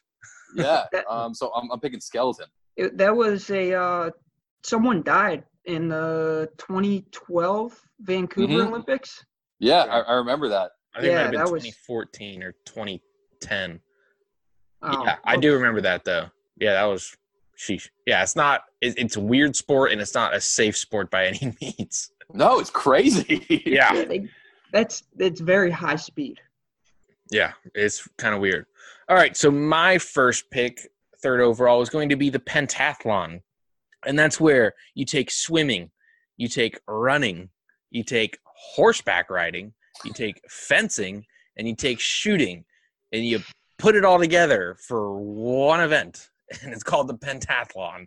Yeah. 0.55 0.83
Um. 1.09 1.33
So 1.33 1.51
I'm, 1.53 1.71
I'm 1.71 1.79
picking 1.79 1.99
skeleton. 1.99 2.45
It, 2.77 2.97
that 2.97 3.15
was 3.15 3.49
a 3.49 3.73
uh, 3.73 4.09
someone 4.63 5.01
died 5.03 5.43
in 5.65 5.87
the 5.89 6.47
2012 6.57 7.79
Vancouver 8.01 8.53
Mhm. 8.53 8.67
Olympics. 8.67 9.25
Yeah, 9.59 9.85
Yeah. 9.85 9.91
I, 9.91 9.99
I 9.99 10.13
remember 10.15 10.47
that. 10.49 10.71
I 10.95 11.01
think 11.01 11.11
it 11.11 11.13
might 11.13 11.17
Yeah, 11.17 11.21
have 11.23 11.31
been 11.31 11.39
that 11.39 11.51
was- 11.51 11.63
2014 11.63 12.43
or 12.43 12.51
2010. 12.65 13.79
Oh, 14.83 15.05
yeah, 15.05 15.17
I 15.23 15.37
do 15.37 15.53
remember 15.53 15.81
that 15.81 16.03
though. 16.05 16.29
Yeah, 16.59 16.73
that 16.73 16.83
was 16.85 17.15
sheesh. 17.57 17.87
Yeah, 18.07 18.23
it's 18.23 18.35
not. 18.35 18.63
It, 18.81 18.95
it's 18.97 19.15
a 19.15 19.19
weird 19.21 19.55
sport 19.55 19.91
and 19.91 20.01
it's 20.01 20.13
not 20.15 20.33
a 20.35 20.41
safe 20.41 20.75
sport 20.75 21.11
by 21.11 21.25
any 21.27 21.55
means. 21.61 22.11
No, 22.33 22.59
it's 22.59 22.69
crazy. 22.69 23.45
Yeah, 23.65 23.93
Yeah, 23.93 24.05
they, 24.05 24.27
that's 24.71 25.03
it's 25.19 25.39
very 25.41 25.69
high 25.69 25.97
speed. 25.97 26.39
yeah, 27.29 27.53
it's 27.75 28.07
kind 28.17 28.33
of 28.33 28.41
weird. 28.41 28.65
All 29.09 29.15
right, 29.17 29.35
so 29.35 29.51
my 29.51 29.97
first 29.97 30.49
pick, 30.49 30.87
third 31.21 31.41
overall, 31.41 31.81
is 31.81 31.89
going 31.89 32.09
to 32.09 32.15
be 32.15 32.29
the 32.29 32.39
pentathlon, 32.39 33.41
and 34.05 34.17
that's 34.17 34.39
where 34.39 34.73
you 34.95 35.03
take 35.05 35.29
swimming, 35.29 35.91
you 36.37 36.47
take 36.47 36.79
running, 36.87 37.49
you 37.89 38.03
take 38.03 38.37
horseback 38.45 39.29
riding, 39.29 39.73
you 40.05 40.13
take 40.13 40.41
fencing, 40.49 41.25
and 41.57 41.67
you 41.67 41.75
take 41.75 41.99
shooting, 41.99 42.65
and 43.11 43.25
you 43.25 43.39
put 43.77 43.95
it 43.95 44.05
all 44.05 44.19
together 44.19 44.77
for 44.79 45.17
one 45.17 45.81
event, 45.81 46.29
and 46.63 46.73
it's 46.73 46.83
called 46.83 47.07
the 47.07 47.17
pentathlon. 47.17 48.05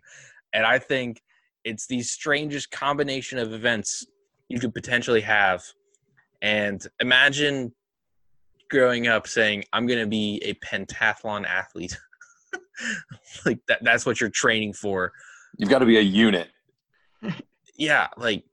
And 0.53 0.65
I 0.65 0.79
think 0.79 1.21
it's 1.63 1.87
the 1.87 2.01
strangest 2.01 2.71
combination 2.71 3.37
of 3.39 3.53
events 3.53 4.05
you 4.47 4.59
could 4.59 4.73
potentially 4.73 5.21
have. 5.21 5.63
And 6.41 6.85
imagine 6.99 7.73
growing 8.69 9.07
up 9.07 9.27
saying, 9.27 9.63
I'm 9.73 9.87
going 9.87 9.99
to 9.99 10.07
be 10.07 10.41
a 10.43 10.53
pentathlon 10.65 11.45
athlete. 11.45 11.97
like 13.45 13.59
that, 13.67 13.83
that's 13.83 14.05
what 14.05 14.21
you're 14.21 14.29
training 14.29 14.73
for. 14.73 15.11
You've 15.57 15.69
got 15.69 15.79
to 15.79 15.85
be 15.85 15.97
a 15.97 16.01
unit. 16.01 16.49
Yeah, 17.77 18.07
like 18.15 18.45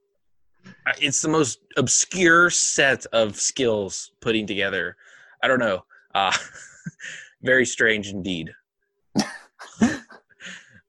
it's 1.01 1.23
the 1.23 1.29
most 1.29 1.61
obscure 1.77 2.51
set 2.51 3.07
of 3.07 3.37
skills 3.37 4.13
putting 4.21 4.47
together. 4.47 4.97
I 5.43 5.49
don't 5.49 5.59
know. 5.59 5.85
Uh, 6.15 6.33
very 7.43 7.67
strange 7.67 8.09
indeed. 8.09 8.53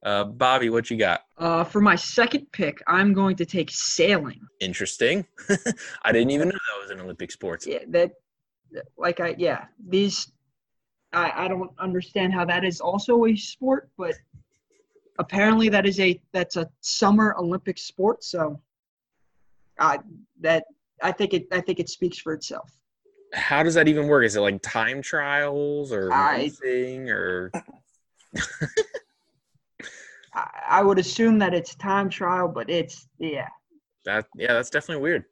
uh, 0.03 0.23
Bobby, 0.25 0.69
what 0.69 0.89
you 0.89 0.97
got? 0.97 1.21
Uh, 1.37 1.63
for 1.63 1.81
my 1.81 1.95
second 1.95 2.51
pick, 2.51 2.81
I'm 2.87 3.13
going 3.13 3.35
to 3.37 3.45
take 3.45 3.69
sailing. 3.71 4.41
Interesting. 4.59 5.25
I 6.03 6.11
didn't 6.11 6.31
even 6.31 6.49
know 6.49 6.55
that 6.55 6.81
was 6.81 6.91
an 6.91 6.99
Olympic 6.99 7.31
sport. 7.31 7.65
Yeah, 7.65 7.79
that, 7.89 8.11
like 8.97 9.19
I 9.19 9.35
yeah 9.37 9.65
these, 9.87 10.31
I 11.11 11.45
I 11.45 11.47
don't 11.47 11.71
understand 11.79 12.33
how 12.33 12.45
that 12.45 12.63
is 12.63 12.81
also 12.81 13.25
a 13.25 13.35
sport, 13.35 13.89
but 13.97 14.15
apparently 15.19 15.69
that 15.69 15.85
is 15.85 15.99
a 15.99 16.19
that's 16.31 16.55
a 16.55 16.69
summer 16.81 17.35
Olympic 17.37 17.77
sport. 17.77 18.23
So, 18.23 18.59
I 19.79 19.99
that 20.41 20.65
I 21.01 21.11
think 21.11 21.33
it 21.33 21.47
I 21.51 21.61
think 21.61 21.79
it 21.79 21.89
speaks 21.89 22.17
for 22.17 22.33
itself. 22.33 22.69
How 23.33 23.63
does 23.63 23.73
that 23.73 23.87
even 23.87 24.07
work? 24.07 24.25
Is 24.25 24.35
it 24.35 24.41
like 24.41 24.61
time 24.61 25.01
trials 25.01 25.91
or 25.91 26.11
I- 26.13 26.37
racing 26.37 27.09
or 27.09 27.51
I, 30.33 30.49
I 30.69 30.83
would 30.83 30.99
assume 30.99 31.39
that 31.39 31.53
it's 31.53 31.75
time 31.75 32.09
trial, 32.09 32.47
but 32.47 32.69
it's 32.69 33.07
yeah. 33.19 33.47
that? 34.05 34.25
Yeah, 34.35 34.53
that's 34.53 34.69
definitely 34.69 35.01
weird. 35.01 35.25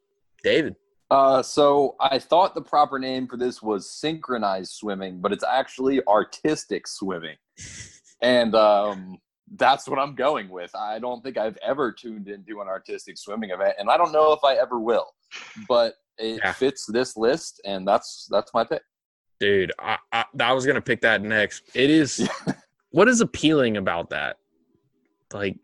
David. 0.44 0.76
Uh, 1.10 1.44
so 1.44 1.96
I 2.00 2.20
thought 2.20 2.56
the 2.56 2.62
proper 2.62 2.98
name 2.98 3.28
for 3.28 3.36
this 3.36 3.62
was 3.62 3.92
synchronized 3.92 4.72
swimming, 4.72 5.20
but 5.20 5.34
it's 5.34 5.44
actually 5.44 6.02
artistic 6.08 6.88
swimming, 6.88 7.36
and 8.22 8.56
um, 8.56 9.18
that's 9.58 9.88
what 9.88 10.00
I'm 10.00 10.16
going 10.16 10.50
with. 10.50 10.74
I 10.76 11.00
don't 11.00 11.22
think 11.24 11.38
I've 11.38 11.58
ever 11.58 11.92
tuned 11.92 12.28
into 12.30 12.62
an 12.62 12.68
artistic 12.68 13.18
swimming 13.18 13.52
event, 13.52 13.76
and 13.80 13.90
I 13.90 13.98
don't 13.98 14.12
know 14.12 14.32
if 14.34 14.40
I 14.44 14.56
ever 14.56 14.80
will. 14.80 15.08
But 15.68 15.96
it 16.18 16.40
Yeah. 16.44 16.54
fits 16.54 16.86
this 16.86 17.18
list, 17.18 17.62
and 17.66 17.88
that's 17.88 18.28
that's 18.30 18.54
my 18.54 18.64
pick. 18.64 18.82
Dude, 19.40 19.72
I, 19.80 19.98
I, 20.12 20.26
I 20.40 20.54
was 20.54 20.66
gonna 20.66 20.82
pick 20.82 21.02
that 21.02 21.22
next. 21.22 21.64
It 21.74 21.90
is. 21.90 22.30
what 22.92 23.08
is 23.08 23.22
appealing 23.22 23.78
about 23.78 24.10
that? 24.12 24.38
Like, 25.34 25.58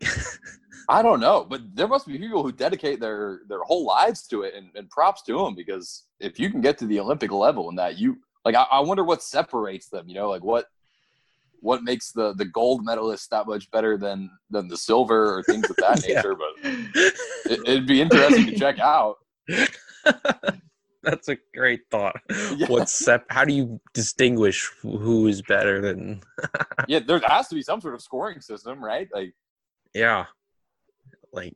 I 0.88 1.02
don't 1.02 1.20
know, 1.20 1.44
but 1.48 1.60
there 1.74 1.86
must 1.88 2.06
be 2.06 2.18
people 2.18 2.42
who 2.42 2.52
dedicate 2.52 3.00
their 3.00 3.40
their 3.48 3.62
whole 3.62 3.86
lives 3.86 4.26
to 4.28 4.42
it, 4.42 4.54
and, 4.54 4.70
and 4.74 4.88
props 4.90 5.22
to 5.22 5.38
them 5.38 5.54
because 5.54 6.06
if 6.20 6.38
you 6.38 6.50
can 6.50 6.60
get 6.60 6.76
to 6.78 6.86
the 6.86 6.98
Olympic 7.00 7.30
level 7.30 7.68
in 7.70 7.76
that, 7.76 7.98
you 7.98 8.18
like 8.44 8.54
I, 8.54 8.62
I 8.64 8.80
wonder 8.80 9.04
what 9.04 9.22
separates 9.22 9.88
them. 9.88 10.08
You 10.08 10.14
know, 10.16 10.28
like 10.30 10.42
what 10.42 10.66
what 11.60 11.82
makes 11.82 12.12
the 12.12 12.34
the 12.34 12.44
gold 12.44 12.84
medalist 12.84 13.30
that 13.30 13.46
much 13.46 13.70
better 13.70 13.96
than 13.96 14.30
than 14.50 14.68
the 14.68 14.76
silver 14.76 15.38
or 15.38 15.42
things 15.42 15.68
of 15.68 15.76
that 15.76 16.02
nature. 16.06 16.34
But 16.34 16.72
it, 17.50 17.60
it'd 17.66 17.86
be 17.86 18.00
interesting 18.00 18.46
to 18.46 18.52
check 18.58 18.78
out. 18.78 19.16
that's 21.02 21.28
a 21.28 21.36
great 21.54 21.82
thought. 21.90 22.16
Yeah. 22.56 22.66
What's 22.68 22.92
sep- 22.92 23.26
How 23.30 23.44
do 23.44 23.52
you 23.54 23.80
distinguish 23.94 24.70
who 24.82 25.26
is 25.26 25.42
better 25.42 25.80
than? 25.80 26.22
Yeah, 26.88 27.00
there 27.00 27.20
has 27.24 27.48
to 27.48 27.54
be 27.54 27.62
some 27.62 27.80
sort 27.80 27.94
of 27.94 28.02
scoring 28.02 28.40
system, 28.40 28.82
right? 28.82 29.08
Like, 29.12 29.32
Yeah, 29.94 30.24
like, 31.32 31.54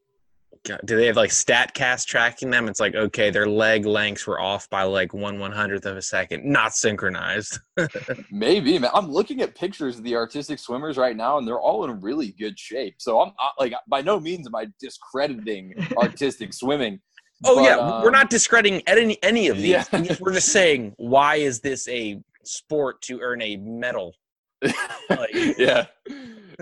God, 0.64 0.80
do 0.84 0.96
they 0.96 1.06
have 1.06 1.16
like 1.16 1.30
Statcast 1.30 2.06
tracking 2.06 2.50
them? 2.50 2.68
It's 2.68 2.78
like 2.78 2.94
okay, 2.94 3.30
their 3.30 3.48
leg 3.48 3.84
lengths 3.84 4.26
were 4.28 4.40
off 4.40 4.70
by 4.70 4.84
like 4.84 5.12
one 5.12 5.40
one 5.40 5.50
hundredth 5.50 5.86
of 5.86 5.96
a 5.96 6.02
second, 6.02 6.44
not 6.44 6.72
synchronized. 6.72 7.58
maybe, 8.30 8.78
man. 8.78 8.90
I'm 8.94 9.10
looking 9.10 9.40
at 9.42 9.56
pictures 9.56 9.98
of 9.98 10.04
the 10.04 10.14
artistic 10.14 10.60
swimmers 10.60 10.96
right 10.96 11.16
now, 11.16 11.38
and 11.38 11.48
they're 11.48 11.60
all 11.60 11.84
in 11.84 12.00
really 12.00 12.32
good 12.38 12.56
shape. 12.56 12.96
So 12.98 13.20
I'm 13.20 13.32
not, 13.40 13.54
like, 13.58 13.72
by 13.88 14.02
no 14.02 14.20
means 14.20 14.46
am 14.46 14.54
I 14.54 14.66
discrediting 14.78 15.74
artistic 15.96 16.52
swimming. 16.52 17.00
Oh 17.44 17.56
But, 17.56 17.64
yeah, 17.64 18.00
we're 18.00 18.06
um, 18.08 18.12
not 18.12 18.30
discrediting 18.30 18.82
any 18.86 19.20
any 19.24 19.48
of 19.48 19.56
these. 19.56 19.88
Yeah. 19.92 20.16
We're 20.20 20.34
just 20.34 20.52
saying 20.52 20.94
why 20.96 21.36
is 21.36 21.58
this 21.58 21.88
a 21.88 22.22
sport 22.44 23.02
to 23.02 23.20
earn 23.20 23.42
a 23.42 23.56
medal? 23.56 24.14
Like- 25.10 25.58
yeah, 25.58 25.86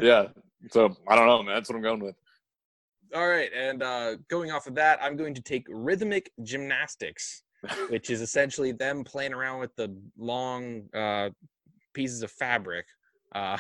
yeah. 0.01 0.29
So 0.71 0.97
I 1.07 1.17
don't 1.17 1.27
know, 1.27 1.43
man. 1.43 1.55
That's 1.55 1.69
what 1.69 1.77
I'm 1.77 1.83
going 1.83 2.01
with. 2.01 2.17
All 3.15 3.29
right, 3.29 3.51
and 3.53 3.83
uh, 3.83 4.17
going 4.29 4.53
off 4.53 4.69
of 4.69 4.77
that, 4.77 5.03
I'm 5.03 5.17
going 5.17 5.35
to 5.35 5.43
take 5.43 5.67
rhythmic 5.69 6.31
gymnastics, 6.45 7.43
which 7.89 8.09
is 8.09 8.21
essentially 8.21 8.71
them 8.71 9.03
playing 9.03 9.35
around 9.35 9.59
with 9.59 9.75
the 9.75 9.97
long 10.17 10.83
uh, 10.95 11.31
pieces 11.93 12.23
of 12.23 12.31
fabric. 12.31 12.87
Uh, 13.35 13.59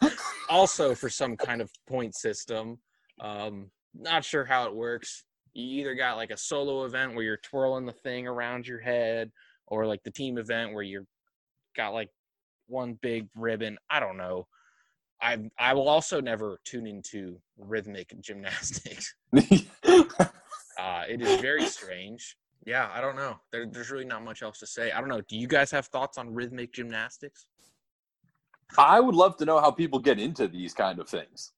also, 0.48 0.94
for 0.94 1.08
some 1.08 1.36
kind 1.36 1.60
of 1.60 1.70
point 1.88 2.14
system. 2.14 2.78
Um, 3.20 3.70
not 3.92 4.24
sure 4.24 4.44
how 4.44 4.66
it 4.66 4.74
works. 4.74 5.24
You 5.52 5.80
either 5.80 5.94
got 5.94 6.16
like 6.16 6.30
a 6.30 6.36
solo 6.36 6.84
event 6.84 7.14
where 7.14 7.24
you're 7.24 7.38
twirling 7.38 7.86
the 7.86 7.92
thing 7.92 8.28
around 8.28 8.68
your 8.68 8.80
head, 8.80 9.32
or 9.66 9.86
like 9.86 10.02
the 10.04 10.10
team 10.10 10.38
event 10.38 10.74
where 10.74 10.82
you're 10.82 11.06
got 11.76 11.92
like 11.94 12.10
one 12.66 12.98
big 13.02 13.26
ribbon. 13.36 13.78
I 13.90 13.98
don't 13.98 14.16
know. 14.16 14.46
I 15.24 15.38
I 15.58 15.72
will 15.74 15.88
also 15.88 16.20
never 16.20 16.60
tune 16.64 16.86
into 16.86 17.40
rhythmic 17.58 18.14
gymnastics. 18.20 19.14
Uh, 20.76 21.04
it 21.08 21.20
is 21.22 21.40
very 21.40 21.64
strange. 21.66 22.36
Yeah, 22.66 22.90
I 22.92 23.00
don't 23.00 23.14
know. 23.14 23.38
There, 23.52 23.64
there's 23.64 23.90
really 23.92 24.04
not 24.04 24.24
much 24.24 24.42
else 24.42 24.58
to 24.58 24.66
say. 24.66 24.90
I 24.90 24.98
don't 25.00 25.08
know. 25.08 25.20
Do 25.20 25.36
you 25.36 25.46
guys 25.46 25.70
have 25.70 25.86
thoughts 25.86 26.18
on 26.18 26.34
rhythmic 26.34 26.72
gymnastics? 26.72 27.46
I 28.76 28.98
would 28.98 29.14
love 29.14 29.36
to 29.36 29.44
know 29.44 29.60
how 29.60 29.70
people 29.70 30.00
get 30.00 30.18
into 30.18 30.48
these 30.48 30.74
kind 30.74 30.98
of 30.98 31.08
things. 31.08 31.52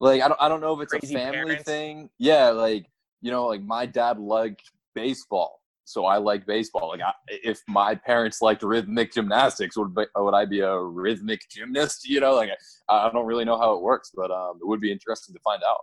Like 0.00 0.22
I 0.22 0.28
don't 0.28 0.40
I 0.40 0.48
don't 0.48 0.60
know 0.60 0.74
if 0.74 0.82
it's 0.82 0.90
Crazy 0.92 1.14
a 1.14 1.18
family 1.18 1.44
parents. 1.44 1.64
thing. 1.64 2.10
Yeah, 2.18 2.48
like 2.48 2.86
you 3.20 3.30
know, 3.30 3.46
like 3.46 3.62
my 3.62 3.86
dad 3.86 4.18
liked 4.18 4.70
baseball, 4.94 5.60
so 5.88 6.04
I 6.04 6.18
like 6.18 6.46
baseball. 6.46 6.88
Like 6.88 7.00
I, 7.00 7.12
if 7.28 7.62
my 7.66 7.94
parents 7.94 8.42
liked 8.42 8.62
rhythmic 8.62 9.12
gymnastics, 9.12 9.76
would 9.76 9.94
be, 9.94 10.04
would 10.16 10.34
I 10.34 10.44
be 10.44 10.60
a 10.60 10.78
rhythmic 10.78 11.40
gymnast? 11.50 12.06
You 12.06 12.20
know, 12.20 12.34
like 12.34 12.50
I, 12.88 13.08
I 13.08 13.10
don't 13.10 13.24
really 13.24 13.46
know 13.46 13.58
how 13.58 13.74
it 13.74 13.82
works, 13.82 14.12
but 14.14 14.30
um, 14.30 14.58
it 14.60 14.66
would 14.68 14.80
be 14.80 14.92
interesting 14.92 15.34
to 15.34 15.40
find 15.40 15.62
out. 15.66 15.80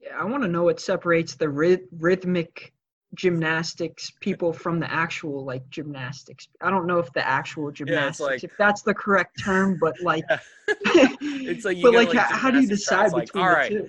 Yeah, 0.00 0.18
I 0.20 0.24
want 0.24 0.42
to 0.42 0.48
know 0.48 0.64
what 0.64 0.80
separates 0.80 1.34
the 1.34 1.46
ryth- 1.46 1.86
rhythmic 1.98 2.74
gymnastics 3.14 4.12
people 4.20 4.52
from 4.52 4.78
the 4.80 4.92
actual 4.92 5.46
like 5.46 5.66
gymnastics. 5.70 6.48
I 6.60 6.68
don't 6.68 6.86
know 6.86 6.98
if 6.98 7.10
the 7.14 7.26
actual 7.26 7.70
gymnastics, 7.70 8.20
like- 8.20 8.44
if 8.44 8.52
that's 8.58 8.82
the 8.82 8.92
correct 8.92 9.40
term, 9.42 9.78
but 9.80 9.94
like, 10.02 10.24
It's 10.68 11.64
like 11.64 11.76
you 11.78 11.84
but 11.84 11.94
like, 11.94 12.08
like, 12.08 12.18
how, 12.18 12.36
how 12.36 12.50
do 12.50 12.60
you 12.60 12.68
decide 12.68 13.12
like, 13.12 13.32
between 13.32 13.44
all 13.44 13.54
the 13.62 13.68
two? 13.68 13.88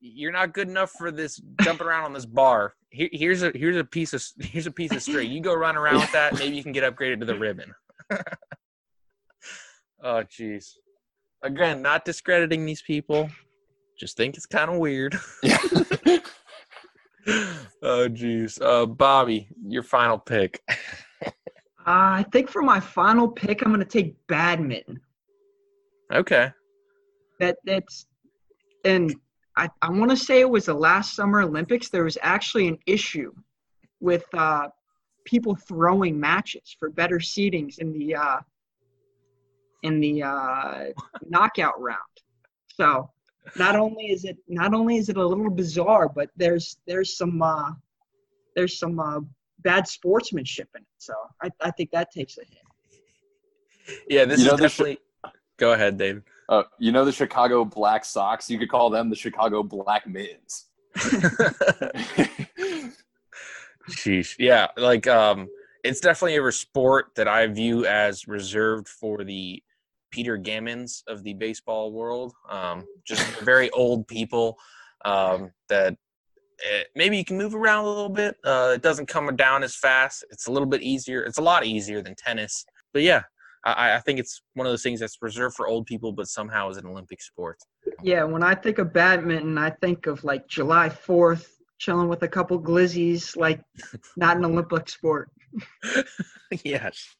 You're 0.00 0.32
not 0.32 0.54
good 0.54 0.68
enough 0.68 0.92
for 0.92 1.10
this 1.10 1.40
jumping 1.62 1.86
around 1.86 2.04
on 2.04 2.12
this 2.12 2.26
bar. 2.26 2.74
Here, 2.90 3.08
here's 3.12 3.42
a 3.42 3.52
here's 3.54 3.76
a 3.76 3.84
piece 3.84 4.12
of 4.12 4.22
here's 4.40 4.66
a 4.66 4.70
piece 4.70 4.92
of 4.92 5.02
string. 5.02 5.30
You 5.30 5.40
go 5.40 5.54
run 5.54 5.76
around 5.76 6.00
with 6.00 6.12
that. 6.12 6.38
Maybe 6.38 6.56
you 6.56 6.62
can 6.62 6.72
get 6.72 6.84
upgraded 6.84 7.20
to 7.20 7.26
the 7.26 7.38
ribbon. 7.38 7.74
oh, 10.02 10.24
jeez. 10.24 10.72
Again, 11.42 11.82
not 11.82 12.04
discrediting 12.04 12.64
these 12.64 12.82
people. 12.82 13.28
Just 13.98 14.16
think 14.16 14.36
it's 14.36 14.46
kind 14.46 14.70
of 14.70 14.78
weird. 14.78 15.18
Yeah. 17.26 17.52
oh, 17.82 18.08
jeez. 18.08 18.58
Uh, 18.62 18.86
Bobby, 18.86 19.48
your 19.62 19.82
final 19.82 20.18
pick. 20.18 20.62
Uh, 21.22 21.82
I 21.86 22.26
think 22.32 22.48
for 22.48 22.62
my 22.62 22.80
final 22.80 23.28
pick, 23.28 23.60
I'm 23.60 23.68
going 23.68 23.80
to 23.80 23.86
take 23.86 24.16
badminton. 24.26 24.98
Okay. 26.12 26.50
That 27.38 27.58
that's, 27.64 28.06
and 28.84 29.14
I 29.58 29.68
I 29.82 29.90
want 29.90 30.10
to 30.10 30.16
say 30.16 30.40
it 30.40 30.48
was 30.48 30.66
the 30.66 30.74
last 30.74 31.14
Summer 31.14 31.40
Olympics. 31.42 31.88
There 31.90 32.04
was 32.04 32.16
actually 32.22 32.68
an 32.68 32.78
issue 32.86 33.32
with 34.00 34.24
uh, 34.34 34.68
people 35.24 35.54
throwing 35.56 36.18
matches 36.18 36.76
for 36.78 36.88
better 36.90 37.18
seedings 37.18 37.78
in 37.78 37.92
the 37.92 38.14
uh, 38.14 38.38
in 39.82 40.00
the 40.00 40.22
uh, 40.22 40.84
knockout 41.28 41.80
round. 41.80 41.98
So 42.68 43.10
not 43.56 43.74
only 43.76 44.06
is 44.12 44.24
it 44.24 44.36
not 44.46 44.72
only 44.74 44.96
is 44.96 45.08
it 45.08 45.16
a 45.16 45.26
little 45.26 45.50
bizarre, 45.50 46.08
but 46.08 46.30
there's 46.36 46.76
there's 46.86 47.16
some 47.16 47.42
uh, 47.42 47.72
there's 48.54 48.78
some 48.78 49.00
uh, 49.00 49.20
bad 49.60 49.88
sportsmanship 49.88 50.68
in 50.76 50.82
it. 50.82 50.88
So 50.98 51.14
I, 51.42 51.50
I 51.60 51.70
think 51.72 51.90
that 51.90 52.12
takes 52.12 52.38
a 52.38 52.42
hit. 52.42 54.00
Yeah, 54.08 54.24
this 54.24 54.40
You 54.40 54.52
is 54.52 54.58
this- 54.58 54.76
definitely. 54.76 54.98
Go 55.56 55.72
ahead, 55.72 55.98
David. 55.98 56.22
Uh, 56.48 56.62
you 56.78 56.92
know 56.92 57.04
the 57.04 57.12
Chicago 57.12 57.64
Black 57.64 58.04
Sox? 58.04 58.48
You 58.48 58.58
could 58.58 58.70
call 58.70 58.88
them 58.90 59.10
the 59.10 59.16
Chicago 59.16 59.62
Black 59.62 60.06
Mittens. 60.06 60.66
Sheesh. 63.90 64.34
Yeah, 64.38 64.68
like 64.76 65.06
um 65.06 65.48
it's 65.84 66.00
definitely 66.00 66.36
a 66.36 66.52
sport 66.52 67.10
that 67.16 67.28
I 67.28 67.46
view 67.46 67.86
as 67.86 68.26
reserved 68.26 68.88
for 68.88 69.24
the 69.24 69.62
Peter 70.10 70.36
Gammons 70.38 71.02
of 71.06 71.22
the 71.22 71.34
baseball 71.34 71.92
world. 71.92 72.32
Um 72.48 72.86
just 73.06 73.22
very 73.40 73.70
old 73.70 74.08
people 74.08 74.58
um 75.04 75.52
that 75.68 75.96
eh, 76.64 76.82
maybe 76.96 77.16
you 77.18 77.24
can 77.24 77.36
move 77.38 77.54
around 77.54 77.84
a 77.84 77.88
little 77.88 78.08
bit. 78.08 78.36
Uh 78.44 78.72
it 78.74 78.82
doesn't 78.82 79.06
come 79.06 79.34
down 79.36 79.62
as 79.62 79.76
fast. 79.76 80.24
It's 80.30 80.46
a 80.46 80.52
little 80.52 80.68
bit 80.68 80.82
easier. 80.82 81.22
It's 81.22 81.38
a 81.38 81.42
lot 81.42 81.66
easier 81.66 82.02
than 82.02 82.14
tennis. 82.14 82.64
But 82.92 83.02
yeah, 83.02 83.22
I, 83.64 83.94
I 83.96 84.00
think 84.00 84.18
it's 84.18 84.42
one 84.54 84.66
of 84.66 84.72
those 84.72 84.82
things 84.82 85.00
that's 85.00 85.18
reserved 85.20 85.56
for 85.56 85.66
old 85.66 85.86
people, 85.86 86.12
but 86.12 86.28
somehow 86.28 86.70
is 86.70 86.76
an 86.76 86.86
Olympic 86.86 87.20
sport. 87.20 87.58
Yeah, 88.02 88.24
when 88.24 88.42
I 88.42 88.54
think 88.54 88.78
of 88.78 88.92
badminton, 88.92 89.58
I 89.58 89.70
think 89.70 90.06
of 90.06 90.24
like 90.24 90.46
July 90.48 90.88
4th, 90.88 91.46
chilling 91.78 92.08
with 92.08 92.22
a 92.22 92.28
couple 92.28 92.60
glizzies, 92.60 93.36
like 93.36 93.60
not 94.16 94.36
an 94.36 94.44
Olympic 94.44 94.88
sport. 94.88 95.30
yes. 96.64 97.14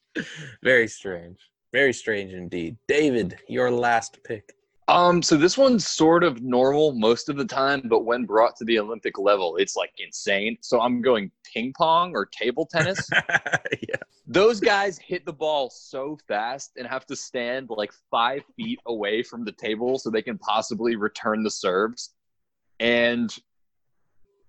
Very 0.63 0.87
strange. 0.87 1.37
Very 1.71 1.93
strange 1.93 2.33
indeed. 2.33 2.77
David, 2.87 3.37
your 3.47 3.69
last 3.71 4.19
pick. 4.23 4.53
Um, 4.89 5.21
so 5.21 5.37
this 5.37 5.55
one's 5.55 5.85
sort 5.85 6.23
of 6.23 6.41
normal 6.41 6.93
most 6.93 7.29
of 7.29 7.37
the 7.37 7.45
time, 7.45 7.83
but 7.85 8.05
when 8.05 8.25
brought 8.25 8.55
to 8.55 8.65
the 8.65 8.79
Olympic 8.79 9.19
level, 9.19 9.55
it's 9.57 9.75
like 9.75 9.91
insane. 9.99 10.57
So 10.61 10.81
I'm 10.81 10.99
going 10.99 11.29
ping 11.43 11.73
pong 11.77 12.15
or 12.15 12.25
table 12.25 12.65
tennis. 12.71 13.07
yeah. 13.87 13.95
Those 14.25 14.59
guys 14.59 14.97
hit 14.97 15.27
the 15.27 15.33
ball 15.33 15.69
so 15.69 16.17
fast 16.27 16.71
and 16.77 16.87
have 16.87 17.05
to 17.05 17.15
stand 17.15 17.69
like 17.69 17.91
five 18.09 18.41
feet 18.55 18.79
away 18.87 19.21
from 19.21 19.45
the 19.45 19.51
table 19.51 19.99
so 19.99 20.09
they 20.09 20.23
can 20.23 20.39
possibly 20.39 20.95
return 20.95 21.43
the 21.43 21.51
serves. 21.51 22.15
And 22.79 23.31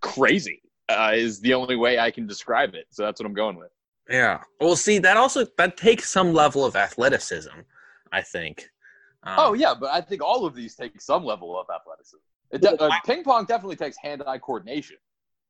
crazy 0.00 0.62
uh, 0.88 1.12
is 1.14 1.40
the 1.40 1.52
only 1.52 1.76
way 1.76 1.98
I 1.98 2.10
can 2.10 2.26
describe 2.26 2.74
it. 2.74 2.86
So 2.88 3.04
that's 3.04 3.20
what 3.20 3.26
I'm 3.26 3.34
going 3.34 3.56
with. 3.56 3.72
Yeah. 4.08 4.40
Well, 4.58 4.74
see, 4.74 5.00
that 5.00 5.18
also 5.18 5.46
that 5.58 5.76
takes 5.76 6.10
some 6.10 6.32
level 6.32 6.64
of 6.64 6.76
athleticism, 6.76 7.60
I 8.10 8.22
think. 8.22 8.70
Um, 9.22 9.34
Oh 9.38 9.52
yeah, 9.54 9.74
but 9.78 9.90
I 9.90 10.00
think 10.00 10.22
all 10.22 10.46
of 10.46 10.54
these 10.54 10.74
take 10.74 11.00
some 11.00 11.24
level 11.24 11.58
of 11.58 11.66
athleticism. 11.74 12.16
It 12.52 12.62
de- 12.62 12.82
uh, 12.82 12.90
ping 13.06 13.22
pong 13.22 13.44
definitely 13.44 13.76
takes 13.76 13.96
hand-eye 14.02 14.38
coordination. 14.38 14.96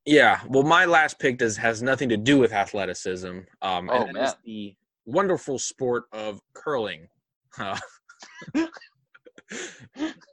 Yeah. 0.04 0.40
Well, 0.48 0.62
my 0.64 0.84
last 0.86 1.18
pick 1.18 1.38
does 1.38 1.56
has 1.56 1.82
nothing 1.82 2.08
to 2.10 2.16
do 2.16 2.38
with 2.38 2.52
athleticism. 2.52 3.40
Um, 3.62 3.90
Oh, 3.90 4.04
and 4.04 4.12
man. 4.14 4.32
the 4.44 4.74
wonderful 5.06 5.58
sport 5.58 6.04
of 6.12 6.40
curling. 6.54 7.08
Uh, 7.58 7.78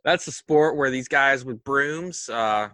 that's 0.03 0.27
a 0.27 0.31
sport 0.31 0.77
where 0.77 0.89
these 0.91 1.07
guys 1.07 1.43
with 1.45 1.63
brooms, 1.63 2.29
uh, 2.29 2.69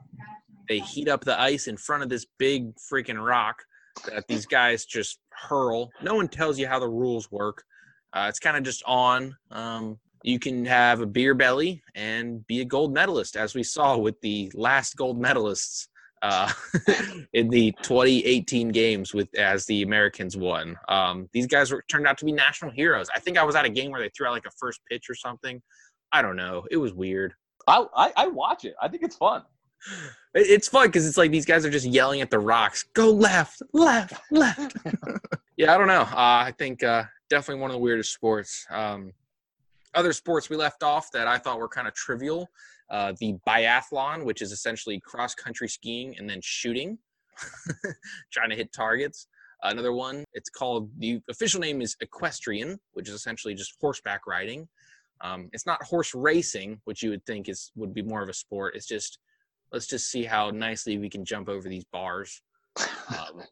they 0.67 0.79
heat 0.79 1.07
up 1.07 1.23
the 1.23 1.39
ice 1.39 1.67
in 1.67 1.77
front 1.77 2.03
of 2.03 2.09
this 2.09 2.25
big 2.37 2.73
freaking 2.75 3.23
rock 3.23 3.63
that 4.07 4.27
these 4.27 4.45
guys 4.45 4.85
just 4.85 5.19
hurl. 5.29 5.89
No 6.01 6.15
one 6.15 6.27
tells 6.27 6.57
you 6.59 6.67
how 6.67 6.79
the 6.79 6.89
rules 6.89 7.31
work. 7.31 7.63
Uh, 8.11 8.25
it's 8.29 8.39
kind 8.39 8.57
of 8.57 8.63
just 8.63 8.83
on. 8.85 9.35
Um, 9.51 9.99
you 10.23 10.39
can 10.39 10.65
have 10.65 11.01
a 11.01 11.05
beer 11.05 11.33
belly 11.33 11.83
and 11.95 12.45
be 12.47 12.61
a 12.61 12.65
gold 12.65 12.93
medalist, 12.93 13.35
as 13.35 13.53
we 13.53 13.61
saw 13.61 13.97
with 13.97 14.19
the 14.21 14.49
last 14.55 14.95
gold 14.95 15.21
medalists 15.21 15.87
uh, 16.21 16.49
in 17.33 17.49
the 17.49 17.73
2018 17.83 18.69
games 18.69 19.13
with 19.13 19.27
as 19.35 19.65
the 19.65 19.81
Americans 19.81 20.37
won. 20.37 20.77
Um, 20.87 21.29
these 21.33 21.45
guys 21.45 21.71
were 21.71 21.83
turned 21.89 22.07
out 22.07 22.17
to 22.19 22.25
be 22.25 22.31
national 22.31 22.71
heroes. 22.71 23.09
I 23.13 23.19
think 23.19 23.37
I 23.37 23.43
was 23.43 23.55
at 23.55 23.65
a 23.65 23.69
game 23.69 23.91
where 23.91 24.01
they 24.01 24.09
threw 24.09 24.25
out 24.25 24.31
like 24.31 24.45
a 24.47 24.51
first 24.57 24.79
pitch 24.89 25.09
or 25.09 25.15
something. 25.15 25.61
I 26.13 26.21
don't 26.21 26.37
know. 26.37 26.65
It 26.71 26.77
was 26.77 26.93
weird. 26.93 27.33
I, 27.67 27.85
I, 27.95 28.13
I 28.15 28.27
watch 28.27 28.63
it. 28.63 28.75
I 28.81 28.87
think 28.87 29.03
it's 29.03 29.17
fun. 29.17 29.43
It's 30.33 30.69
fun 30.69 30.87
because 30.87 31.05
it's 31.05 31.17
like 31.17 31.31
these 31.31 31.45
guys 31.45 31.65
are 31.65 31.69
just 31.69 31.85
yelling 31.85 32.21
at 32.21 32.31
the 32.31 32.39
rocks, 32.39 32.83
"Go 32.93 33.11
left, 33.11 33.61
left, 33.73 34.13
left." 34.31 34.77
yeah, 35.57 35.75
I 35.75 35.77
don't 35.77 35.87
know. 35.87 36.03
Uh, 36.03 36.47
I 36.47 36.53
think 36.57 36.83
uh, 36.83 37.03
definitely 37.29 37.61
one 37.61 37.69
of 37.69 37.75
the 37.75 37.81
weirdest 37.81 38.13
sports. 38.13 38.65
Um, 38.69 39.11
other 39.95 40.13
sports 40.13 40.49
we 40.49 40.55
left 40.55 40.83
off 40.83 41.11
that 41.11 41.27
I 41.27 41.37
thought 41.37 41.59
were 41.59 41.67
kind 41.67 41.87
of 41.87 41.93
trivial: 41.93 42.49
uh, 42.89 43.13
the 43.19 43.35
biathlon, 43.47 44.23
which 44.25 44.41
is 44.41 44.51
essentially 44.51 44.99
cross 44.99 45.35
country 45.35 45.67
skiing 45.67 46.15
and 46.17 46.29
then 46.29 46.39
shooting, 46.41 46.97
trying 48.31 48.49
to 48.49 48.55
hit 48.55 48.71
targets. 48.73 49.27
Another 49.63 49.93
one, 49.93 50.25
it's 50.33 50.49
called 50.49 50.89
the 50.99 51.21
official 51.29 51.61
name 51.61 51.81
is 51.81 51.95
equestrian, 52.01 52.79
which 52.91 53.07
is 53.07 53.15
essentially 53.15 53.53
just 53.53 53.75
horseback 53.79 54.27
riding. 54.27 54.67
Um, 55.21 55.49
it's 55.53 55.65
not 55.65 55.81
horse 55.83 56.13
racing, 56.13 56.81
which 56.83 57.01
you 57.01 57.09
would 57.11 57.25
think 57.25 57.47
is 57.47 57.71
would 57.75 57.93
be 57.93 58.01
more 58.01 58.21
of 58.21 58.29
a 58.29 58.33
sport. 58.33 58.75
It's 58.75 58.85
just 58.85 59.19
let's 59.71 59.87
just 59.87 60.11
see 60.11 60.23
how 60.23 60.49
nicely 60.49 60.97
we 60.97 61.09
can 61.09 61.23
jump 61.23 61.47
over 61.49 61.69
these 61.69 61.85
bars. 61.85 62.41
Um, 63.09 63.43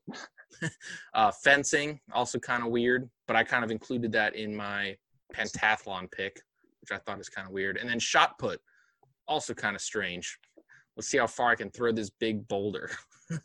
uh, 1.14 1.32
fencing, 1.44 2.00
also 2.14 2.40
kind 2.40 2.64
of 2.64 2.70
weird, 2.70 3.10
but 3.26 3.36
I 3.36 3.44
kind 3.44 3.64
of 3.64 3.72
included 3.72 4.12
that 4.12 4.36
in 4.36 4.56
my 4.56 4.98
pentathlon 5.34 6.12
pick, 6.12 6.40
which 6.82 6.92
I 6.92 6.98
thought 6.98 7.20
is 7.20 7.30
kind 7.30 7.48
of 7.48 7.54
weird. 7.54 7.78
And 7.78 7.90
then 7.90 8.00
shot 8.00 8.38
put, 8.40 8.60
also 9.28 9.54
kind 9.54 9.76
of 9.76 9.82
strange. 9.82 10.38
Let's 10.96 11.08
see 11.08 11.18
how 11.18 11.28
far 11.28 11.52
I 11.52 11.56
can 11.56 11.70
throw 11.72 11.92
this 11.92 12.10
big 12.10 12.48
boulder. 12.48 12.90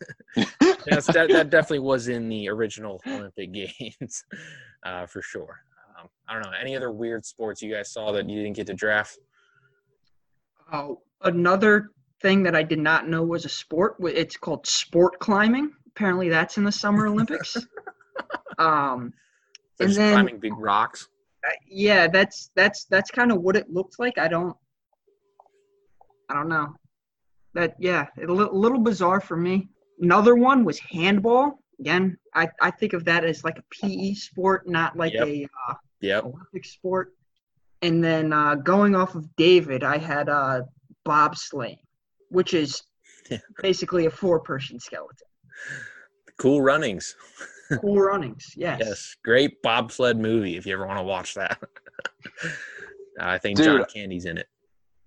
That, 0.86 1.28
that 1.30 1.50
definitely 1.50 1.80
was 1.80 2.06
in 2.08 2.28
the 2.28 2.48
original 2.48 3.00
Olympic 3.06 3.52
Games, 3.52 4.24
uh, 4.84 5.06
for 5.06 5.20
sure. 5.20 5.58
Um, 5.98 6.08
I 6.28 6.34
don't 6.34 6.42
know. 6.44 6.52
Any 6.60 6.76
other 6.76 6.92
weird 6.92 7.24
sports 7.26 7.60
you 7.60 7.72
guys 7.72 7.90
saw 7.92 8.12
that 8.12 8.28
you 8.28 8.40
didn't 8.42 8.56
get 8.56 8.66
to 8.68 8.74
draft? 8.74 9.18
Oh, 10.72 11.00
another 11.22 11.90
thing 12.22 12.42
that 12.44 12.54
I 12.54 12.62
did 12.62 12.78
not 12.78 13.08
know 13.08 13.22
was 13.24 13.44
a 13.44 13.48
sport. 13.48 13.96
It's 14.00 14.36
called 14.36 14.66
sport 14.66 15.18
climbing. 15.18 15.72
Apparently, 15.88 16.28
that's 16.28 16.56
in 16.56 16.64
the 16.64 16.72
Summer 16.72 17.06
Olympics. 17.08 17.56
um, 18.58 19.12
So 19.78 19.84
And 19.86 19.94
then- 19.94 20.12
climbing 20.12 20.38
big 20.38 20.56
rocks. 20.56 21.08
Yeah, 21.68 22.06
that's 22.08 22.50
that's 22.56 22.84
that's 22.86 23.10
kind 23.10 23.30
of 23.32 23.40
what 23.40 23.56
it 23.56 23.70
looked 23.70 23.98
like. 23.98 24.18
I 24.18 24.28
don't, 24.28 24.56
I 26.28 26.34
don't 26.34 26.48
know. 26.48 26.74
That 27.54 27.74
yeah, 27.78 28.06
a 28.22 28.26
li- 28.26 28.48
little 28.52 28.78
bizarre 28.80 29.20
for 29.20 29.36
me. 29.36 29.68
another 30.00 30.34
one 30.34 30.64
was 30.64 30.78
handball. 30.78 31.58
Again, 31.80 32.16
I, 32.34 32.48
I 32.60 32.70
think 32.70 32.92
of 32.94 33.04
that 33.04 33.24
as 33.24 33.44
like 33.44 33.58
a 33.58 33.64
PE 33.70 34.14
sport, 34.14 34.68
not 34.68 34.96
like 34.96 35.12
Yep. 35.14 35.26
a 35.28 35.48
uh, 35.68 35.74
Yep. 36.00 36.24
Olympic 36.24 36.64
sport. 36.64 37.12
And 37.82 38.02
then 38.02 38.32
uh, 38.32 38.54
going 38.56 38.94
off 38.94 39.14
of 39.14 39.34
David, 39.36 39.84
I 39.84 39.98
had 39.98 40.28
uh, 40.28 40.62
bobsleighing, 41.06 41.78
which 42.30 42.54
is 42.54 42.82
basically 43.62 44.06
a 44.06 44.10
four-person 44.10 44.80
skeleton. 44.80 45.26
Cool 46.38 46.60
runnings. 46.62 47.14
Cool 47.80 48.00
runnings, 48.00 48.52
yes. 48.56 48.80
Yes. 48.84 49.16
Great 49.24 49.60
bobsled 49.62 50.18
movie 50.18 50.56
if 50.56 50.66
you 50.66 50.74
ever 50.74 50.86
want 50.86 50.98
to 50.98 51.04
watch 51.04 51.34
that. 51.34 51.60
I 53.20 53.38
think 53.38 53.58
John 53.58 53.84
Candy's 53.92 54.24
in 54.24 54.38
it. 54.38 54.48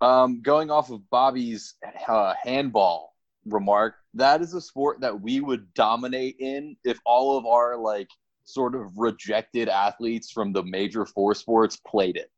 Um, 0.02 0.42
going 0.42 0.72
off 0.72 0.90
of 0.90 1.08
Bobby's 1.10 1.76
uh, 2.08 2.34
handball 2.42 3.16
remark, 3.46 3.96
that 4.14 4.42
is 4.42 4.54
a 4.54 4.62
sport 4.62 5.02
that 5.02 5.22
we 5.22 5.42
would 5.42 5.74
dominate 5.74 6.38
in 6.40 6.76
if 6.84 6.98
all 7.06 7.38
of 7.38 7.46
our 7.46 7.78
like 7.78 8.08
sort 8.46 8.76
of 8.76 8.92
rejected 8.98 9.70
athletes 9.70 10.32
from 10.32 10.52
the 10.52 10.64
major 10.64 11.06
four 11.06 11.36
sports 11.36 11.78
played 11.86 12.16
it. 12.16 12.32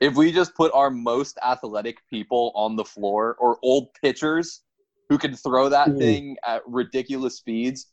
If 0.00 0.16
we 0.16 0.32
just 0.32 0.54
put 0.56 0.72
our 0.74 0.90
most 0.90 1.38
athletic 1.44 1.98
people 2.08 2.50
on 2.54 2.74
the 2.76 2.84
floor 2.84 3.36
or 3.38 3.58
old 3.62 3.88
pitchers 4.00 4.62
who 5.08 5.18
can 5.18 5.36
throw 5.36 5.68
that 5.68 5.88
Ooh. 5.90 5.98
thing 5.98 6.36
at 6.46 6.62
ridiculous 6.66 7.36
speeds, 7.36 7.91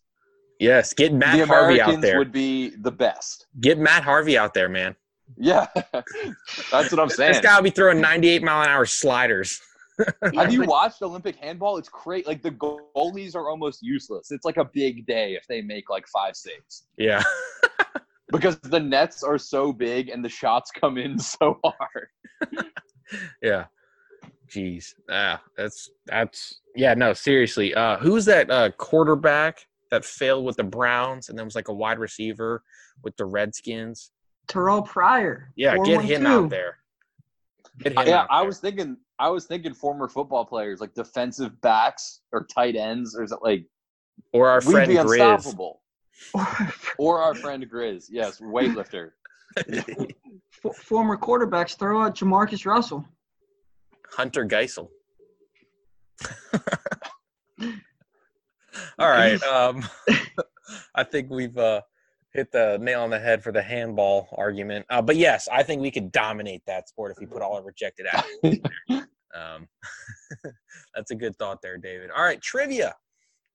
Yes. 0.59 0.93
Get 0.93 1.13
Matt 1.13 1.37
the 1.37 1.45
Harvey 1.45 1.79
out 1.81 1.89
Americans 1.89 2.01
there. 2.03 2.17
would 2.19 2.31
be 2.31 2.69
the 2.81 2.91
best. 2.91 3.47
Get 3.61 3.79
Matt 3.79 4.03
Harvey 4.03 4.37
out 4.37 4.53
there, 4.53 4.69
man. 4.69 4.95
Yeah, 5.37 5.67
that's 6.71 6.91
what 6.91 6.99
I'm 6.99 7.09
saying. 7.09 7.33
This 7.33 7.41
guy 7.41 7.55
will 7.55 7.63
be 7.63 7.69
throwing 7.69 8.01
98 8.01 8.41
mile 8.43 8.63
an 8.63 8.67
hour 8.69 8.85
sliders. 8.85 9.61
Have 10.33 10.51
you 10.51 10.63
watched 10.63 11.01
Olympic 11.01 11.35
handball? 11.35 11.77
It's 11.77 11.89
great. 11.89 12.25
Like 12.25 12.41
the 12.41 12.51
goalies 12.51 13.35
are 13.35 13.47
almost 13.49 13.83
useless. 13.83 14.31
It's 14.31 14.43
like 14.45 14.57
a 14.57 14.65
big 14.65 15.05
day 15.05 15.33
if 15.35 15.45
they 15.47 15.61
make 15.61 15.89
like 15.89 16.07
five 16.07 16.35
saves 16.35 16.87
Yeah. 16.97 17.21
because 18.31 18.59
the 18.61 18.79
nets 18.79 19.21
are 19.23 19.37
so 19.37 19.71
big 19.73 20.09
and 20.09 20.23
the 20.25 20.29
shots 20.29 20.71
come 20.71 20.97
in 20.97 21.19
so 21.19 21.59
hard. 21.63 22.07
Yeah. 23.43 23.65
Jeez. 24.49 24.93
Ah, 25.11 25.41
that's 25.55 25.91
that's 26.07 26.61
yeah, 26.75 26.93
no, 26.95 27.13
seriously. 27.13 27.75
Uh 27.75 27.97
who's 27.97 28.25
that 28.25 28.49
uh 28.49 28.71
quarterback 28.71 29.65
that 29.91 30.05
failed 30.05 30.45
with 30.45 30.57
the 30.57 30.63
Browns 30.63 31.29
and 31.29 31.37
then 31.37 31.45
was 31.45 31.55
like 31.55 31.67
a 31.67 31.73
wide 31.73 31.99
receiver 31.99 32.63
with 33.03 33.15
the 33.17 33.25
Redskins? 33.25 34.11
Terrelle 34.47 34.85
Pryor. 34.85 35.51
Yeah, 35.55 35.77
get 35.83 36.01
him 36.01 36.25
out 36.25 36.49
there. 36.49 36.77
Get 37.79 37.93
him 37.93 38.07
yeah, 38.07 38.21
out 38.21 38.27
I 38.29 38.39
there. 38.39 38.47
was 38.47 38.59
thinking. 38.59 38.97
I 39.19 39.29
was 39.29 39.45
thinking 39.45 39.73
former 39.73 40.07
football 40.07 40.45
players 40.45 40.79
like 40.79 40.93
defensive 40.93 41.59
backs 41.61 42.21
or 42.31 42.45
tight 42.45 42.77
ends 42.77 43.17
or 43.17 43.23
is 43.23 43.33
it 43.33 43.39
like 43.41 43.65
or 44.33 44.49
our 44.49 44.61
we'd 44.65 44.71
friend 44.71 44.89
be 44.89 44.95
Grizz. 44.95 45.35
unstoppable. 45.35 45.81
Or 46.97 47.21
our 47.21 47.33
friend 47.33 47.65
Grizz, 47.69 48.07
yes, 48.09 48.41
weightlifter. 48.41 49.11
F- 49.67 50.75
former 50.75 51.15
quarterbacks 51.17 51.77
throw 51.77 52.01
out 52.01 52.15
Jamarcus 52.15 52.65
Russell. 52.65 53.05
Hunter 54.11 54.45
Geisel. 54.45 54.89
All 58.97 59.09
right. 59.09 59.39
Um, 59.49 59.83
I 60.95 61.03
think 61.03 61.31
we've 61.31 61.57
uh, 61.57 61.81
hit 62.31 62.51
the 62.51 62.77
nail 62.79 63.01
on 63.01 63.09
the 63.09 63.19
head 63.19 63.43
for 63.43 63.51
the 63.51 63.61
handball 63.61 64.27
argument. 64.37 64.85
Uh, 64.89 65.01
but 65.01 65.15
yes, 65.15 65.47
I 65.51 65.63
think 65.63 65.81
we 65.81 65.91
could 65.91 66.11
dominate 66.11 66.61
that 66.67 66.87
sport 66.87 67.11
if 67.11 67.19
we 67.19 67.25
put 67.25 67.41
all 67.41 67.55
our 67.55 67.63
rejected 67.63 68.05
athletes 68.13 68.69
there. 68.87 69.07
Um, 69.35 69.67
that's 70.95 71.11
a 71.11 71.15
good 71.15 71.35
thought 71.37 71.61
there, 71.61 71.77
David. 71.77 72.11
All 72.15 72.23
right, 72.23 72.41
trivia. 72.41 72.95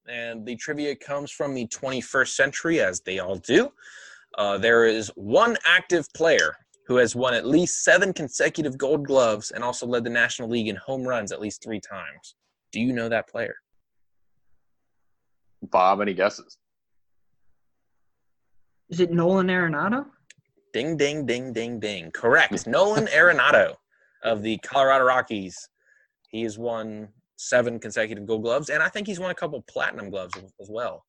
And 0.09 0.45
the 0.45 0.57
trivia 0.57 0.95
comes 0.97 1.31
from 1.31 1.55
the 1.55 1.67
21st 1.69 2.29
century, 2.29 2.81
as 2.81 3.01
they 3.01 3.21
all 3.21 3.37
do. 3.37 3.71
Uh, 4.37 4.59
there 4.59 4.87
is 4.87 5.09
one 5.15 5.57
active 5.67 6.07
player 6.15 6.57
who 6.87 6.97
has 6.97 7.17
won 7.17 7.33
at 7.33 7.47
least 7.47 7.85
seven 7.85 8.13
consecutive 8.13 8.77
gold 8.77 9.07
gloves 9.07 9.51
and 9.53 9.65
also 9.65 9.87
led 9.87 10.05
the 10.05 10.11
National 10.11 10.49
League 10.49 10.69
in 10.69 10.77
home 10.77 11.05
runs 11.05 11.33
at 11.33 11.41
least 11.41 11.63
three 11.63 11.81
times. 11.81 12.35
Do 12.73 12.81
you 12.81 12.93
know 12.93 13.09
that 13.09 13.29
player? 13.29 13.55
Bob, 15.71 16.01
any 16.01 16.15
guesses? 16.15 16.57
Is 18.91 19.01
it 19.01 19.11
Nolan 19.11 19.49
Arenado? 19.49 20.07
Ding, 20.73 20.97
ding, 20.97 21.25
ding, 21.27 21.53
ding, 21.53 21.81
ding. 21.81 22.11
Correct. 22.11 22.67
Nolan 22.67 23.07
Arenado 23.07 23.77
of 24.23 24.43
the 24.43 24.59
Colorado 24.59 25.05
Rockies. 25.05 25.69
He 26.29 26.43
has 26.43 26.59
won 26.59 27.09
seven 27.37 27.79
consecutive 27.79 28.27
gold 28.27 28.43
gloves, 28.43 28.71
and 28.71 28.83
I 28.83 28.89
think 28.89 29.07
he's 29.07 29.21
won 29.21 29.31
a 29.31 29.35
couple 29.35 29.61
platinum 29.63 30.11
gloves 30.11 30.37
as- 30.37 30.53
as 30.61 30.69
well. 30.71 31.05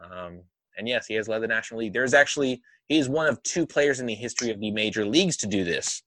Um, 0.00 0.42
and 0.76 0.88
yes, 0.88 1.06
he 1.06 1.14
has 1.14 1.28
led 1.28 1.40
the 1.40 1.48
National 1.48 1.80
League. 1.80 1.92
There's 1.92 2.14
actually, 2.14 2.62
he 2.88 2.98
is 2.98 3.08
one 3.08 3.26
of 3.26 3.42
two 3.42 3.66
players 3.66 4.00
in 4.00 4.06
the 4.06 4.14
history 4.14 4.50
of 4.50 4.60
the 4.60 4.70
major 4.70 5.04
leagues 5.04 5.36
to 5.38 5.46
do 5.46 5.64
this. 5.64 6.02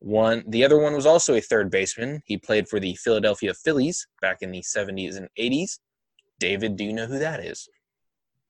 One, 0.00 0.44
the 0.48 0.64
other 0.64 0.78
one 0.78 0.94
was 0.94 1.06
also 1.06 1.34
a 1.34 1.40
third 1.40 1.70
baseman. 1.70 2.22
He 2.24 2.36
played 2.36 2.68
for 2.68 2.78
the 2.78 2.94
Philadelphia 2.96 3.54
Phillies 3.54 4.06
back 4.20 4.38
in 4.42 4.50
the 4.50 4.62
70s 4.62 5.16
and 5.16 5.28
80s. 5.36 5.78
David, 6.38 6.76
do 6.76 6.84
you 6.84 6.92
know 6.92 7.06
who 7.06 7.18
that 7.18 7.40
is? 7.44 7.68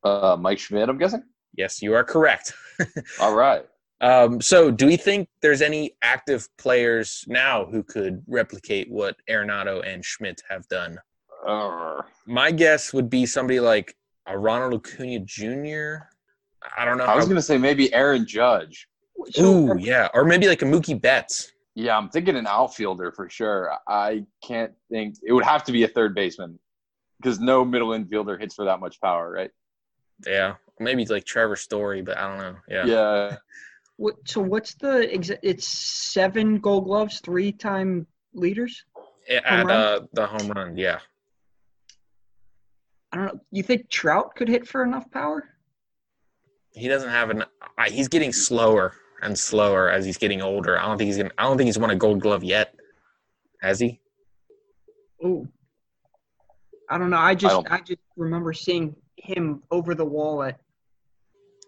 Uh, 0.05 0.36
Mike 0.39 0.59
Schmidt, 0.59 0.89
I'm 0.89 0.99
guessing. 0.99 1.22
Yes, 1.57 1.82
you 1.82 1.95
are 1.95 2.05
correct. 2.05 2.53
All 3.20 3.34
right. 3.34 3.64
Um, 4.01 4.41
so, 4.41 4.70
do 4.70 4.86
we 4.86 4.97
think 4.97 5.28
there's 5.43 5.61
any 5.61 5.97
active 6.03 6.49
players 6.57 7.24
now 7.26 7.64
who 7.64 7.82
could 7.82 8.22
replicate 8.28 8.89
what 8.91 9.16
Arenado 9.28 9.84
and 9.84 10.05
Schmidt 10.05 10.41
have 10.49 10.68
done? 10.68 10.99
Uh, 11.47 12.03
My 12.26 12.53
guess 12.53 12.93
would 12.93 13.11
be 13.11 13.26
somebody 13.26 13.59
like 13.59 13.97
a 14.26 14.39
Ronald 14.39 14.74
Acuna 14.74 15.20
Jr. 15.20 16.05
I 16.76 16.84
don't 16.84 16.99
know. 16.99 17.05
I 17.05 17.16
was 17.16 17.26
gonna 17.26 17.43
say 17.43 17.59
maybe 17.59 17.93
Aaron 17.93 18.24
Judge. 18.26 18.86
Ooh, 19.41 19.76
yeah, 19.78 20.09
or 20.14 20.24
maybe 20.24 20.47
like 20.47 20.62
a 20.62 20.64
Mookie 20.64 21.01
Betts. 21.01 21.53
Yeah, 21.74 21.97
I'm 21.97 22.09
thinking 22.09 22.36
an 22.36 22.47
outfielder 22.47 23.11
for 23.12 23.28
sure. 23.28 23.72
I 23.89 24.24
can't 24.45 24.72
think. 24.91 25.16
It 25.24 25.32
would 25.32 25.45
have 25.45 25.64
to 25.64 25.72
be 25.72 25.82
a 25.84 25.89
third 25.89 26.14
baseman 26.14 26.59
because 27.20 27.40
no 27.40 27.64
middle 27.64 27.88
infielder 27.90 28.38
hits 28.40 28.54
for 28.54 28.64
that 28.64 28.80
much 28.80 29.00
power, 29.00 29.30
right? 29.30 29.50
Yeah, 30.26 30.54
maybe 30.80 31.04
like 31.06 31.24
Trevor 31.24 31.56
Story, 31.56 32.02
but 32.02 32.16
I 32.18 32.28
don't 32.28 32.38
know. 32.38 32.56
Yeah, 32.68 32.86
Yeah. 32.86 33.36
what, 33.96 34.14
so 34.24 34.40
what's 34.40 34.74
the 34.74 35.08
exa- 35.12 35.38
it's 35.42 35.66
seven 35.66 36.58
gold 36.58 36.84
gloves, 36.84 37.20
three 37.20 37.52
time 37.52 38.06
leaders? 38.34 38.84
at 39.30 39.44
Home 39.44 39.66
uh, 39.70 40.00
the 40.14 40.26
home 40.26 40.48
run. 40.52 40.76
Yeah, 40.76 41.00
I 43.12 43.16
don't 43.16 43.26
know. 43.34 43.40
You 43.50 43.62
think 43.62 43.88
Trout 43.90 44.34
could 44.36 44.48
hit 44.48 44.66
for 44.66 44.82
enough 44.84 45.10
power? 45.10 45.44
he 46.72 46.86
doesn't 46.88 47.10
have 47.10 47.30
an. 47.30 47.44
I 47.76 47.88
he's 47.90 48.08
getting 48.08 48.32
slower 48.32 48.94
and 49.22 49.36
slower 49.38 49.90
as 49.90 50.04
he's 50.04 50.16
getting 50.18 50.40
older. 50.42 50.78
I 50.78 50.86
don't 50.86 50.96
think 50.98 51.08
he's 51.08 51.16
gonna. 51.16 51.30
I 51.38 51.42
don't 51.44 51.56
think 51.56 51.66
he's 51.66 51.78
won 51.78 51.90
a 51.90 51.96
Gold 51.96 52.20
Glove 52.20 52.44
yet. 52.44 52.74
Has 53.62 53.80
he? 53.80 54.00
Ooh. 55.24 55.48
I 56.91 56.99
don't 56.99 57.11
know. 57.11 57.18
I 57.18 57.34
just 57.34 57.55
don't- 57.55 57.70
I, 57.70 57.80
just 57.80 58.01
remember 58.16 58.53
seeing 58.53 58.97
him 59.16 59.62
over 59.70 59.95
the 59.95 60.05
wall 60.05 60.43
at 60.43 60.59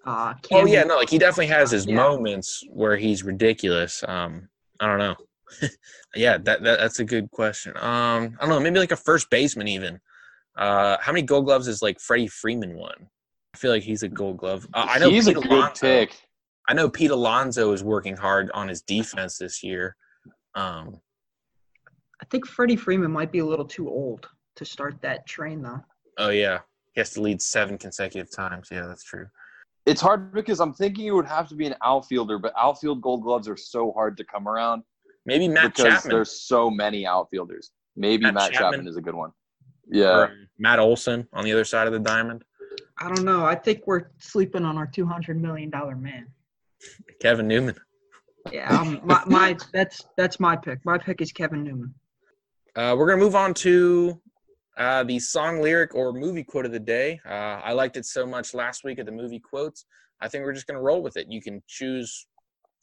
uh 0.06 0.32
Oh 0.52 0.64
yeah, 0.66 0.82
no, 0.84 0.96
like 0.96 1.10
he 1.10 1.18
definitely 1.18 1.48
has 1.48 1.70
his 1.70 1.84
Yeah. 1.86 1.96
moments 1.96 2.62
where 2.70 2.96
he's 2.96 3.22
ridiculous. 3.22 4.02
Um, 4.08 4.48
I 4.80 4.86
don't 4.86 4.98
know. 4.98 5.16
yeah, 6.14 6.38
that, 6.38 6.62
that 6.62 6.78
that's 6.78 7.00
a 7.00 7.04
good 7.04 7.30
question. 7.30 7.72
Um, 7.76 8.36
I 8.40 8.46
don't 8.46 8.48
know, 8.50 8.60
maybe 8.60 8.78
like 8.78 8.92
a 8.92 8.96
first 8.96 9.28
baseman 9.30 9.68
even. 9.68 10.00
Uh, 10.56 10.96
how 11.00 11.12
many 11.12 11.22
Gold 11.26 11.44
Gloves 11.44 11.68
is 11.68 11.82
like 11.82 12.00
Freddie 12.00 12.28
Freeman 12.28 12.74
won? 12.76 12.94
I 13.54 13.58
feel 13.58 13.70
like 13.72 13.82
he's 13.82 14.02
a 14.02 14.08
Gold 14.08 14.38
Glove. 14.38 14.66
Uh, 14.72 14.86
I 14.88 14.98
know 14.98 15.10
he's 15.10 15.26
Pete 15.26 15.36
a 15.36 15.40
good 15.40 15.50
Alonso- 15.50 15.86
pick. 15.86 16.18
I 16.68 16.72
know 16.74 16.88
Pete 16.88 17.10
Alonso 17.10 17.72
is 17.72 17.82
working 17.82 18.16
hard 18.16 18.50
on 18.52 18.68
his 18.68 18.80
defense 18.82 19.38
this 19.38 19.62
year. 19.62 19.96
Um, 20.54 21.00
I 22.22 22.26
think 22.30 22.46
Freddie 22.46 22.76
Freeman 22.76 23.10
might 23.10 23.32
be 23.32 23.40
a 23.40 23.44
little 23.46 23.64
too 23.64 23.88
old 23.88 24.28
to 24.56 24.64
start 24.64 25.00
that 25.02 25.26
train 25.26 25.62
though. 25.62 25.80
oh 26.18 26.30
yeah, 26.30 26.60
he 26.94 27.00
has 27.00 27.10
to 27.10 27.20
lead 27.20 27.40
seven 27.40 27.78
consecutive 27.78 28.30
times. 28.30 28.68
Yeah, 28.70 28.86
that's 28.86 29.04
true. 29.04 29.26
It's 29.86 30.00
hard 30.00 30.32
because 30.32 30.60
I'm 30.60 30.74
thinking 30.74 31.06
it 31.06 31.12
would 31.12 31.26
have 31.26 31.48
to 31.48 31.54
be 31.54 31.66
an 31.66 31.74
outfielder, 31.82 32.38
but 32.38 32.52
outfield 32.56 33.00
Gold 33.00 33.22
Gloves 33.22 33.48
are 33.48 33.56
so 33.56 33.92
hard 33.92 34.16
to 34.18 34.24
come 34.24 34.46
around 34.46 34.82
Maybe 35.26 35.48
Matt 35.48 35.76
because 35.76 35.92
Chapman 35.94 36.14
there's 36.14 36.42
so 36.42 36.70
many 36.70 37.06
outfielders. 37.06 37.70
Maybe 37.96 38.24
Matt 38.24 38.34
Matt, 38.34 38.52
Chapman. 38.52 38.72
Chapman. 38.72 38.88
is 38.88 38.96
a 38.96 39.00
good 39.00 39.14
one. 39.14 39.30
Yeah. 39.86 40.16
or 40.16 40.32
Matt 40.58 40.78
Olson 40.78 41.26
on 41.32 41.44
the 41.44 41.52
other 41.52 41.64
side 41.64 41.86
of 41.86 41.92
the 41.92 41.98
diamond. 41.98 42.44
I 42.98 43.08
don't 43.08 43.24
know. 43.24 43.44
I 43.44 43.54
think 43.54 43.86
we're 43.86 44.10
sleeping 44.18 44.64
on 44.64 44.76
our 44.76 44.86
two 44.86 45.06
hundred 45.06 45.40
million 45.40 45.70
dollar 45.70 45.96
man. 45.96 46.26
Kevin 47.20 47.48
Newman. 47.48 47.76
Yeah, 48.50 48.74
um, 48.74 49.00
my, 49.04 49.22
my 49.26 49.56
that's 49.72 50.04
that's 50.16 50.40
my 50.40 50.56
pick. 50.56 50.84
My 50.84 50.96
pick 50.96 51.20
is 51.20 51.32
Kevin 51.32 51.62
Newman. 51.62 51.94
Uh, 52.76 52.94
we're 52.96 53.06
gonna 53.08 53.22
move 53.22 53.34
on 53.34 53.52
to 53.54 54.20
uh, 54.76 55.04
the 55.04 55.18
song 55.18 55.60
lyric 55.60 55.94
or 55.94 56.12
movie 56.12 56.44
quote 56.44 56.66
of 56.66 56.72
the 56.72 56.80
day. 56.80 57.20
Uh, 57.26 57.60
I 57.64 57.72
liked 57.72 57.96
it 57.96 58.06
so 58.06 58.26
much 58.26 58.54
last 58.54 58.84
week 58.84 58.98
at 58.98 59.06
the 59.06 59.12
movie 59.12 59.40
quotes. 59.40 59.84
I 60.20 60.28
think 60.28 60.44
we're 60.44 60.52
just 60.52 60.66
gonna 60.66 60.82
roll 60.82 61.02
with 61.02 61.16
it. 61.16 61.26
You 61.30 61.42
can 61.42 61.62
choose 61.66 62.26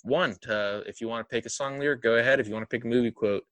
one. 0.03 0.35
To, 0.43 0.83
if 0.85 1.01
you 1.01 1.07
want 1.07 1.27
to 1.27 1.33
pick 1.33 1.45
a 1.45 1.49
song 1.49 1.79
lyric, 1.79 2.01
go 2.01 2.15
ahead. 2.15 2.39
If 2.39 2.47
you 2.47 2.53
want 2.53 2.63
to 2.63 2.73
pick 2.73 2.85
a 2.85 2.87
movie 2.87 3.11
quote, 3.11 3.43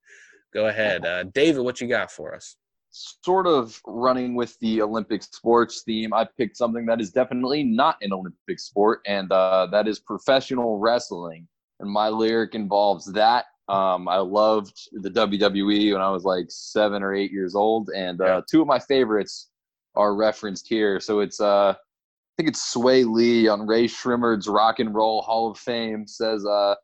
go 0.52 0.66
ahead. 0.68 1.04
Uh, 1.04 1.24
David, 1.24 1.62
what 1.62 1.80
you 1.80 1.88
got 1.88 2.10
for 2.10 2.34
us? 2.34 2.56
sort 2.96 3.46
of 3.46 3.80
running 3.86 4.34
with 4.34 4.58
the 4.60 4.80
Olympic 4.80 5.22
sports 5.22 5.82
theme, 5.84 6.14
I 6.14 6.26
picked 6.36 6.56
something 6.56 6.86
that 6.86 7.00
is 7.00 7.10
definitely 7.10 7.62
not 7.62 7.96
an 8.00 8.12
Olympic 8.12 8.58
sport, 8.58 9.00
and 9.06 9.30
uh, 9.30 9.66
that 9.70 9.86
is 9.86 9.98
professional 9.98 10.78
wrestling. 10.78 11.46
And 11.80 11.90
my 11.90 12.08
lyric 12.08 12.54
involves 12.54 13.12
that. 13.12 13.46
Um, 13.68 14.08
I 14.08 14.18
loved 14.18 14.88
the 14.92 15.10
WWE 15.10 15.92
when 15.92 16.00
I 16.00 16.10
was 16.10 16.24
like 16.24 16.46
seven 16.48 17.02
or 17.02 17.14
eight 17.14 17.32
years 17.32 17.54
old, 17.54 17.90
and 17.90 18.20
uh, 18.20 18.42
two 18.48 18.60
of 18.60 18.68
my 18.68 18.78
favorites 18.78 19.48
are 19.96 20.14
referenced 20.14 20.68
here. 20.68 21.00
So 21.00 21.20
it's 21.20 21.40
uh, 21.40 21.70
I 21.70 22.42
think 22.42 22.48
it's 22.50 22.74
Swae 22.74 23.10
Lee 23.10 23.48
on 23.48 23.66
Rae 23.66 23.88
Sremmurd's 23.88 24.46
Rock 24.46 24.78
and 24.78 24.94
Roll 24.94 25.22
Hall 25.22 25.50
of 25.50 25.58
Fame 25.58 26.06
says, 26.06 26.46
uh, 26.46 26.76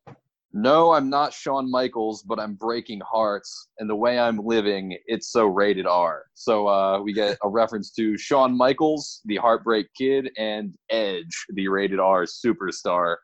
"No, 0.53 0.93
I'm 0.93 1.09
not 1.09 1.33
Shawn 1.33 1.71
Michaels, 1.71 2.23
but 2.23 2.41
I'm 2.41 2.55
breaking 2.55 3.01
hearts, 3.01 3.69
and 3.79 3.89
the 3.89 3.95
way 3.95 4.19
I'm 4.19 4.39
living, 4.39 4.97
it's 5.07 5.31
so 5.31 5.47
rated 5.47 5.87
R." 5.87 6.25
So 6.35 6.67
uh, 6.67 7.01
we 7.01 7.13
get 7.13 7.39
a 7.45 7.49
reference 7.51 7.93
to 7.93 8.19
Shawn 8.19 8.57
Michaels, 8.57 9.21
the 9.25 9.37
Heartbreak 9.37 9.87
Kid, 9.97 10.31
and 10.37 10.75
Edge, 10.91 11.47
the 11.51 11.69
rated 11.69 12.01
R 12.01 12.25
superstar, 12.25 13.17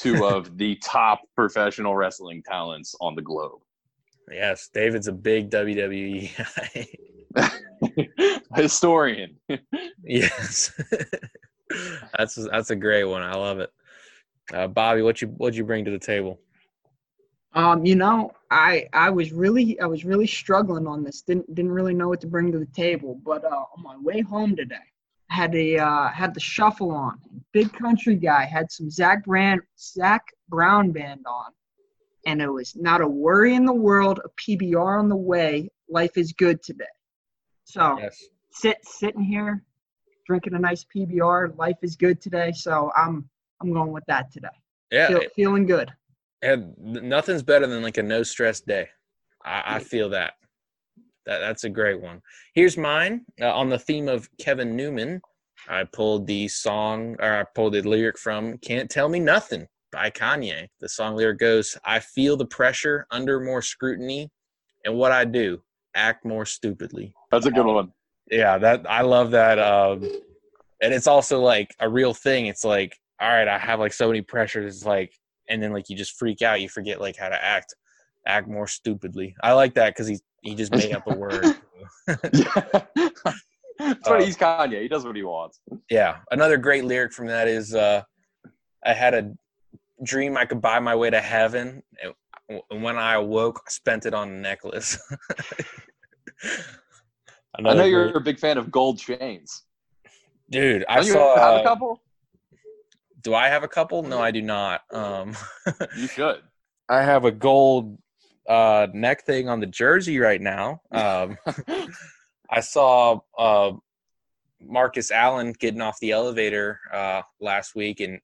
two 0.00 0.24
of 0.24 0.56
the 0.58 0.76
top 0.76 1.20
professional 1.34 1.94
wrestling 1.94 2.42
talents 2.42 2.94
on 3.00 3.14
the 3.14 3.22
globe. 3.22 3.60
Yes, 4.30 4.68
David's 4.72 5.08
a 5.08 5.12
big 5.12 5.50
WWE. 5.50 6.30
Historian. 8.56 9.36
yes, 10.02 10.72
that's 12.16 12.34
that's 12.34 12.70
a 12.70 12.76
great 12.76 13.04
one. 13.04 13.22
I 13.22 13.34
love 13.34 13.60
it. 13.60 13.70
Uh, 14.52 14.66
Bobby, 14.66 15.02
what 15.02 15.20
you 15.20 15.28
what 15.28 15.54
you 15.54 15.64
bring 15.64 15.84
to 15.84 15.90
the 15.90 15.98
table? 15.98 16.40
Um, 17.54 17.86
you 17.86 17.94
know, 17.94 18.32
I 18.50 18.88
I 18.92 19.10
was 19.10 19.32
really 19.32 19.78
I 19.80 19.86
was 19.86 20.04
really 20.04 20.26
struggling 20.26 20.86
on 20.86 21.04
this. 21.04 21.22
Didn't 21.22 21.54
didn't 21.54 21.72
really 21.72 21.94
know 21.94 22.08
what 22.08 22.20
to 22.22 22.26
bring 22.26 22.52
to 22.52 22.58
the 22.58 22.66
table. 22.66 23.20
But 23.24 23.44
uh, 23.44 23.64
on 23.76 23.82
my 23.82 23.96
way 23.98 24.20
home 24.22 24.56
today, 24.56 24.74
I 24.74 24.95
had 25.28 25.54
a 25.54 25.78
uh, 25.78 26.08
had 26.08 26.34
the 26.34 26.40
shuffle 26.40 26.90
on. 26.90 27.18
Big 27.52 27.72
country 27.72 28.16
guy 28.16 28.44
had 28.44 28.70
some 28.70 28.90
Zach 28.90 29.24
Brand 29.24 29.60
Zac 29.78 30.22
Brown 30.48 30.92
band 30.92 31.24
on, 31.26 31.52
and 32.26 32.40
it 32.40 32.48
was 32.50 32.76
not 32.76 33.00
a 33.00 33.08
worry 33.08 33.54
in 33.54 33.64
the 33.64 33.72
world. 33.72 34.20
A 34.24 34.28
PBR 34.40 34.98
on 34.98 35.08
the 35.08 35.16
way. 35.16 35.70
Life 35.88 36.16
is 36.16 36.32
good 36.32 36.62
today. 36.62 36.84
So 37.64 37.98
Yes, 37.98 38.24
sit 38.50 38.76
sitting 38.84 39.22
here, 39.22 39.62
drinking 40.26 40.54
a 40.54 40.58
nice 40.58 40.84
PBR. 40.94 41.56
Life 41.56 41.78
is 41.82 41.96
good 41.96 42.20
today. 42.20 42.52
So 42.52 42.90
I'm 42.96 43.28
I'm 43.60 43.72
going 43.72 43.92
with 43.92 44.04
that 44.06 44.30
today. 44.32 44.48
yeah, 44.90 45.08
Feel, 45.08 45.20
feeling 45.34 45.66
good. 45.66 45.92
and 46.42 46.74
nothing's 46.78 47.42
better 47.42 47.66
than 47.66 47.82
like 47.82 47.98
a 47.98 48.02
no 48.02 48.22
stress 48.22 48.60
day. 48.60 48.88
I, 49.44 49.76
I 49.76 49.78
feel 49.78 50.08
that. 50.10 50.34
That 51.26 51.40
that's 51.40 51.64
a 51.64 51.70
great 51.70 52.00
one. 52.00 52.22
Here's 52.54 52.76
mine 52.76 53.24
uh, 53.40 53.52
on 53.52 53.68
the 53.68 53.78
theme 53.78 54.08
of 54.08 54.28
Kevin 54.38 54.76
Newman. 54.76 55.20
I 55.68 55.84
pulled 55.84 56.26
the 56.26 56.46
song, 56.48 57.16
or 57.18 57.40
I 57.40 57.44
pulled 57.54 57.74
the 57.74 57.82
lyric 57.82 58.18
from 58.18 58.58
"Can't 58.58 58.90
Tell 58.90 59.08
Me 59.08 59.18
Nothing" 59.18 59.66
by 59.92 60.10
Kanye. 60.10 60.68
The 60.80 60.88
song 60.88 61.16
lyric 61.16 61.38
goes, 61.38 61.76
"I 61.84 61.98
feel 61.98 62.36
the 62.36 62.46
pressure 62.46 63.06
under 63.10 63.40
more 63.40 63.62
scrutiny, 63.62 64.30
and 64.84 64.96
what 64.96 65.12
I 65.12 65.24
do, 65.24 65.60
act 65.94 66.24
more 66.24 66.46
stupidly." 66.46 67.12
That's 67.32 67.46
a 67.46 67.50
good 67.50 67.66
one. 67.66 67.92
Yeah, 68.30 68.58
that 68.58 68.88
I 68.88 69.02
love 69.02 69.32
that. 69.32 69.58
Um, 69.58 70.02
and 70.80 70.92
it's 70.92 71.06
also 71.06 71.40
like 71.40 71.74
a 71.80 71.88
real 71.88 72.14
thing. 72.14 72.46
It's 72.46 72.64
like, 72.64 72.96
all 73.20 73.28
right, 73.28 73.48
I 73.48 73.58
have 73.58 73.80
like 73.80 73.92
so 73.92 74.06
many 74.06 74.20
pressures. 74.20 74.76
It's 74.76 74.84
like, 74.84 75.12
and 75.48 75.62
then 75.62 75.72
like 75.72 75.88
you 75.88 75.96
just 75.96 76.18
freak 76.18 76.42
out. 76.42 76.60
You 76.60 76.68
forget 76.68 77.00
like 77.00 77.16
how 77.16 77.28
to 77.28 77.44
act, 77.44 77.74
act 78.26 78.48
more 78.48 78.66
stupidly. 78.66 79.34
I 79.42 79.52
like 79.52 79.74
that 79.74 79.90
because 79.90 80.06
he 80.06 80.18
he 80.46 80.54
just 80.54 80.72
made 80.72 80.92
up 80.94 81.06
a 81.06 81.14
word. 81.24 81.56
That's 82.06 82.34
what 84.08 84.22
he's 84.22 84.36
Kanye. 84.36 84.80
He 84.82 84.88
does 84.88 85.04
what 85.04 85.16
he 85.16 85.22
wants. 85.22 85.60
yeah, 85.90 86.18
another 86.30 86.56
great 86.56 86.84
lyric 86.84 87.12
from 87.12 87.26
that 87.26 87.48
is, 87.48 87.74
uh, 87.74 88.02
I 88.84 88.92
had 88.92 89.14
a 89.14 89.32
dream 90.04 90.36
I 90.36 90.44
could 90.44 90.62
buy 90.62 90.78
my 90.80 90.94
way 90.94 91.10
to 91.10 91.20
heaven, 91.20 91.82
and 92.00 92.82
when 92.82 92.96
I 92.96 93.14
awoke, 93.14 93.62
I 93.66 93.70
spent 93.70 94.06
it 94.06 94.14
on 94.14 94.28
a 94.30 94.34
necklace. 94.34 94.98
I 97.58 97.62
know 97.74 97.84
you're 97.84 98.16
a 98.16 98.20
big 98.20 98.38
fan 98.38 98.58
of 98.58 98.70
gold 98.70 98.98
chains. 98.98 99.64
dude. 100.50 100.84
I 100.88 100.96
Don't 100.96 101.04
saw. 101.06 101.36
have 101.36 101.54
uh, 101.58 101.60
a 101.60 101.64
couple? 101.64 102.00
do 103.22 103.34
I 103.34 103.48
have 103.48 103.64
a 103.64 103.68
couple? 103.68 104.02
No, 104.04 104.20
I 104.20 104.30
do 104.30 104.42
not. 104.42 104.82
Um, 104.92 105.34
You 105.96 106.06
should. 106.06 106.42
I 106.88 107.02
have 107.02 107.24
a 107.24 107.32
gold 107.32 107.98
uh, 108.48 108.86
neck 108.92 109.24
thing 109.24 109.48
on 109.48 109.60
the 109.60 109.66
jersey 109.66 110.18
right 110.18 110.40
now. 110.40 110.80
Um, 110.90 111.38
I 112.50 112.60
saw 112.60 113.20
uh, 113.36 113.72
Marcus 114.60 115.10
Allen 115.10 115.52
getting 115.58 115.80
off 115.80 115.98
the 116.00 116.12
elevator 116.12 116.80
uh, 116.92 117.22
last 117.40 117.74
week, 117.74 118.00
and 118.00 118.20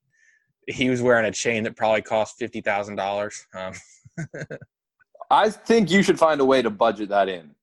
he 0.67 0.89
was 0.89 1.01
wearing 1.01 1.25
a 1.25 1.31
chain 1.31 1.63
that 1.63 1.75
probably 1.75 2.01
cost 2.01 2.37
fifty 2.37 2.61
thousand 2.61 2.95
dollars. 2.95 3.45
Um, 3.53 3.73
I 5.29 5.49
think 5.49 5.89
you 5.91 6.03
should 6.03 6.19
find 6.19 6.39
a 6.41 6.45
way 6.45 6.61
to 6.61 6.69
budget 6.69 7.09
that 7.09 7.27
in. 7.27 7.55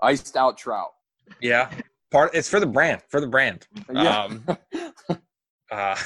Iced 0.00 0.36
out 0.36 0.58
trout. 0.58 0.92
yeah, 1.40 1.70
part 2.10 2.34
it's 2.34 2.48
for 2.48 2.58
the 2.58 2.66
brand. 2.66 3.02
For 3.08 3.20
the 3.20 3.28
brand. 3.28 3.66
Yeah. 3.92 4.24
Um, 4.24 4.44
Uh, 5.72 5.96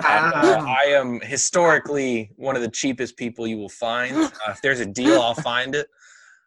I'm, 0.00 0.32
uh, 0.34 0.64
I 0.64 0.84
am 0.88 1.20
historically 1.20 2.30
one 2.36 2.56
of 2.56 2.62
the 2.62 2.70
cheapest 2.70 3.16
people 3.16 3.46
you 3.46 3.56
will 3.56 3.68
find. 3.68 4.16
Uh, 4.38 4.50
if 4.50 4.62
there's 4.62 4.80
a 4.80 4.86
deal, 4.86 5.20
I'll 5.20 5.34
find 5.34 5.74
it. 5.74 5.88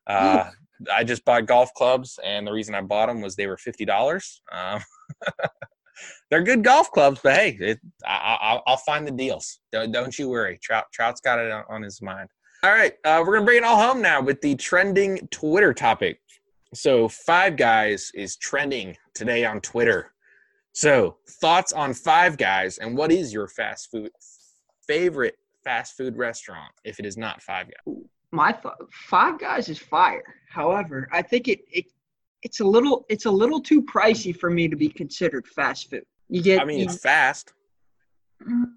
Uh, 0.07 0.49
I 0.91 1.03
just 1.03 1.25
bought 1.25 1.45
golf 1.45 1.73
clubs, 1.73 2.19
and 2.23 2.47
the 2.47 2.51
reason 2.51 2.73
I 2.73 2.81
bought 2.81 3.07
them 3.07 3.21
was 3.21 3.35
they 3.35 3.47
were 3.47 3.57
fifty 3.57 3.85
dollars. 3.85 4.41
Um, 4.51 4.81
they're 6.29 6.43
good 6.43 6.63
golf 6.63 6.91
clubs, 6.91 7.19
but 7.23 7.35
hey, 7.35 7.57
it, 7.59 7.79
I, 8.05 8.37
I, 8.41 8.61
I'll 8.65 8.77
find 8.77 9.05
the 9.05 9.11
deals. 9.11 9.59
Don't, 9.71 9.91
don't 9.91 10.17
you 10.17 10.29
worry. 10.29 10.59
Trout, 10.61 10.85
Trout's 10.93 11.21
got 11.21 11.39
it 11.39 11.51
on, 11.51 11.63
on 11.69 11.81
his 11.81 12.01
mind. 12.01 12.29
All 12.63 12.71
right, 12.71 12.93
uh, 13.03 13.23
we're 13.25 13.33
gonna 13.33 13.45
bring 13.45 13.57
it 13.57 13.63
all 13.63 13.81
home 13.81 14.01
now 14.01 14.21
with 14.21 14.41
the 14.41 14.55
trending 14.55 15.27
Twitter 15.31 15.73
topic. 15.73 16.19
So, 16.73 17.09
Five 17.09 17.57
Guys 17.57 18.11
is 18.15 18.37
trending 18.37 18.95
today 19.13 19.43
on 19.45 19.59
Twitter. 19.61 20.13
So, 20.73 21.17
thoughts 21.27 21.73
on 21.73 21.93
Five 21.93 22.37
Guys, 22.37 22.77
and 22.77 22.95
what 22.97 23.11
is 23.11 23.33
your 23.33 23.47
fast 23.47 23.91
food 23.91 24.11
favorite 24.87 25.37
fast 25.63 25.95
food 25.95 26.17
restaurant 26.17 26.71
if 26.83 26.99
it 26.99 27.05
is 27.05 27.17
not 27.17 27.41
Five 27.41 27.67
Guys? 27.67 27.95
my 28.33 28.51
th- 28.53 28.73
five 28.89 29.37
guys 29.37 29.67
is 29.67 29.77
fire 29.77 30.23
however 30.49 31.09
i 31.11 31.21
think 31.21 31.49
it, 31.49 31.59
it 31.69 31.83
it's 32.43 32.61
a 32.61 32.63
little 32.63 33.05
it's 33.09 33.25
a 33.25 33.29
little 33.31 33.59
too 33.59 33.81
pricey 33.83 34.33
for 34.33 34.49
me 34.49 34.69
to 34.69 34.77
be 34.77 34.87
considered 34.87 35.45
fast 35.45 35.89
food 35.89 36.05
you 36.29 36.41
get 36.41 36.61
I 36.61 36.63
mean, 36.63 36.79
you- 36.79 36.85
it's 36.85 36.97
fast. 37.01 37.51
Mm, 38.41 38.71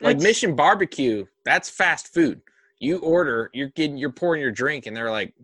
Like 0.00 0.18
Mission 0.20 0.54
Barbecue, 0.54 1.26
that's 1.44 1.68
fast 1.68 2.14
food. 2.14 2.40
You 2.78 2.98
order, 2.98 3.50
you're 3.52 3.70
getting, 3.70 3.96
you're 3.96 4.12
pouring 4.12 4.40
your 4.40 4.52
drink, 4.52 4.86
and 4.86 4.96
they're 4.96 5.10
like, 5.10 5.34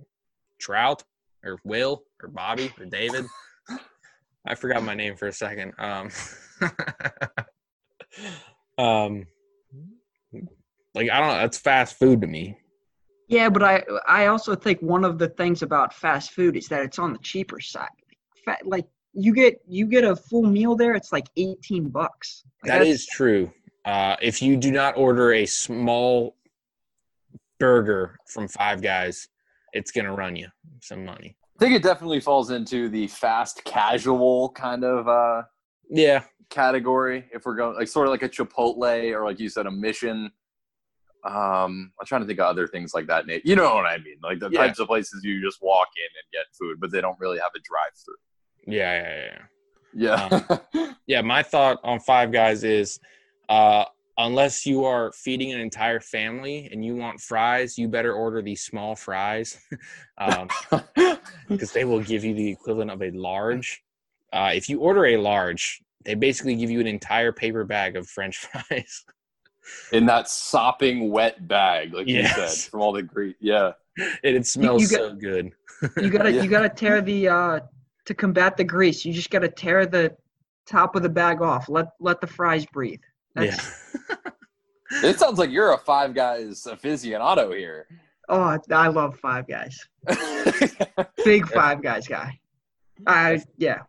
Trout 0.60 1.02
or 1.44 1.58
Will 1.64 2.04
or 2.22 2.28
Bobby 2.28 2.70
or 2.78 2.84
David. 2.86 3.26
I 4.46 4.54
forgot 4.54 4.82
my 4.82 4.94
name 4.94 5.16
for 5.16 5.28
a 5.28 5.32
second. 5.32 5.72
Um, 5.78 6.10
um, 8.78 9.26
like 10.94 11.10
I 11.10 11.20
don't 11.20 11.28
know, 11.28 11.38
that's 11.38 11.58
fast 11.58 11.98
food 11.98 12.20
to 12.22 12.26
me. 12.26 12.56
yeah 13.28 13.48
but 13.48 13.62
i 13.62 13.82
i 14.08 14.26
also 14.26 14.54
think 14.56 14.80
one 14.80 15.04
of 15.04 15.18
the 15.18 15.28
things 15.28 15.62
about 15.62 15.94
fast 15.94 16.32
food 16.32 16.56
is 16.56 16.66
that 16.68 16.82
it's 16.82 16.98
on 16.98 17.12
the 17.12 17.18
cheaper 17.20 17.60
side 17.60 17.88
Fa- 18.44 18.56
like 18.64 18.86
you 19.12 19.32
get 19.32 19.60
you 19.68 19.86
get 19.86 20.02
a 20.04 20.16
full 20.16 20.42
meal 20.42 20.74
there 20.74 20.94
it's 20.94 21.12
like 21.12 21.28
18 21.36 21.88
bucks 21.90 22.42
Like, 22.64 22.80
that's- 22.80 23.06
true. 23.06 23.52
Uh, 23.84 24.14
if 24.20 24.42
you 24.42 24.56
do 24.58 24.70
not 24.70 24.96
order 24.98 25.32
a 25.32 25.46
small 25.46 26.36
burger 27.58 28.18
from 28.26 28.46
Five 28.46 28.82
Guys, 28.82 29.28
it's 29.72 29.90
gonna 29.90 30.14
run 30.14 30.36
you 30.36 30.48
some 30.82 31.02
money. 31.06 31.34
I 31.60 31.62
think 31.66 31.74
it 31.76 31.82
definitely 31.82 32.20
falls 32.20 32.50
into 32.50 32.88
the 32.88 33.06
fast 33.08 33.62
casual 33.64 34.48
kind 34.52 34.82
of 34.82 35.06
uh, 35.06 35.42
Yeah, 35.90 36.22
category. 36.48 37.26
If 37.34 37.44
we're 37.44 37.54
going 37.54 37.76
like 37.76 37.86
sort 37.86 38.06
of 38.06 38.12
like 38.12 38.22
a 38.22 38.30
Chipotle 38.30 39.12
or 39.14 39.26
like 39.26 39.38
you 39.38 39.50
said, 39.50 39.66
a 39.66 39.70
Mission. 39.70 40.30
Um, 41.22 41.92
I'm 42.00 42.06
trying 42.06 42.22
to 42.22 42.26
think 42.26 42.40
of 42.40 42.46
other 42.46 42.66
things 42.66 42.94
like 42.94 43.06
that. 43.08 43.26
Nate, 43.26 43.44
you 43.44 43.56
know 43.56 43.74
what 43.74 43.84
I 43.84 43.98
mean? 43.98 44.16
Like 44.22 44.38
the 44.40 44.48
Yeah. 44.50 44.60
types 44.68 44.78
of 44.78 44.86
places 44.86 45.22
you 45.22 45.42
just 45.44 45.58
walk 45.60 45.88
in 45.98 46.04
and 46.04 46.32
get 46.32 46.46
food, 46.58 46.78
but 46.80 46.90
they 46.90 47.02
don't 47.02 47.20
really 47.20 47.36
have 47.38 47.50
a 47.54 47.58
drive-through. 47.58 48.74
yeah, 48.74 49.02
yeah, 49.02 49.38
yeah. 49.92 50.40
Yeah. 50.72 50.92
Yeah, 51.06 51.20
my 51.22 51.42
thought 51.42 51.78
on 51.82 51.98
Five 52.00 52.30
Guys 52.32 52.62
is, 52.64 52.98
uh, 53.50 53.84
unless 54.26 54.66
you 54.66 54.84
are 54.84 55.12
feeding 55.12 55.52
an 55.52 55.60
entire 55.60 56.00
family 56.00 56.68
and 56.72 56.84
you 56.84 56.96
want 56.96 57.20
fries, 57.20 57.78
you 57.78 57.88
better 57.88 58.12
order 58.12 58.42
these 58.42 58.62
small 58.62 58.94
fries, 58.96 59.58
um, 60.18 60.48
because 61.48 61.72
they 61.72 61.84
will 61.84 62.00
give 62.00 62.24
you 62.24 62.34
the 62.34 62.50
equivalent 62.50 62.90
of 62.90 63.02
a 63.02 63.10
large. 63.12 63.82
Uh, 64.32 64.50
if 64.54 64.68
you 64.68 64.80
order 64.80 65.06
a 65.06 65.16
large, 65.16 65.80
they 66.04 66.14
basically 66.14 66.54
give 66.56 66.70
you 66.70 66.80
an 66.80 66.86
entire 66.86 67.32
paper 67.32 67.64
bag 67.64 67.96
of 67.96 68.06
French 68.08 68.36
fries. 68.68 69.04
in 69.92 70.06
that 70.06 70.28
sopping 70.28 71.10
wet 71.10 71.46
bag, 71.48 71.92
like 71.94 72.06
you 72.08 72.26
said, 72.26 72.50
from 72.70 72.80
all 72.80 72.92
the 72.92 73.02
grease. 73.02 73.36
Yeah. 73.40 73.72
and 73.98 74.36
it 74.36 74.46
smells 74.46 74.82
you 74.82 74.88
got- 74.98 75.10
so 75.10 75.14
good. 75.14 75.52
You 75.96 76.10
gotta 76.10 76.30
Yeah. 76.32 76.42
you 76.42 76.48
gotta 76.48 76.68
tear 76.68 77.00
the 77.00 77.28
uh 77.28 77.60
to 78.06 78.14
combat 78.14 78.56
the 78.56 78.64
grease. 78.64 79.04
You 79.04 79.12
just 79.12 79.30
gotta 79.30 79.48
tear 79.48 79.86
the 79.86 80.14
top 80.66 80.94
of 80.94 81.02
the 81.02 81.08
bag 81.08 81.40
off. 81.42 81.68
Let 81.68 81.86
let 82.00 82.20
the 82.20 82.26
fries 82.26 82.66
breathe. 82.66 83.00
Yeah. 83.36 83.56
It 85.04 85.20
sounds 85.20 85.38
like 85.38 85.50
you're 85.50 85.72
a 85.72 85.78
Five 85.78 86.14
Guys 86.14 86.64
aficionado 86.64 87.56
here. 87.56 87.86
Oh, 88.28 88.58
I 88.72 88.88
love 88.88 89.16
Five 89.20 89.46
Guys. 89.46 89.78
Big 91.24 91.46
Five 91.46 91.80
Guys 91.80 92.08
guy. 92.08 92.40
I 93.06 93.40
yeah, 93.56 93.82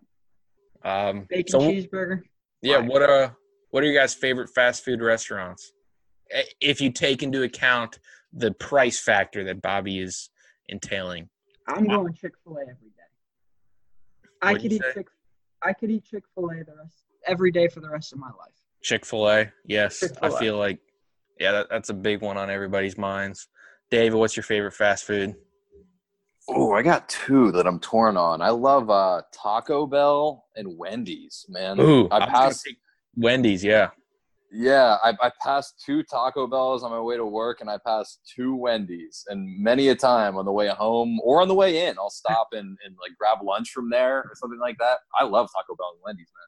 Um, 0.84 1.26
bacon 1.28 1.48
so 1.50 1.60
cheeseburger. 1.60 2.22
yeah, 2.62 2.78
Fine. 2.78 2.88
what 2.88 3.02
are 3.02 3.36
what 3.72 3.82
are 3.84 3.88
your 3.88 4.00
guys' 4.00 4.14
favorite 4.14 4.50
fast 4.54 4.86
food 4.86 5.02
restaurants? 5.02 5.72
If 6.62 6.80
you 6.80 6.92
take 6.92 7.24
into 7.24 7.42
account 7.42 7.98
the 8.32 8.52
price 8.52 9.00
factor 9.00 9.44
that 9.46 9.60
Bobby 9.60 10.00
is 10.00 10.30
entailing. 10.70 11.30
I'm 11.68 11.88
going 11.88 12.14
Chick 12.14 12.34
Fil 12.44 12.58
A 12.58 12.62
every 12.62 12.74
day. 12.96 14.30
I 14.42 14.52
What'd 14.54 14.62
could 14.62 14.74
eat 14.74 14.82
say? 14.84 14.94
Chick. 14.94 15.08
I 15.64 15.74
could 15.74 15.90
eat 15.90 16.06
Chick 16.06 16.26
Fil 16.36 16.46
A 16.52 16.64
the 16.64 16.76
rest 16.80 17.06
every 17.26 17.52
day 17.52 17.68
for 17.68 17.80
the 17.80 17.90
rest 17.90 18.14
of 18.14 18.20
my 18.20 18.28
life. 18.28 18.54
Chick 18.82 19.06
Fil 19.06 19.30
A, 19.30 19.52
yes, 19.66 20.04
I 20.04 20.08
Chick-fil-A. 20.08 20.40
feel 20.40 20.58
like 20.58 20.80
yeah, 21.40 21.52
that, 21.52 21.68
that's 21.70 21.90
a 21.90 21.94
big 21.94 22.22
one 22.22 22.38
on 22.38 22.50
everybody's 22.50 22.98
minds. 22.98 23.48
David, 23.90 24.16
what's 24.18 24.36
your 24.36 24.44
favorite 24.44 24.74
fast 24.74 25.06
food? 25.06 25.36
Oh, 26.50 26.74
I 26.74 26.82
got 26.82 27.08
two 27.10 27.52
that 27.52 27.68
I'm 27.68 27.80
torn 27.80 28.18
on. 28.18 28.42
I 28.42 28.50
love 28.50 28.90
uh, 28.90 29.22
Taco 29.34 29.86
Bell 29.86 30.46
and 30.56 30.78
Wendy's, 30.78 31.46
man. 31.50 31.80
Ooh, 31.80 32.08
I 32.10 32.20
was 32.20 32.30
passed. 32.30 32.70
Wendy's, 33.16 33.64
yeah. 33.64 33.90
Yeah, 34.52 34.98
I, 35.04 35.14
I 35.22 35.32
passed 35.42 35.82
two 35.86 36.04
Taco 36.04 36.46
Bells 36.46 36.84
on 36.84 36.92
my 36.92 37.00
way 37.00 37.16
to 37.16 37.26
work, 37.26 37.62
and 37.62 37.70
I 37.70 37.78
passed 37.86 38.20
two 38.36 38.56
Wendy's. 38.56 39.24
And 39.30 39.62
many 39.62 39.90
a 39.90 39.96
time 39.96 40.36
on 40.36 40.46
the 40.46 40.52
way 40.52 40.68
home 40.68 41.20
or 41.24 41.42
on 41.42 41.48
the 41.48 41.54
way 41.54 41.88
in, 41.88 41.98
I'll 41.98 42.10
stop 42.10 42.50
and, 42.52 42.78
and 42.86 42.96
like 43.02 43.18
grab 43.18 43.38
lunch 43.44 43.72
from 43.72 43.90
there 43.90 44.18
or 44.18 44.32
something 44.36 44.60
like 44.60 44.78
that. 44.80 45.00
I 45.18 45.24
love 45.24 45.50
Taco 45.56 45.76
Bell 45.76 45.92
and 45.94 46.02
Wendy's, 46.04 46.32
man. 46.36 46.48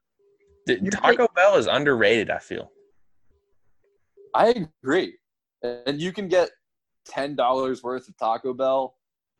Taco 0.92 1.28
Bell 1.36 1.56
is 1.56 1.68
underrated. 1.68 2.30
I 2.30 2.40
feel. 2.40 2.72
I 4.34 4.68
agree. 4.84 5.18
And 5.62 6.02
you 6.02 6.12
can 6.12 6.28
get 6.28 6.50
ten 7.06 7.36
dollars 7.36 7.84
worth 7.84 8.08
of 8.08 8.18
Taco 8.18 8.54
Bell, 8.54 8.96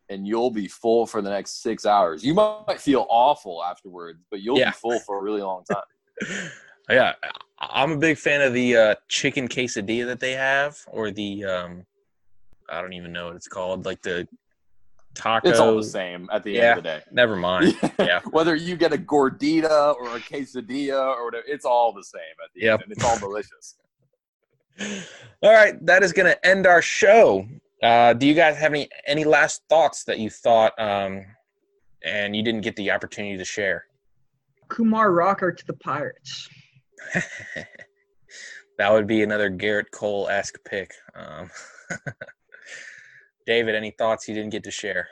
and 0.08 0.26
you'll 0.26 0.50
be 0.50 0.68
full 0.68 1.06
for 1.06 1.20
the 1.22 1.30
next 1.30 1.62
six 1.62 1.84
hours. 1.86 2.24
You 2.24 2.34
might 2.34 2.80
feel 2.80 3.06
awful 3.10 3.62
afterwards, 3.64 4.24
but 4.30 4.40
you'll 4.40 4.58
Yeah. 4.58 4.70
be 4.70 4.76
full 4.76 5.00
for 5.00 5.18
a 5.18 5.22
really 5.22 5.42
long 5.42 5.64
time. 5.64 6.50
Yeah, 6.90 7.14
I'm 7.58 7.92
a 7.92 7.96
big 7.96 8.18
fan 8.18 8.42
of 8.42 8.52
the 8.52 8.76
uh, 8.76 8.94
chicken 9.08 9.48
quesadilla 9.48 10.04
that 10.04 10.20
they 10.20 10.32
have, 10.32 10.76
or 10.88 11.10
the 11.10 11.42
um, 11.42 11.86
I 12.68 12.82
don't 12.82 12.92
even 12.92 13.10
know 13.10 13.28
what 13.28 13.36
it's 13.36 13.48
called, 13.48 13.86
like 13.86 14.02
the 14.02 14.28
taco. 15.14 15.48
It's 15.48 15.58
all 15.58 15.76
the 15.76 15.82
same 15.82 16.28
at 16.32 16.42
the 16.42 16.52
Yeah. 16.52 16.60
end 16.70 16.78
of 16.78 16.84
the 16.84 16.88
day. 16.90 17.02
Never 17.12 17.36
mind. 17.36 17.76
Yeah. 17.98 18.20
Whether 18.30 18.54
you 18.54 18.76
get 18.76 18.92
a 18.92 18.98
gordita 18.98 19.94
or 19.96 20.16
a 20.16 20.20
quesadilla 20.20 21.14
or 21.16 21.26
whatever, 21.26 21.44
it's 21.46 21.64
all 21.64 21.92
the 21.92 22.04
same 22.04 22.20
at 22.44 22.50
the 22.54 22.62
Yep. 22.62 22.72
end, 22.74 22.82
and 22.84 22.92
it's 22.92 23.04
all 23.04 23.18
delicious. 23.18 23.76
All 25.42 25.52
right, 25.52 25.74
that 25.86 26.02
is 26.02 26.12
going 26.12 26.26
to 26.26 26.44
end 26.46 26.66
our 26.66 26.82
show. 26.82 27.46
Uh, 27.80 28.12
do 28.12 28.26
you 28.26 28.34
guys 28.34 28.56
have 28.56 28.72
any 28.72 28.88
any 29.06 29.22
last 29.22 29.62
thoughts 29.68 30.02
that 30.04 30.18
you 30.18 30.28
thought 30.30 30.72
um, 30.80 31.24
and 32.02 32.34
you 32.34 32.42
didn't 32.42 32.62
get 32.62 32.74
the 32.74 32.90
opportunity 32.90 33.36
to 33.36 33.44
share? 33.44 33.84
Kumar 34.68 35.12
Rocker 35.12 35.52
to 35.52 35.66
the 35.66 35.74
Pirates. 35.74 36.48
that 38.78 38.92
would 38.92 39.06
be 39.06 39.22
another 39.22 39.48
Gerrit 39.50 39.90
Cole 39.92 40.28
esque 40.28 40.58
pick. 40.64 40.92
Um, 41.14 41.50
David, 43.46 43.74
any 43.74 43.90
thoughts 43.90 44.28
you 44.28 44.34
didn't 44.34 44.50
get 44.50 44.64
to 44.64 44.70
share? 44.70 45.08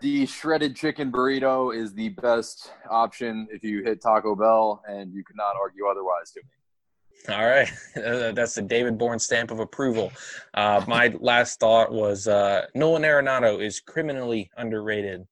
The 0.00 0.26
shredded 0.26 0.76
chicken 0.76 1.10
burrito 1.10 1.74
is 1.74 1.94
the 1.94 2.10
best 2.10 2.70
option 2.90 3.48
if 3.50 3.64
you 3.64 3.82
hit 3.82 4.02
Taco 4.02 4.34
Bell, 4.34 4.82
and 4.86 5.12
you 5.12 5.24
cannot 5.24 5.56
argue 5.60 5.86
otherwise 5.86 6.30
to 6.32 6.40
me. 6.42 7.34
All 7.34 7.46
right, 7.46 7.70
Uh, 7.96 8.32
that's 8.32 8.54
the 8.54 8.62
David 8.62 8.98
Bourne 8.98 9.18
stamp 9.18 9.50
of 9.50 9.58
approval. 9.58 10.12
Uh, 10.54 10.84
my 10.86 11.08
last 11.20 11.58
thought 11.58 11.90
was 11.90 12.28
uh, 12.28 12.66
Nolan 12.74 13.02
Arenado 13.02 13.60
is 13.60 13.80
criminally 13.80 14.50
underrated, 14.58 15.26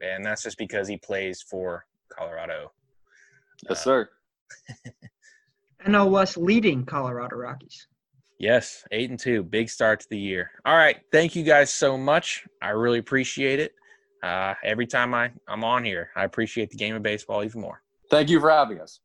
and 0.00 0.24
that's 0.24 0.44
just 0.44 0.58
because 0.58 0.86
he 0.88 0.96
plays 0.96 1.42
for 1.42 1.84
Colorado. 2.08 2.72
Yes, 3.68 3.82
sir. 3.82 4.08
NL 5.86 6.10
West 6.10 6.36
leading 6.36 6.84
Colorado 6.84 7.36
Rockies. 7.36 7.88
Yes, 8.38 8.84
eight 8.92 9.10
and 9.10 9.18
two, 9.18 9.42
big 9.42 9.68
start 9.68 10.00
to 10.00 10.06
the 10.10 10.18
year. 10.18 10.52
All 10.64 10.76
right, 10.76 10.98
thank 11.10 11.34
you 11.34 11.42
guys 11.42 11.72
so 11.72 11.98
much. 11.98 12.46
I 12.62 12.70
really 12.70 13.00
appreciate 13.00 13.58
it. 13.58 13.74
Uh, 14.22 14.54
every 14.62 14.86
time 14.86 15.12
I 15.12 15.32
I'm 15.48 15.64
on 15.64 15.84
here, 15.84 16.10
I 16.14 16.24
appreciate 16.24 16.70
the 16.70 16.76
game 16.76 16.94
of 16.94 17.02
baseball 17.02 17.42
even 17.42 17.60
more. 17.60 17.82
Thank 18.10 18.30
you 18.30 18.40
for 18.40 18.50
having 18.50 18.80
us. 18.80 19.00